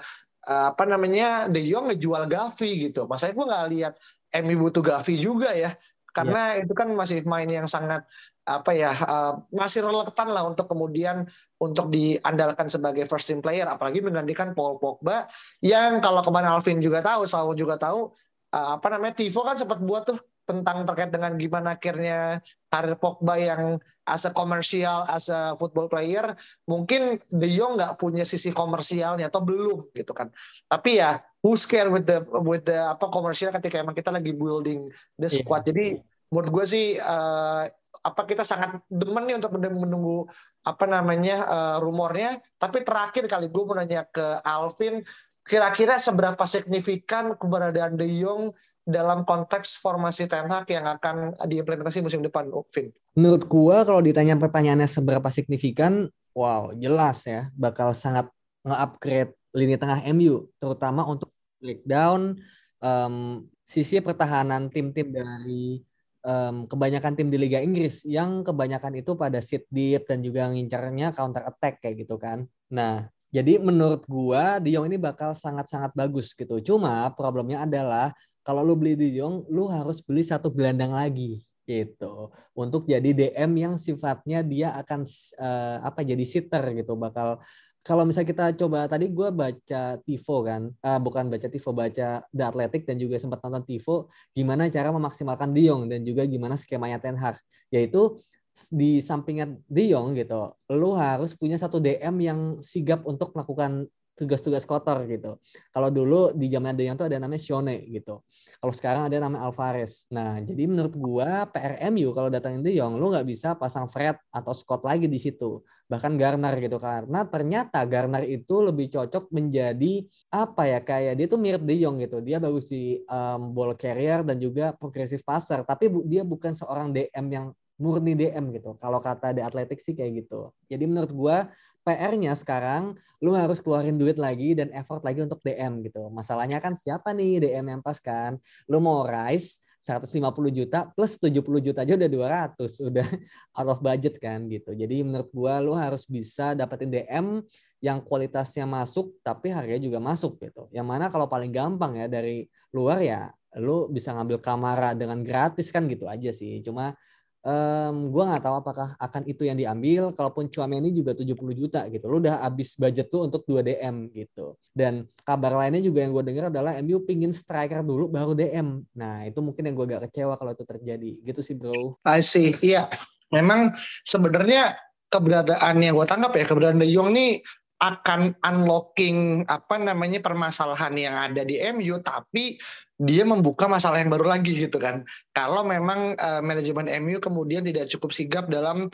apa 0.47 0.85
namanya 0.87 1.51
De 1.51 1.59
Jong 1.67 1.91
ngejual 1.91 2.31
Gavi 2.31 2.91
gitu. 2.91 3.11
Masanya 3.11 3.35
gue 3.35 3.47
nggak 3.47 3.67
lihat 3.75 3.95
MU 4.33 4.55
butuh 4.69 4.83
Gavi 4.83 5.15
juga 5.21 5.53
ya 5.55 5.75
karena 6.17 6.57
yeah. 6.57 6.65
itu 6.65 6.73
kan 6.73 6.89
masih 6.97 7.21
main 7.29 7.45
yang 7.45 7.69
sangat 7.69 8.09
apa 8.47 8.73
ya 8.73 8.95
uh, 8.95 9.43
masih 9.53 9.85
relevan 9.85 10.29
lah 10.33 10.49
untuk 10.49 10.71
kemudian 10.71 11.29
untuk 11.61 11.93
diandalkan 11.93 12.71
sebagai 12.71 13.05
first 13.05 13.29
team 13.29 13.45
player 13.45 13.69
apalagi 13.69 14.01
menggantikan 14.01 14.57
Paul 14.57 14.81
Pogba 14.81 15.29
yang 15.61 16.01
kalau 16.01 16.25
kemarin 16.25 16.55
Alvin 16.57 16.81
juga 16.81 17.05
tahu 17.05 17.29
Saul 17.29 17.59
juga 17.59 17.77
tahu 17.77 18.15
uh, 18.55 18.69
apa 18.81 18.87
namanya 18.95 19.19
Tivo 19.19 19.45
kan 19.45 19.59
sempat 19.61 19.83
buat 19.83 20.09
tuh 20.09 20.19
tentang 20.47 20.87
terkait 20.87 21.11
dengan 21.11 21.35
gimana 21.35 21.75
akhirnya 21.75 22.39
karir 22.71 22.95
Pogba 22.97 23.35
yang 23.35 23.83
as 24.07 24.23
a 24.23 24.31
komersial, 24.31 25.03
as 25.11 25.27
a 25.27 25.59
football 25.59 25.91
player, 25.91 26.39
mungkin 26.71 27.19
De 27.27 27.51
Jong 27.51 27.75
nggak 27.77 27.99
punya 27.99 28.23
sisi 28.23 28.55
komersialnya 28.55 29.27
atau 29.27 29.43
belum 29.43 29.91
gitu 29.91 30.15
kan. 30.15 30.31
Tapi 30.71 31.03
ya 31.03 31.19
who's 31.43 31.67
care 31.67 31.91
with 31.91 32.07
the 32.07 32.23
with 32.47 32.63
the 32.65 32.79
apa 32.79 33.11
komersial 33.11 33.51
ketika 33.59 33.83
emang 33.83 33.99
kita 33.99 34.15
lagi 34.15 34.31
building 34.31 34.87
the 35.19 35.27
iya. 35.27 35.43
squad. 35.43 35.67
Yeah. 35.67 35.69
Jadi 35.75 35.87
menurut 36.31 36.51
gue 36.55 36.65
sih 36.71 36.87
uh, 37.03 37.67
apa 38.07 38.23
kita 38.23 38.47
sangat 38.47 38.79
demen 38.87 39.27
nih 39.27 39.43
untuk 39.43 39.59
menunggu 39.59 40.31
apa 40.63 40.87
namanya 40.87 41.37
uh, 41.47 41.77
rumornya. 41.83 42.39
Tapi 42.63 42.87
terakhir 42.87 43.27
kali 43.27 43.51
gue 43.51 43.63
mau 43.67 43.75
nanya 43.75 44.07
ke 44.07 44.39
Alvin, 44.47 45.03
kira-kira 45.43 45.99
seberapa 45.99 46.43
signifikan 46.47 47.35
keberadaan 47.35 47.99
De 47.99 48.07
Jong 48.07 48.55
dalam 48.87 49.27
konteks 49.27 49.83
formasi 49.83 50.31
Ten 50.31 50.47
Hag 50.47 50.71
yang 50.71 50.87
akan 50.87 51.35
diimplementasi 51.43 52.07
musim 52.07 52.23
depan, 52.23 52.47
Vin? 52.71 52.95
Menurut 53.19 53.45
gua 53.51 53.83
kalau 53.83 53.99
ditanya 53.99 54.39
pertanyaannya 54.39 54.87
seberapa 54.87 55.27
signifikan, 55.29 56.07
wow, 56.33 56.71
jelas 56.79 57.27
ya, 57.27 57.51
bakal 57.59 57.91
sangat 57.91 58.31
nge-upgrade 58.63 59.35
lini 59.59 59.75
tengah 59.75 60.07
MU, 60.15 60.47
terutama 60.63 61.03
untuk 61.03 61.35
breakdown 61.59 62.39
um, 62.79 63.43
sisi 63.67 63.99
pertahanan 63.99 64.71
tim-tim 64.71 65.11
dari 65.11 65.83
um, 66.23 66.71
kebanyakan 66.71 67.19
tim 67.19 67.27
di 67.27 67.39
Liga 67.43 67.59
Inggris 67.59 68.07
yang 68.07 68.47
kebanyakan 68.47 69.03
itu 69.03 69.19
pada 69.19 69.43
sit 69.43 69.67
deep 69.67 70.07
dan 70.07 70.23
juga 70.23 70.47
ngincarnya 70.47 71.11
counter 71.11 71.43
attack 71.43 71.83
kayak 71.83 72.07
gitu 72.07 72.15
kan. 72.23 72.47
Nah, 72.71 73.11
jadi 73.35 73.59
menurut 73.59 74.07
gua 74.07 74.63
De 74.63 74.71
Jong 74.71 74.87
ini 74.87 74.99
bakal 75.01 75.35
sangat-sangat 75.35 75.91
bagus 75.99 76.31
gitu. 76.39 76.63
Cuma 76.63 77.11
problemnya 77.19 77.67
adalah 77.67 78.15
kalau 78.47 78.63
lu 78.63 78.79
beli 78.79 78.95
De 78.95 79.11
Jong, 79.11 79.51
lu 79.51 79.67
harus 79.67 79.99
beli 79.99 80.23
satu 80.23 80.55
gelandang 80.55 80.95
lagi 80.95 81.43
gitu. 81.67 82.31
Untuk 82.55 82.87
jadi 82.87 83.11
DM 83.11 83.53
yang 83.59 83.75
sifatnya 83.75 84.47
dia 84.47 84.71
akan 84.79 85.03
uh, 85.43 85.83
apa 85.83 86.07
jadi 86.07 86.23
sitter 86.23 86.63
gitu. 86.79 86.95
Bakal 86.95 87.43
kalau 87.83 88.07
misalnya 88.07 88.31
kita 88.31 88.45
coba 88.55 88.87
tadi 88.87 89.11
gue 89.11 89.29
baca 89.35 89.83
Tivo 90.03 90.37
kan 90.47 90.71
uh, 90.71 90.99
bukan 91.03 91.27
baca 91.27 91.47
Tivo 91.51 91.71
baca 91.75 92.23
The 92.31 92.45
Athletic 92.47 92.87
dan 92.87 93.03
juga 93.03 93.19
sempat 93.19 93.43
nonton 93.43 93.67
Tivo 93.67 94.15
gimana 94.31 94.71
cara 94.71 94.95
memaksimalkan 94.95 95.51
De 95.51 95.67
Jong 95.67 95.91
dan 95.91 96.07
juga 96.07 96.23
gimana 96.23 96.55
skemanya 96.55 97.03
Ten 97.03 97.19
Hag. 97.19 97.43
Yaitu 97.75 98.23
di 98.71 99.03
sampingnya 99.03 99.51
De 99.67 99.91
Jong 99.91 100.15
gitu 100.15 100.55
lu 100.71 100.95
harus 100.95 101.35
punya 101.35 101.59
satu 101.59 101.83
DM 101.83 102.17
yang 102.23 102.41
sigap 102.63 103.03
untuk 103.05 103.35
melakukan 103.35 103.91
tugas-tugas 104.17 104.65
kotor 104.65 105.05
gitu. 105.05 105.37
Kalau 105.71 105.93
dulu 105.93 106.33
di 106.33 106.49
zaman 106.49 106.73
De 106.73 106.89
Jong 106.89 106.97
tuh 106.97 107.07
ada 107.07 107.21
namanya 107.21 107.39
Shone 107.39 107.85
gitu. 107.93 108.25
Kalau 108.57 108.73
sekarang 108.73 109.03
ada 109.13 109.17
namanya 109.21 109.45
Alvarez. 109.45 110.09
Nah, 110.09 110.41
jadi 110.41 110.65
menurut 110.65 110.97
gua 110.97 111.45
PRMU 111.53 112.17
kalau 112.17 112.33
datangin 112.33 112.65
De 112.65 112.73
Jong 112.73 112.97
lu 112.97 113.13
nggak 113.13 113.29
bisa 113.29 113.53
pasang 113.53 113.85
Fred 113.87 114.17
atau 114.33 114.57
Scott 114.57 114.83
lagi 114.89 115.05
di 115.05 115.21
situ. 115.21 115.61
Bahkan 115.87 116.17
Garner 116.17 116.57
gitu 116.59 116.81
karena 116.81 117.29
ternyata 117.29 117.85
Garner 117.85 118.25
itu 118.25 118.65
lebih 118.65 118.91
cocok 118.91 119.31
menjadi 119.31 120.03
apa 120.33 120.67
ya 120.67 120.81
kayak 120.83 121.15
dia 121.21 121.27
tuh 121.29 121.39
mirip 121.39 121.63
De 121.63 121.77
Jong 121.77 122.01
gitu. 122.01 122.25
Dia 122.25 122.41
bagus 122.41 122.73
di 122.73 123.05
um, 123.07 123.53
ball 123.53 123.77
carrier 123.77 124.25
dan 124.25 124.41
juga 124.41 124.73
progressive 124.73 125.23
passer, 125.23 125.61
tapi 125.63 125.93
bu 125.93 126.03
dia 126.09 126.25
bukan 126.25 126.57
seorang 126.57 126.91
DM 126.91 127.27
yang 127.29 127.47
murni 127.77 128.17
DM 128.17 128.57
gitu. 128.57 128.75
Kalau 128.81 128.99
kata 128.99 129.37
The 129.37 129.45
Athletic 129.45 129.79
sih 129.85 129.93
kayak 129.93 130.25
gitu. 130.25 130.51
Jadi 130.67 130.85
menurut 130.89 131.13
gua 131.13 131.53
PR-nya 131.87 132.35
sekarang 132.35 132.99
lu 133.23 133.31
harus 133.39 133.63
keluarin 133.63 133.95
duit 133.95 134.19
lagi 134.19 134.59
dan 134.59 134.75
effort 134.75 135.07
lagi 135.07 135.23
untuk 135.23 135.39
DM 135.47 135.87
gitu. 135.87 136.11
Masalahnya 136.11 136.59
kan 136.59 136.75
siapa 136.75 137.15
nih 137.15 137.39
DM 137.47 137.79
yang 137.79 137.83
pas 137.87 138.03
kan? 138.03 138.35
Lu 138.67 138.83
mau 138.83 139.07
rise 139.07 139.63
150 139.87 140.19
juta 140.51 140.91
plus 140.91 141.15
70 141.23 141.63
juta 141.63 141.87
aja 141.87 141.95
udah 141.95 142.11
200, 142.59 142.91
udah 142.91 143.07
out 143.63 143.69
of 143.71 143.79
budget 143.79 144.19
kan 144.19 144.51
gitu. 144.51 144.75
Jadi 144.75 145.07
menurut 145.07 145.31
gua 145.31 145.63
lu 145.63 145.79
harus 145.79 146.03
bisa 146.11 146.59
dapetin 146.59 146.91
DM 146.91 147.47
yang 147.79 148.03
kualitasnya 148.03 148.67
masuk 148.67 149.15
tapi 149.23 149.55
harganya 149.55 149.87
juga 149.87 150.03
masuk 150.03 150.43
gitu. 150.43 150.67
Yang 150.75 150.87
mana 150.91 151.07
kalau 151.07 151.31
paling 151.31 151.55
gampang 151.55 152.03
ya 152.03 152.11
dari 152.11 152.51
luar 152.75 152.99
ya 152.99 153.31
lu 153.57 153.89
bisa 153.89 154.13
ngambil 154.13 154.43
kamera 154.43 154.93
dengan 154.93 155.23
gratis 155.23 155.71
kan 155.71 155.87
gitu 155.87 156.11
aja 156.11 156.35
sih. 156.35 156.61
Cuma 156.67 156.99
um, 157.47 158.11
gue 158.11 158.25
nggak 158.27 158.43
tahu 158.43 158.57
apakah 158.59 158.89
akan 158.99 159.23
itu 159.31 159.47
yang 159.47 159.55
diambil. 159.55 160.11
Kalaupun 160.11 160.51
ini 160.51 160.91
juga 160.91 161.15
70 161.15 161.39
juta 161.55 161.87
gitu, 161.87 162.05
lu 162.11 162.19
udah 162.19 162.43
habis 162.43 162.75
budget 162.75 163.07
tuh 163.09 163.31
untuk 163.31 163.47
2 163.47 163.63
DM 163.63 164.11
gitu. 164.11 164.59
Dan 164.75 165.07
kabar 165.23 165.55
lainnya 165.55 165.81
juga 165.81 166.03
yang 166.03 166.13
gue 166.13 166.25
dengar 166.27 166.51
adalah 166.51 166.75
MU 166.83 167.07
pingin 167.07 167.31
striker 167.31 167.87
dulu 167.87 168.11
baru 168.11 168.35
DM. 168.35 168.83
Nah 168.99 169.25
itu 169.25 169.39
mungkin 169.39 169.63
yang 169.71 169.75
gue 169.79 169.87
agak 169.95 170.11
kecewa 170.11 170.35
kalau 170.35 170.53
itu 170.53 170.65
terjadi. 170.67 171.11
Gitu 171.23 171.41
sih 171.41 171.55
bro. 171.55 171.97
I 172.03 172.21
see, 172.21 172.53
iya. 172.61 172.91
memang 173.35 173.75
sebenarnya 174.07 174.79
keberadaan 175.11 175.83
yang 175.83 175.95
gue 175.95 176.07
tangkap 176.07 176.35
ya 176.35 176.45
keberadaan 176.47 176.83
De 176.83 176.89
Jong 176.91 177.11
nih 177.15 177.43
akan 177.77 178.33
unlocking 178.41 179.45
apa 179.53 179.77
namanya 179.77 180.25
permasalahan 180.25 180.97
yang 180.97 181.13
ada 181.13 181.45
di 181.45 181.61
MU 181.77 182.01
tapi 182.01 182.57
dia 182.97 183.29
membuka 183.29 183.69
masalah 183.69 184.01
yang 184.01 184.09
baru 184.09 184.25
lagi 184.29 184.57
gitu 184.57 184.81
kan. 184.81 185.05
Kalau 185.37 185.65
memang 185.65 186.17
uh, 186.17 186.41
manajemen 186.41 186.89
MU 187.05 187.21
kemudian 187.21 187.65
tidak 187.65 187.93
cukup 187.93 188.11
sigap 188.17 188.49
dalam 188.49 188.89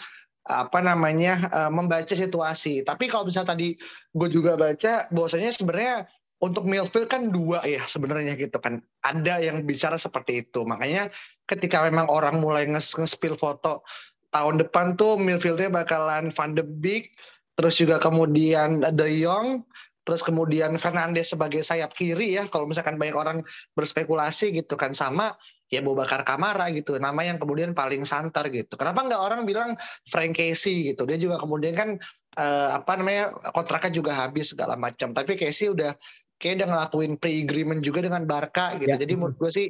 apa 0.51 0.83
namanya 0.83 1.47
uh, 1.55 1.71
membaca 1.71 2.11
situasi. 2.11 2.83
Tapi 2.83 3.07
kalau 3.07 3.31
misalnya 3.31 3.55
tadi 3.55 3.79
gue 4.11 4.29
juga 4.31 4.59
baca 4.59 5.07
bahwasanya 5.15 5.55
sebenarnya 5.55 6.11
untuk 6.43 6.67
Milfield 6.67 7.07
kan 7.07 7.31
dua 7.31 7.63
ya 7.63 7.87
sebenarnya 7.87 8.35
gitu 8.35 8.59
kan. 8.59 8.83
Ada 9.07 9.39
yang 9.39 9.63
bicara 9.63 9.95
seperti 9.95 10.43
itu. 10.43 10.67
Makanya 10.67 11.07
ketika 11.47 11.87
memang 11.87 12.11
orang 12.11 12.43
mulai 12.43 12.67
nge-spill 12.67 13.39
foto 13.39 13.87
tahun 14.35 14.59
depan 14.67 14.99
tuh 14.99 15.21
midfieldnya 15.21 15.71
bakalan 15.71 16.33
Van 16.33 16.57
de 16.57 16.65
Beek, 16.65 17.15
terus 17.55 17.79
juga 17.79 18.01
kemudian 18.01 18.81
De 18.81 19.09
Jong, 19.21 19.63
terus 20.03 20.23
kemudian 20.27 20.75
Fernandes 20.79 21.31
sebagai 21.31 21.63
sayap 21.63 21.95
kiri 21.95 22.35
ya 22.35 22.47
kalau 22.51 22.67
misalkan 22.67 22.99
banyak 22.99 23.15
orang 23.15 23.39
berspekulasi 23.79 24.51
gitu 24.55 24.75
kan 24.75 24.93
sama 24.93 25.35
ya 25.73 25.81
Bakar 25.81 26.29
Kamara 26.29 26.69
gitu 26.69 27.01
nama 27.01 27.25
yang 27.25 27.41
kemudian 27.41 27.73
paling 27.73 28.05
santer 28.05 28.53
gitu. 28.53 28.77
Kenapa 28.77 29.09
nggak 29.09 29.23
orang 29.25 29.41
bilang 29.49 29.73
Frank 30.05 30.37
Casey 30.37 30.93
gitu? 30.93 31.09
Dia 31.09 31.17
juga 31.17 31.41
kemudian 31.41 31.73
kan 31.73 31.89
eh, 32.37 32.69
apa 32.77 32.93
namanya 33.01 33.33
kontraknya 33.57 33.93
juga 33.97 34.13
habis 34.13 34.53
segala 34.53 34.77
macam. 34.77 35.17
Tapi 35.17 35.33
Casey 35.41 35.73
udah 35.73 35.97
kayak 36.43 36.59
udah 36.59 36.69
ngelakuin 36.75 37.15
pre-agreement 37.23 37.87
juga 37.87 38.03
dengan 38.03 38.27
Barca 38.27 38.75
gitu. 38.83 38.91
Ya. 38.91 38.99
Jadi 38.99 39.15
menurut 39.15 39.39
gue 39.39 39.51
sih 39.55 39.67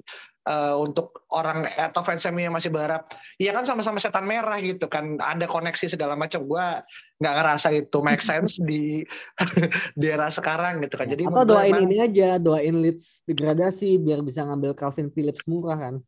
uh, 0.48 0.80
untuk 0.80 1.28
orang 1.28 1.68
atau 1.76 2.00
fans 2.00 2.24
MU 2.32 2.40
yang 2.40 2.56
masih 2.56 2.72
berharap, 2.72 3.12
ya 3.36 3.52
kan 3.52 3.68
sama-sama 3.68 4.00
setan 4.00 4.24
merah 4.24 4.56
gitu 4.64 4.88
kan, 4.88 5.20
ada 5.20 5.44
koneksi 5.44 5.92
segala 5.92 6.16
macam. 6.16 6.48
Gue 6.48 6.64
nggak 7.20 7.34
ngerasa 7.36 7.68
itu 7.76 7.98
make 8.00 8.24
sense 8.24 8.56
di 8.56 9.04
di 10.00 10.06
era 10.08 10.32
sekarang 10.32 10.80
gitu 10.80 10.96
kan. 10.96 11.12
Jadi 11.12 11.28
atau 11.28 11.44
doain 11.44 11.76
ini 11.84 12.00
aja, 12.00 12.40
doain 12.40 12.80
Leeds 12.80 13.28
degradasi 13.28 14.00
biar 14.00 14.24
bisa 14.24 14.40
ngambil 14.48 14.72
Calvin 14.72 15.12
Phillips 15.12 15.44
murah 15.44 15.76
kan. 15.76 16.00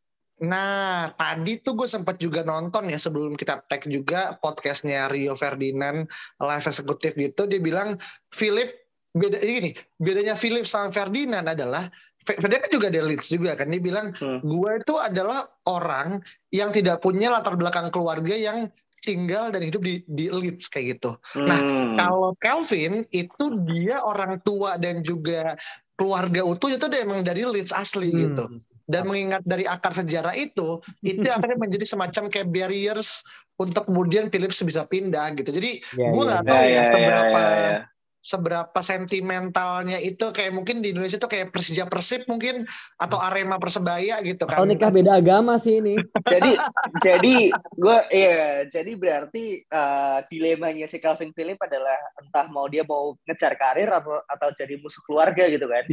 Nah, 0.42 1.14
tadi 1.14 1.62
tuh 1.62 1.78
gue 1.78 1.86
sempat 1.86 2.18
juga 2.18 2.42
nonton 2.42 2.90
ya 2.90 2.98
sebelum 2.98 3.38
kita 3.38 3.62
tag 3.70 3.86
juga 3.86 4.34
podcastnya 4.42 5.06
Rio 5.06 5.38
Ferdinand 5.38 6.10
live 6.42 6.66
eksekutif 6.66 7.14
gitu. 7.14 7.46
Dia 7.46 7.62
bilang 7.62 8.02
Philip 8.34 8.83
beda 9.14 9.38
ini 9.46 9.70
bedanya 10.02 10.34
Philip 10.34 10.66
sama 10.66 10.90
Ferdinand 10.90 11.46
adalah 11.46 11.86
Ferdinand 12.26 12.66
kan 12.66 12.72
juga 12.74 12.86
ada 12.90 13.00
Leeds 13.06 13.30
juga 13.30 13.54
kan 13.54 13.70
dia 13.70 13.78
bilang 13.78 14.10
hmm. 14.10 14.42
gue 14.42 14.70
itu 14.82 14.94
adalah 14.98 15.46
orang 15.70 16.18
yang 16.50 16.74
tidak 16.74 16.98
punya 16.98 17.30
latar 17.30 17.54
belakang 17.54 17.94
keluarga 17.94 18.34
yang 18.34 18.68
tinggal 19.04 19.52
dan 19.52 19.62
hidup 19.62 19.84
di 19.84 20.00
di 20.08 20.32
Leeds 20.32 20.72
kayak 20.72 20.96
gitu. 20.96 21.20
Nah, 21.36 21.60
hmm. 21.60 22.00
Nah 22.00 22.08
kalau 22.08 22.32
Calvin 22.40 23.04
itu 23.12 23.44
dia 23.68 24.00
orang 24.00 24.40
tua 24.40 24.80
dan 24.80 25.04
juga 25.04 25.60
keluarga 25.94 26.40
utuh 26.42 26.72
itu 26.72 26.88
dia 26.88 27.04
emang 27.04 27.20
dari 27.20 27.44
Leeds 27.44 27.70
asli 27.70 28.08
hmm. 28.08 28.18
gitu. 28.24 28.44
Dan 28.88 29.12
mengingat 29.12 29.44
dari 29.44 29.68
akar 29.68 29.92
sejarah 29.92 30.32
itu, 30.36 30.80
itu 31.04 31.24
akhirnya 31.24 31.56
menjadi 31.56 31.84
semacam 31.88 32.32
kayak 32.32 32.48
barriers 32.52 33.24
untuk 33.60 33.88
kemudian 33.88 34.28
Phillips 34.32 34.60
bisa 34.64 34.88
pindah 34.88 35.36
gitu. 35.36 35.52
Jadi 35.52 35.84
yeah, 36.00 36.12
gue 36.12 36.22
nggak 36.24 36.42
yeah. 36.44 36.48
tahu 36.48 36.60
yeah, 36.60 36.68
ya 36.68 36.76
yeah, 36.76 36.84
seberapa 36.88 37.28
yeah, 37.36 37.44
yeah, 37.44 37.60
yeah 37.60 37.93
seberapa 38.24 38.80
sentimentalnya 38.80 40.00
itu 40.00 40.32
kayak 40.32 40.56
mungkin 40.56 40.80
di 40.80 40.96
Indonesia 40.96 41.20
itu 41.20 41.28
kayak 41.28 41.52
Persija 41.52 41.84
Persib 41.84 42.24
mungkin 42.24 42.64
atau 42.96 43.20
Arema 43.20 43.60
Persebaya 43.60 44.24
gitu 44.24 44.48
kan. 44.48 44.64
Oh 44.64 44.66
nikah 44.66 44.88
beda 44.88 45.20
agama 45.20 45.60
sih 45.60 45.84
ini. 45.84 46.00
jadi 46.32 46.56
jadi 47.04 47.52
gue 47.52 47.98
iya 48.08 48.64
jadi 48.64 48.96
berarti 48.96 49.68
uh, 49.68 50.24
dilemanya 50.32 50.88
si 50.88 51.04
Calvin 51.04 51.36
Philip 51.36 51.60
adalah 51.60 52.00
entah 52.16 52.48
mau 52.48 52.64
dia 52.64 52.80
mau 52.88 53.12
ngejar 53.28 53.60
karir 53.60 53.92
atau 53.92 54.16
atau 54.24 54.48
jadi 54.56 54.80
musuh 54.80 55.04
keluarga 55.04 55.44
gitu 55.52 55.68
kan. 55.68 55.84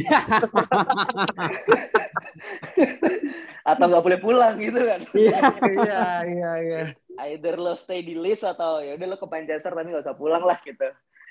atau 3.76 3.84
nggak 3.92 4.04
boleh 4.08 4.20
pulang 4.24 4.56
gitu 4.56 4.80
kan. 4.80 5.04
Iya 5.12 5.40
iya 5.68 6.04
iya 6.24 6.52
iya. 6.64 6.80
Either 7.28 7.60
lo 7.60 7.76
stay 7.76 8.00
di 8.00 8.16
Leeds 8.16 8.40
atau 8.40 8.80
ya 8.80 8.96
udah 8.96 9.04
lo 9.04 9.16
ke 9.20 9.28
Manchester 9.28 9.76
tapi 9.76 9.92
nggak 9.92 10.08
usah 10.08 10.16
pulang 10.16 10.40
lah 10.40 10.56
gitu. 10.64 10.88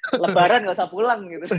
Lebaran 0.09 0.65
nggak 0.65 0.77
usah 0.77 0.89
pulang 0.89 1.29
gitu. 1.29 1.45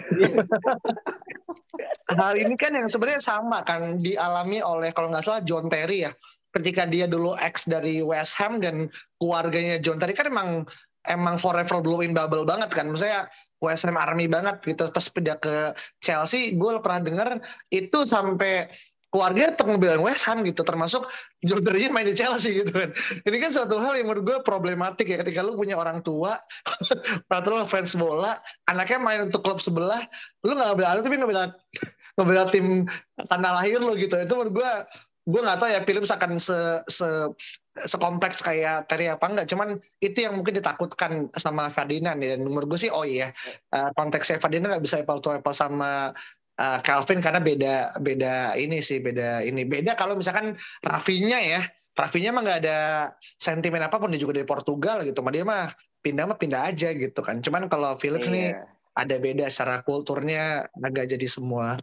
Hal 2.19 2.35
ini 2.37 2.55
kan 2.59 2.75
yang 2.75 2.91
sebenarnya 2.91 3.23
sama 3.23 3.63
kan 3.63 4.03
dialami 4.03 4.61
oleh 4.61 4.91
kalau 4.93 5.15
nggak 5.15 5.25
salah 5.25 5.43
John 5.47 5.71
Terry 5.71 6.05
ya. 6.07 6.13
Ketika 6.53 6.85
dia 6.85 7.09
dulu 7.09 7.33
ex 7.41 7.65
dari 7.65 8.05
West 8.05 8.37
Ham 8.37 8.61
dan 8.61 8.93
keluarganya 9.17 9.81
John 9.81 9.97
Terry 9.97 10.13
kan 10.13 10.29
emang 10.29 10.69
emang 11.09 11.41
forever 11.41 11.81
blue 11.81 12.05
in 12.05 12.13
bubble 12.13 12.45
banget 12.45 12.69
kan. 12.75 12.93
Maksudnya 12.93 13.31
West 13.63 13.87
Ham 13.87 13.97
Army 13.97 14.29
banget 14.29 14.61
gitu. 14.67 14.91
Pas 14.91 15.07
pindah 15.09 15.39
ke 15.39 15.73
Chelsea, 16.03 16.59
gue 16.59 16.71
pernah 16.83 17.01
dengar 17.01 17.29
itu 17.71 18.05
sampai 18.05 18.69
keluarga 19.13 19.53
tetap 19.53 19.69
ngebilang 19.69 20.01
West 20.01 20.25
Ham 20.25 20.41
gitu 20.41 20.65
termasuk 20.65 21.05
Jordan 21.45 21.93
main 21.93 22.09
di 22.09 22.17
Chelsea 22.17 22.65
gitu 22.65 22.73
kan. 22.73 22.97
Ini 23.29 23.37
kan 23.45 23.53
suatu 23.53 23.77
hal 23.77 24.01
yang 24.01 24.09
menurut 24.09 24.25
gue 24.25 24.39
problematik 24.41 25.05
ya 25.05 25.21
ketika 25.21 25.45
lu 25.45 25.53
punya 25.53 25.77
orang 25.77 26.01
tua 26.01 26.41
lu 27.53 27.69
fans 27.69 27.93
bola 27.93 28.41
anaknya 28.65 28.99
main 28.99 29.21
untuk 29.29 29.45
klub 29.45 29.61
sebelah 29.61 30.01
lu 30.41 30.57
nggak 30.57 30.81
anak 30.81 31.05
tapi 31.05 31.21
ngambil 31.21 31.53
ngambil 32.17 32.37
tim 32.49 32.67
tanah 33.29 33.61
lahir 33.61 33.85
lu 33.85 33.93
gitu. 34.01 34.17
Itu 34.17 34.33
menurut 34.33 34.53
gue 34.57 34.71
gue 35.23 35.41
nggak 35.45 35.59
tahu 35.61 35.69
ya 35.71 35.81
film 35.87 36.03
akan 36.03 36.33
se, 36.41 36.59
se 36.91 37.07
sekompleks 37.73 38.43
kayak 38.45 38.85
Terry 38.91 39.09
apa 39.09 39.23
enggak 39.33 39.49
cuman 39.49 39.81
itu 40.03 40.25
yang 40.25 40.37
mungkin 40.37 40.57
ditakutkan 40.57 41.29
sama 41.37 41.69
Ferdinand 41.69 42.17
ya. 42.17 42.33
Dan 42.41 42.49
menurut 42.49 42.73
gue 42.73 42.81
sih 42.89 42.93
oh 42.93 43.05
iya 43.05 43.29
uh, 43.77 43.93
konteksnya 43.93 44.41
Ferdinand 44.41 44.73
nggak 44.73 44.85
bisa 44.89 45.05
apple 45.05 45.21
to 45.21 45.37
apple 45.37 45.53
sama 45.53 46.17
uh, 46.63 46.79
Calvin 46.87 47.19
karena 47.19 47.43
beda 47.43 47.75
beda 47.99 48.55
ini 48.55 48.79
sih 48.79 49.03
beda 49.03 49.43
ini 49.43 49.67
beda 49.67 49.99
kalau 49.99 50.15
misalkan 50.15 50.55
Rafinya 50.87 51.43
ya 51.43 51.67
Rafinya 51.99 52.31
mah 52.33 52.43
nggak 52.47 52.61
ada 52.65 52.79
sentimen 53.37 53.83
apa 53.83 53.99
pun 53.99 54.15
dia 54.15 54.23
juga 54.23 54.39
dari 54.39 54.47
Portugal 54.47 55.03
gitu 55.03 55.21
mah 55.21 55.33
dia 55.35 55.45
mah 55.45 55.75
pindah 56.01 56.25
mah 56.31 56.39
pindah 56.39 56.71
aja 56.71 56.95
gitu 56.95 57.21
kan 57.21 57.43
cuman 57.43 57.67
kalau 57.67 57.99
Philips 57.99 58.31
yeah. 58.31 58.35
nih 58.35 58.47
iya. 58.55 58.63
ada 58.95 59.17
beda 59.19 59.47
secara 59.51 59.83
kulturnya 59.83 60.71
agak 60.79 61.11
jadi 61.11 61.27
semua 61.27 61.77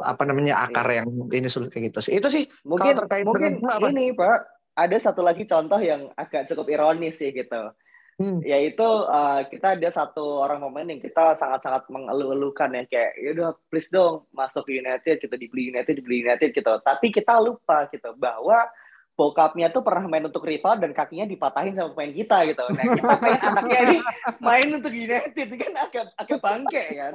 apa 0.00 0.22
namanya 0.24 0.56
akar 0.64 0.88
yeah. 0.88 1.04
yang 1.04 1.08
ini 1.30 1.48
sulit 1.52 1.68
kayak 1.68 1.92
gitu 1.92 2.00
sih 2.10 2.12
itu 2.16 2.28
sih 2.32 2.44
mungkin 2.64 2.96
terkait 2.96 3.28
mungkin 3.28 3.60
dengan, 3.60 3.76
apa? 3.76 3.86
ini 3.92 4.16
pak 4.16 4.38
ada 4.72 4.96
satu 4.96 5.20
lagi 5.20 5.44
contoh 5.44 5.76
yang 5.76 6.08
agak 6.16 6.48
cukup 6.48 6.66
ironis 6.72 7.20
sih 7.20 7.28
gitu 7.30 7.76
Hmm. 8.22 8.38
Yaitu 8.46 8.86
uh, 8.86 9.42
kita 9.50 9.74
ada 9.74 9.88
satu 9.90 10.46
orang 10.46 10.62
momen 10.62 10.94
yang 10.94 11.00
kita 11.02 11.34
sangat-sangat 11.34 11.90
mengeluh-elukan 11.90 12.70
ya 12.70 12.82
kayak 12.86 13.12
ya 13.18 13.28
udah 13.34 13.50
please 13.66 13.90
dong 13.90 14.30
masuk 14.30 14.70
United 14.70 15.18
kita 15.18 15.34
dibeli 15.34 15.74
United 15.74 15.98
dibeli 15.98 16.22
United 16.22 16.54
gitu. 16.54 16.70
Tapi 16.86 17.10
kita 17.10 17.42
lupa 17.42 17.90
gitu 17.90 18.14
bahwa 18.14 18.70
bokapnya 19.18 19.74
tuh 19.74 19.82
pernah 19.82 20.06
main 20.06 20.22
untuk 20.22 20.46
rival 20.46 20.78
dan 20.78 20.94
kakinya 20.94 21.26
dipatahin 21.26 21.74
sama 21.74 21.90
pemain 21.98 22.14
kita 22.14 22.38
gitu. 22.46 22.64
Nah, 22.70 22.84
kita 22.94 23.12
pengen 23.18 23.42
anaknya 23.50 23.78
ini 23.90 23.98
main 24.38 24.68
untuk 24.70 24.94
United 24.94 25.48
kan 25.58 25.72
agak 25.82 26.04
agak 26.14 26.38
bangke 26.38 26.84
kan. 26.94 27.14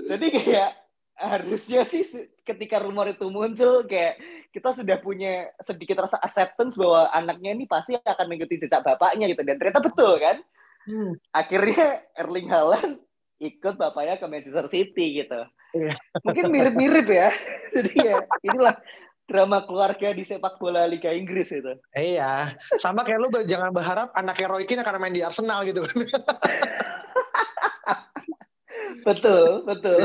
Jadi 0.00 0.26
kayak 0.32 0.70
harusnya 1.20 1.84
sih 1.84 2.08
ketika 2.42 2.80
rumor 2.80 3.12
itu 3.12 3.28
muncul 3.28 3.84
kayak 3.84 4.16
kita 4.50 4.72
sudah 4.72 4.96
punya 4.98 5.52
sedikit 5.60 6.02
rasa 6.02 6.16
acceptance 6.18 6.74
bahwa 6.74 7.12
anaknya 7.12 7.54
ini 7.54 7.68
pasti 7.68 7.94
akan 7.94 8.26
mengikuti 8.26 8.66
jejak 8.66 8.82
bapaknya 8.82 9.28
gitu. 9.28 9.44
Dan 9.44 9.60
ternyata 9.60 9.84
betul 9.84 10.16
kan? 10.18 10.38
Hmm. 10.80 11.12
akhirnya 11.28 12.08
Erling 12.16 12.48
Haaland 12.48 13.04
ikut 13.36 13.76
bapaknya 13.76 14.16
ke 14.16 14.26
Manchester 14.26 14.66
City 14.72 15.22
gitu. 15.22 15.40
Yeah. 15.76 15.94
mungkin 16.24 16.50
mirip-mirip 16.50 17.06
ya. 17.06 17.30
Jadi 17.76 17.92
ya 18.00 18.24
inilah 18.42 18.74
drama 19.30 19.62
keluarga 19.62 20.10
di 20.10 20.26
sepak 20.26 20.58
bola 20.58 20.90
Liga 20.90 21.14
Inggris 21.14 21.54
itu 21.54 21.78
iya. 21.94 22.50
Sama 22.82 23.06
kayak 23.06 23.20
lu 23.22 23.28
jangan 23.46 23.70
berharap 23.70 24.10
anaknya 24.18 24.50
Roy 24.50 24.66
Keane 24.66 24.82
akan 24.82 24.98
main 24.98 25.14
di 25.14 25.22
Arsenal 25.22 25.62
gitu. 25.62 25.86
kan 25.86 26.02
betul 29.04 29.64
betul. 29.66 30.00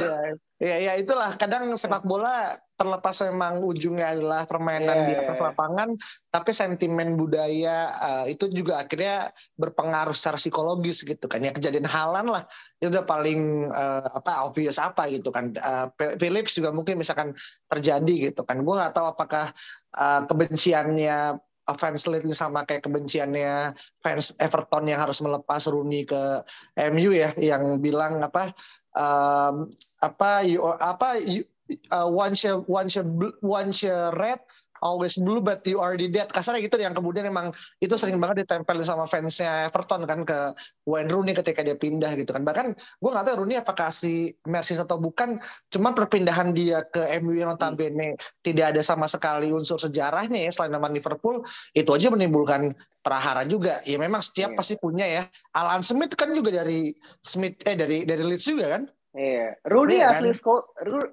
Ya, 0.56 0.80
ya 0.80 0.96
itulah 0.96 1.36
kadang 1.36 1.68
sepak 1.76 2.08
bola 2.08 2.56
terlepas 2.80 3.20
memang 3.28 3.60
ujungnya 3.60 4.16
adalah 4.16 4.48
permainan 4.48 5.04
yeah. 5.04 5.08
di 5.08 5.14
atas 5.28 5.40
iya. 5.44 5.52
lapangan, 5.52 5.90
tapi 6.32 6.52
sentimen 6.56 7.20
budaya 7.20 7.92
uh, 7.92 8.26
itu 8.28 8.48
juga 8.52 8.88
akhirnya 8.88 9.36
berpengaruh 9.60 10.16
secara 10.16 10.40
psikologis 10.40 11.04
gitu 11.04 11.28
kan. 11.28 11.44
Ya 11.44 11.52
kejadian 11.52 11.84
halan 11.84 12.32
lah 12.32 12.48
itu 12.80 12.88
udah 12.88 13.04
paling 13.04 13.68
uh, 13.68 14.08
apa 14.16 14.48
obvious 14.48 14.80
apa 14.80 15.12
gitu 15.12 15.28
kan. 15.28 15.52
Uh, 15.60 15.92
Philips 16.16 16.56
juga 16.56 16.72
mungkin 16.72 17.04
misalkan 17.04 17.36
terjadi 17.68 18.32
gitu 18.32 18.48
kan. 18.48 18.64
Gue 18.64 18.80
nggak 18.80 18.96
tahu 18.96 19.12
apakah 19.12 19.52
uh, 20.00 20.24
kebenciannya 20.24 21.36
fans 21.74 22.06
Leeds 22.06 22.38
sama 22.38 22.62
kayak 22.70 22.86
kebenciannya 22.86 23.74
fans 24.06 24.38
Everton 24.38 24.86
yang 24.86 25.02
harus 25.02 25.18
melepas 25.26 25.66
Rooney 25.66 26.06
ke 26.06 26.46
MU 26.94 27.10
ya 27.10 27.34
yang 27.42 27.82
bilang 27.82 28.22
apa 28.22 28.54
um, 28.94 29.66
apa 30.06 30.46
you, 30.46 30.62
apa 30.62 31.18
you, 31.18 31.42
uh, 31.90 32.06
once 32.06 32.46
you, 32.46 32.62
once 32.70 32.94
you, 32.94 33.04
once 33.42 33.82
you 33.82 33.98
red 34.14 34.38
always 34.84 35.16
blue 35.20 35.40
but 35.40 35.64
you 35.64 35.80
already 35.80 36.12
dead. 36.12 36.28
Kasarnya 36.28 36.64
gitu 36.66 36.76
yang 36.80 36.96
kemudian 36.98 37.28
emang 37.28 37.56
itu 37.80 37.94
sering 37.96 38.20
banget 38.20 38.48
ditempel 38.48 38.80
sama 38.84 39.06
fansnya 39.08 39.70
Everton 39.70 40.04
kan 40.10 40.28
ke 40.28 40.56
Wayne 40.90 41.12
Rooney 41.12 41.38
ketika 41.38 41.62
dia 41.62 41.78
pindah 41.78 42.12
gitu 42.20 42.32
kan. 42.36 42.44
Bahkan 42.44 42.76
gue 42.76 43.10
nggak 43.10 43.26
tahu 43.28 43.36
Rooney 43.46 43.60
apakah 43.60 43.90
si 43.94 44.36
Mercy 44.50 44.76
atau 44.76 45.00
bukan. 45.00 45.40
Cuma 45.72 45.96
perpindahan 45.96 46.52
dia 46.52 46.84
ke 46.88 47.02
MU 47.24 47.38
yang 47.38 47.54
notabene 47.56 48.18
tidak 48.42 48.76
ada 48.76 48.82
sama 48.82 49.06
sekali 49.06 49.54
unsur 49.54 49.80
sejarahnya 49.80 50.48
ya 50.48 50.52
selain 50.52 50.74
nama 50.74 50.90
Liverpool 50.92 51.46
itu 51.72 51.90
aja 51.94 52.08
menimbulkan 52.12 52.74
prahara 53.06 53.46
juga. 53.46 53.86
Ya 53.86 54.02
memang 54.02 54.26
setiap 54.26 54.54
yeah. 54.54 54.58
pasti 54.58 54.74
punya 54.82 55.06
ya. 55.06 55.22
Alan 55.54 55.86
Smith 55.86 56.18
kan 56.18 56.34
juga 56.34 56.64
dari 56.64 56.96
Smith 57.22 57.62
eh 57.64 57.78
dari 57.78 58.04
dari 58.04 58.24
Leeds 58.26 58.46
juga 58.50 58.80
kan. 58.80 58.90
Iya, 59.16 59.56
Rooney 59.64 60.04
iya, 60.04 60.12
asli 60.12 60.36
kan? 60.36 60.38
Sko 60.38 60.54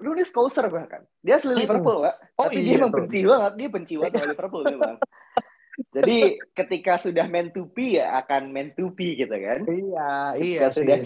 Rooney 0.03 0.27
Scouser 0.27 0.67
bahkan. 0.67 1.07
Dia 1.23 1.39
asli 1.39 1.55
Liverpool, 1.55 2.03
Pak. 2.03 2.15
Oh, 2.35 2.51
Tapi 2.51 2.59
iya, 2.59 2.67
dia 2.67 2.75
emang 2.83 2.91
benci 2.91 3.19
banget, 3.23 3.53
dia 3.55 3.69
benci 3.71 3.93
banget 3.95 4.13
sama 4.19 4.31
Liverpool 4.35 4.63
memang. 4.67 4.95
Jadi 5.93 6.37
ketika 6.53 7.01
sudah 7.01 7.25
meant 7.25 7.49
to 7.53 7.65
be 7.73 7.97
ya 7.97 8.21
akan 8.21 8.53
meant 8.53 8.77
to 8.77 8.93
be 8.93 9.17
gitu 9.17 9.33
kan? 9.33 9.65
Iya, 9.65 10.11
iya 10.37 10.59
sih. 10.69 10.85
Sudah 10.85 11.01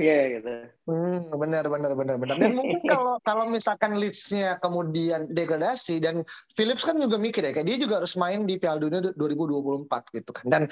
ya 0.00 0.18
gitu. 0.40 0.52
Hmm, 0.88 1.28
benar, 1.36 1.68
benar, 1.68 1.92
benar, 1.92 2.16
benar. 2.16 2.36
Dan 2.40 2.56
mungkin 2.56 2.80
kalau 2.92 3.20
kalau 3.20 3.44
misalkan 3.44 4.00
Leeds-nya 4.00 4.56
kemudian 4.64 5.28
degradasi 5.28 6.00
dan 6.00 6.24
Phillips 6.56 6.88
kan 6.88 6.96
juga 6.96 7.20
mikir 7.20 7.44
ya, 7.44 7.52
kayak 7.52 7.68
dia 7.68 7.76
juga 7.76 8.00
harus 8.00 8.16
main 8.16 8.48
di 8.48 8.56
Piala 8.56 8.80
Dunia 8.80 9.12
2024 9.12 10.16
gitu 10.16 10.30
kan. 10.32 10.46
Dan 10.48 10.62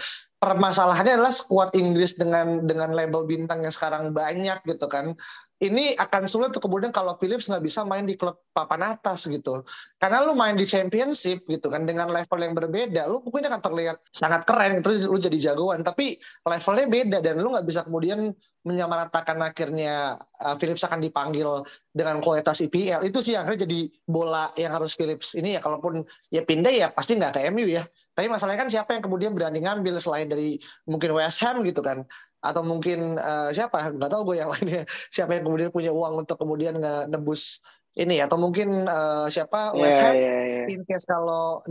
permasalahannya 0.41 1.21
adalah 1.21 1.33
skuad 1.33 1.77
Inggris 1.77 2.17
dengan 2.17 2.65
dengan 2.65 2.97
label 2.97 3.29
bintang 3.29 3.61
yang 3.61 3.75
sekarang 3.75 4.17
banyak 4.17 4.65
gitu 4.65 4.89
kan 4.89 5.13
ini 5.57 5.97
akan 5.97 6.29
sulit 6.29 6.53
tuh 6.53 6.61
kemudian 6.61 6.93
kalau 6.93 7.17
Philips 7.17 7.49
nggak 7.49 7.65
bisa 7.65 7.81
main 7.81 8.05
di 8.05 8.13
klub 8.13 8.45
papan 8.53 8.93
atas 8.93 9.25
gitu. 9.25 9.65
Karena 9.97 10.21
lu 10.21 10.37
main 10.37 10.53
di 10.53 10.69
championship 10.69 11.49
gitu 11.49 11.73
kan 11.73 11.89
dengan 11.89 12.13
level 12.13 12.37
yang 12.45 12.53
berbeda, 12.53 13.09
lu 13.09 13.25
pokoknya 13.25 13.49
akan 13.49 13.63
terlihat 13.65 13.97
sangat 14.13 14.45
keren 14.45 14.85
terus 14.85 15.09
lu 15.09 15.17
jadi 15.17 15.53
jagoan. 15.53 15.81
Tapi 15.81 16.21
levelnya 16.45 16.87
beda 16.93 17.19
dan 17.25 17.41
lu 17.41 17.57
nggak 17.57 17.65
bisa 17.65 17.89
kemudian 17.89 18.37
menyamaratakan 18.69 19.41
akhirnya 19.41 20.21
uh, 20.45 20.59
Philips 20.61 20.85
akan 20.85 21.01
dipanggil 21.01 21.65
dengan 21.89 22.21
kualitas 22.21 22.61
IPL. 22.61 23.09
Itu 23.09 23.25
sih 23.25 23.33
yang 23.33 23.49
akhirnya 23.49 23.65
jadi 23.65 23.89
bola 24.05 24.53
yang 24.61 24.77
harus 24.77 24.93
Philips 24.93 25.33
ini 25.33 25.57
ya 25.57 25.65
kalaupun 25.65 26.05
ya 26.29 26.45
pindah 26.45 26.73
ya 26.75 26.93
pasti 26.93 27.17
nggak 27.17 27.33
ke 27.33 27.41
MU 27.49 27.65
ya. 27.65 27.89
Tapi 28.13 28.29
masalahnya 28.29 28.69
kan 28.69 28.69
siapa 28.69 28.93
yang 28.93 29.09
kemudian 29.09 29.33
berani 29.33 29.65
ngambil 29.65 29.97
selain 30.05 30.29
dari 30.29 30.61
mungkin 30.85 31.17
West 31.17 31.41
Ham 31.41 31.65
gitu 31.65 31.81
kan 31.81 32.05
atau 32.51 32.63
mungkin 32.63 33.19
uh, 33.19 33.51
siapa 33.51 33.95
nggak 33.95 34.11
tahu 34.11 34.23
gue 34.33 34.37
yang 34.39 34.51
lainnya 34.51 34.83
siapa 35.15 35.37
yang 35.37 35.45
kemudian 35.51 35.71
punya 35.75 35.91
uang 35.91 36.27
untuk 36.27 36.37
kemudian 36.39 36.79
nggak 36.79 37.11
nebus 37.11 37.61
ini 37.97 38.21
atau 38.21 38.37
mungkin 38.37 38.85
uh, 38.85 39.27
siapa 39.33 39.73
yeah, 39.73 39.81
West 39.81 40.01
Ham 40.05 40.15
yeah, 40.15 40.41
yeah. 40.45 40.67
in 40.69 40.85
case 40.85 41.09
kalau 41.09 41.65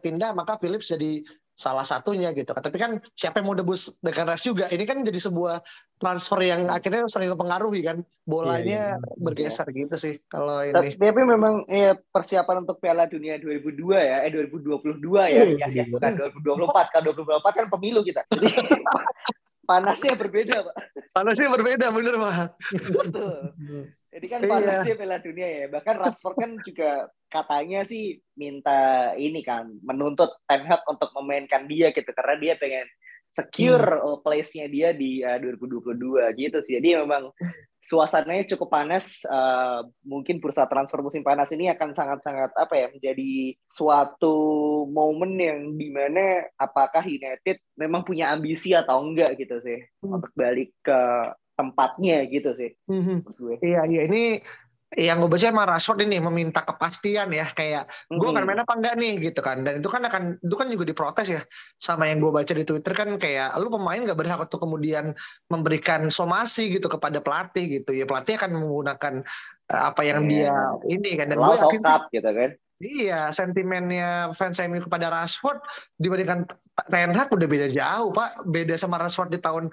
pindah 0.00 0.32
maka 0.32 0.56
Phillips 0.56 0.88
jadi 0.88 1.20
salah 1.56 1.88
satunya 1.88 2.36
gitu 2.36 2.52
Tapi 2.52 2.76
kan 2.76 3.00
siapa 3.16 3.40
yang 3.40 3.48
mau 3.48 3.56
debus 3.56 3.88
Declan 4.04 4.28
juga 4.36 4.68
ini 4.68 4.84
kan 4.84 5.00
jadi 5.00 5.16
sebuah 5.16 5.64
transfer 5.96 6.44
yang 6.44 6.68
akhirnya 6.68 7.08
sering 7.08 7.32
mempengaruhi 7.32 7.80
kan 7.80 8.04
bolanya 8.28 8.92
yeah, 8.92 9.00
yeah. 9.00 9.16
bergeser 9.24 9.64
yeah. 9.72 9.76
gitu 9.88 9.96
sih 9.96 10.14
kalau 10.28 10.60
ini. 10.60 10.92
Tapi 10.92 11.22
memang 11.24 11.64
ya, 11.64 11.96
persiapan 11.96 12.68
untuk 12.68 12.76
Piala 12.76 13.08
Dunia 13.08 13.40
2002 13.40 13.72
ya 13.96 14.16
eh 14.28 14.30
2022 14.36 15.00
ya, 15.16 15.28
yeah, 15.32 15.46
ya, 15.64 15.66
ya 15.72 15.84
bukan 15.88 16.12
2024 16.44 16.92
kan 16.92 17.00
2024 17.08 17.58
kan 17.58 17.66
pemilu 17.72 18.00
kita. 18.04 18.20
Jadi 18.28 18.48
panasnya 19.66 20.14
berbeda 20.14 20.56
pak. 20.62 20.76
Panasnya 21.12 21.48
berbeda 21.50 21.86
bener 21.90 22.14
pak. 22.16 22.34
Betul. 22.72 23.38
Jadi 24.16 24.26
kan 24.32 24.40
iya. 24.40 24.48
panasnya 24.48 24.94
Piala 24.96 25.18
Dunia 25.20 25.48
ya. 25.50 25.64
Bahkan 25.68 25.94
Rashford 26.00 26.36
kan 26.40 26.50
juga 26.64 26.90
katanya 27.28 27.84
sih 27.84 28.16
minta 28.32 29.12
ini 29.20 29.44
kan 29.44 29.68
menuntut 29.84 30.32
Ten 30.48 30.64
Hag 30.64 30.86
untuk 30.88 31.12
memainkan 31.20 31.68
dia 31.68 31.92
gitu. 31.92 32.08
Karena 32.16 32.34
dia 32.40 32.54
pengen 32.56 32.88
secure 33.36 34.00
hmm. 34.00 34.24
place-nya 34.24 34.66
dia 34.72 34.96
di 34.96 35.20
uh, 35.20 35.36
2022 35.36 36.40
gitu 36.40 36.58
sih 36.64 36.80
jadi 36.80 37.04
memang 37.04 37.28
suasananya 37.86 38.44
cukup 38.50 38.68
panas. 38.74 39.22
Uh, 39.22 39.86
mungkin 40.02 40.42
bursa 40.42 40.66
transfer 40.66 40.98
musim 40.98 41.22
panas 41.22 41.46
ini 41.54 41.70
akan 41.70 41.94
sangat-sangat 41.94 42.50
apa 42.58 42.74
ya 42.74 42.86
menjadi 42.90 43.54
suatu 43.70 44.36
momen 44.90 45.38
yang 45.38 45.58
di 45.78 45.88
mana 45.94 46.50
apakah 46.58 47.06
United 47.06 47.62
memang 47.78 48.02
punya 48.02 48.34
ambisi 48.34 48.74
atau 48.74 49.06
enggak 49.06 49.38
gitu 49.38 49.62
sih 49.62 49.78
hmm. 50.02 50.18
untuk 50.18 50.34
balik 50.34 50.74
ke 50.82 51.00
tempatnya 51.56 52.26
gitu 52.26 52.50
sih. 52.58 52.74
Hmm. 52.90 53.22
Iya 53.62 53.86
iya 53.86 54.02
ini 54.10 54.42
yang 54.94 55.18
gue 55.18 55.26
baca 55.26 55.50
emang 55.50 55.66
Rashford 55.66 56.06
ini 56.06 56.22
meminta 56.22 56.62
kepastian 56.62 57.34
ya 57.34 57.50
kayak 57.50 57.90
gue 58.06 58.28
akan 58.30 58.46
main 58.46 58.62
apa 58.62 58.70
enggak 58.78 58.94
nih? 58.94 59.18
Gitu 59.18 59.42
kan. 59.42 59.66
Dan 59.66 59.82
itu 59.82 59.90
kan 59.90 60.06
akan 60.06 60.38
itu 60.38 60.54
kan 60.54 60.70
juga 60.70 60.84
diprotes 60.86 61.26
ya 61.26 61.42
sama 61.82 62.06
yang 62.06 62.22
gue 62.22 62.30
baca 62.30 62.52
di 62.54 62.62
Twitter 62.62 62.94
kan 62.94 63.18
kayak 63.18 63.58
lu 63.58 63.66
pemain 63.66 63.98
gak 63.98 64.14
berhak 64.14 64.46
untuk 64.46 64.62
kemudian 64.62 65.10
memberikan 65.50 66.06
somasi 66.06 66.70
gitu 66.70 66.86
kepada 66.86 67.18
pelatih 67.18 67.82
gitu. 67.82 67.98
Ya 67.98 68.06
pelatih 68.06 68.38
akan 68.38 68.62
menggunakan 68.62 69.14
uh, 69.74 69.82
apa 69.90 70.06
yang 70.06 70.30
yeah. 70.30 70.54
dia 70.86 70.94
ini 70.94 71.10
kan. 71.18 71.34
Dan 71.34 71.42
gue 71.42 71.56
yakin 71.58 71.82
gitu 72.14 72.30
kan. 72.30 72.50
Iya, 72.76 73.32
sentimennya 73.32 74.36
fans 74.36 74.60
MU 74.68 74.84
kepada 74.84 75.08
Rashford 75.08 75.64
dibandingkan 75.96 76.44
Ten 76.92 77.16
Hag 77.16 77.32
udah 77.32 77.48
beda 77.48 77.72
jauh, 77.72 78.12
Pak. 78.12 78.44
Beda 78.52 78.76
sama 78.76 79.00
Rashford 79.00 79.32
di 79.32 79.40
tahun 79.40 79.72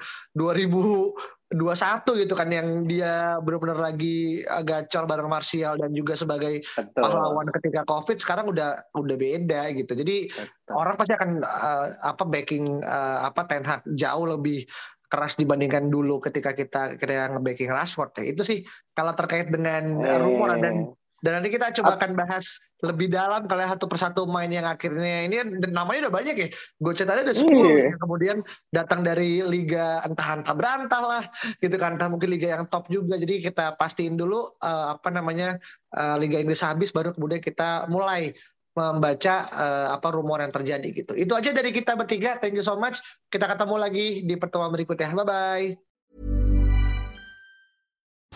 2021 1.53 2.25
gitu 2.25 2.33
kan 2.33 2.49
yang 2.49 2.89
dia 2.89 3.37
benar-benar 3.39 3.77
lagi 3.77 4.41
gacor 4.65 5.05
bareng 5.05 5.29
Martial 5.29 5.77
dan 5.77 5.93
juga 5.93 6.17
sebagai 6.17 6.65
Betul. 6.73 7.01
pahlawan 7.01 7.47
ketika 7.61 7.85
Covid 7.85 8.17
sekarang 8.17 8.49
udah 8.49 8.81
udah 8.97 9.15
beda 9.15 9.69
gitu. 9.77 9.93
Jadi 9.93 10.33
Betul. 10.33 10.73
orang 10.73 10.95
pasti 10.97 11.13
akan 11.13 11.29
uh, 11.45 11.87
apa 12.01 12.23
backing 12.25 12.81
uh, 12.81 13.29
apa 13.29 13.45
Ten 13.45 13.63
Hag 13.63 13.85
jauh 13.93 14.25
lebih 14.25 14.65
keras 15.13 15.37
dibandingkan 15.37 15.93
dulu 15.93 16.17
ketika 16.17 16.57
kita 16.57 16.97
kira 16.97 17.29
nge-backing 17.29 17.69
Rashford 17.69 18.17
ya. 18.17 18.33
Itu 18.33 18.41
sih 18.41 18.65
kalau 18.97 19.13
terkait 19.13 19.53
dengan 19.53 20.01
eh. 20.01 20.17
rumor 20.17 20.57
dan 20.57 20.89
dan 21.23 21.39
nanti 21.39 21.55
kita 21.55 21.71
coba 21.79 21.95
akan 21.95 22.19
bahas 22.19 22.59
lebih 22.83 23.07
dalam 23.07 23.47
kalau 23.47 23.63
satu 23.63 23.87
persatu 23.87 24.21
main 24.27 24.51
yang 24.51 24.67
akhirnya 24.67 25.23
ini 25.23 25.39
namanya 25.71 26.11
udah 26.11 26.13
banyak 26.19 26.35
ya. 26.35 26.47
Gue 26.83 26.91
ada 26.99 27.23
ada 27.23 27.31
10 27.31 27.47
yeah. 27.47 27.95
yang 27.95 27.99
kemudian 28.03 28.37
datang 28.75 29.07
dari 29.07 29.39
liga 29.39 30.03
entah 30.03 30.35
entah 30.35 30.51
berantah 30.51 30.99
lah 30.99 31.23
gitu 31.63 31.79
kan. 31.79 31.95
Entah 31.95 32.11
mungkin 32.11 32.27
liga 32.27 32.59
yang 32.59 32.67
top 32.67 32.91
juga. 32.91 33.15
Jadi 33.15 33.39
kita 33.39 33.79
pastiin 33.79 34.19
dulu 34.19 34.51
uh, 34.59 34.99
apa 34.99 35.15
namanya 35.15 35.55
uh, 35.95 36.19
liga 36.19 36.43
Inggris 36.43 36.59
habis 36.59 36.91
baru 36.91 37.15
kemudian 37.15 37.39
kita 37.39 37.87
mulai 37.87 38.35
membaca 38.75 39.47
uh, 39.47 39.87
apa 39.95 40.07
rumor 40.11 40.43
yang 40.43 40.51
terjadi 40.51 40.91
gitu. 40.91 41.15
Itu 41.15 41.39
aja 41.39 41.55
dari 41.55 41.71
kita 41.71 41.95
bertiga. 41.95 42.35
Thank 42.35 42.59
you 42.59 42.67
so 42.67 42.75
much. 42.75 42.99
Kita 43.31 43.47
ketemu 43.47 43.79
lagi 43.79 44.27
di 44.27 44.35
pertemuan 44.35 44.75
berikutnya. 44.75 45.15
Bye 45.15 45.23
bye. 45.23 45.67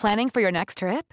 Planning 0.00 0.32
for 0.32 0.40
your 0.40 0.54
next 0.54 0.80
trip? 0.80 1.12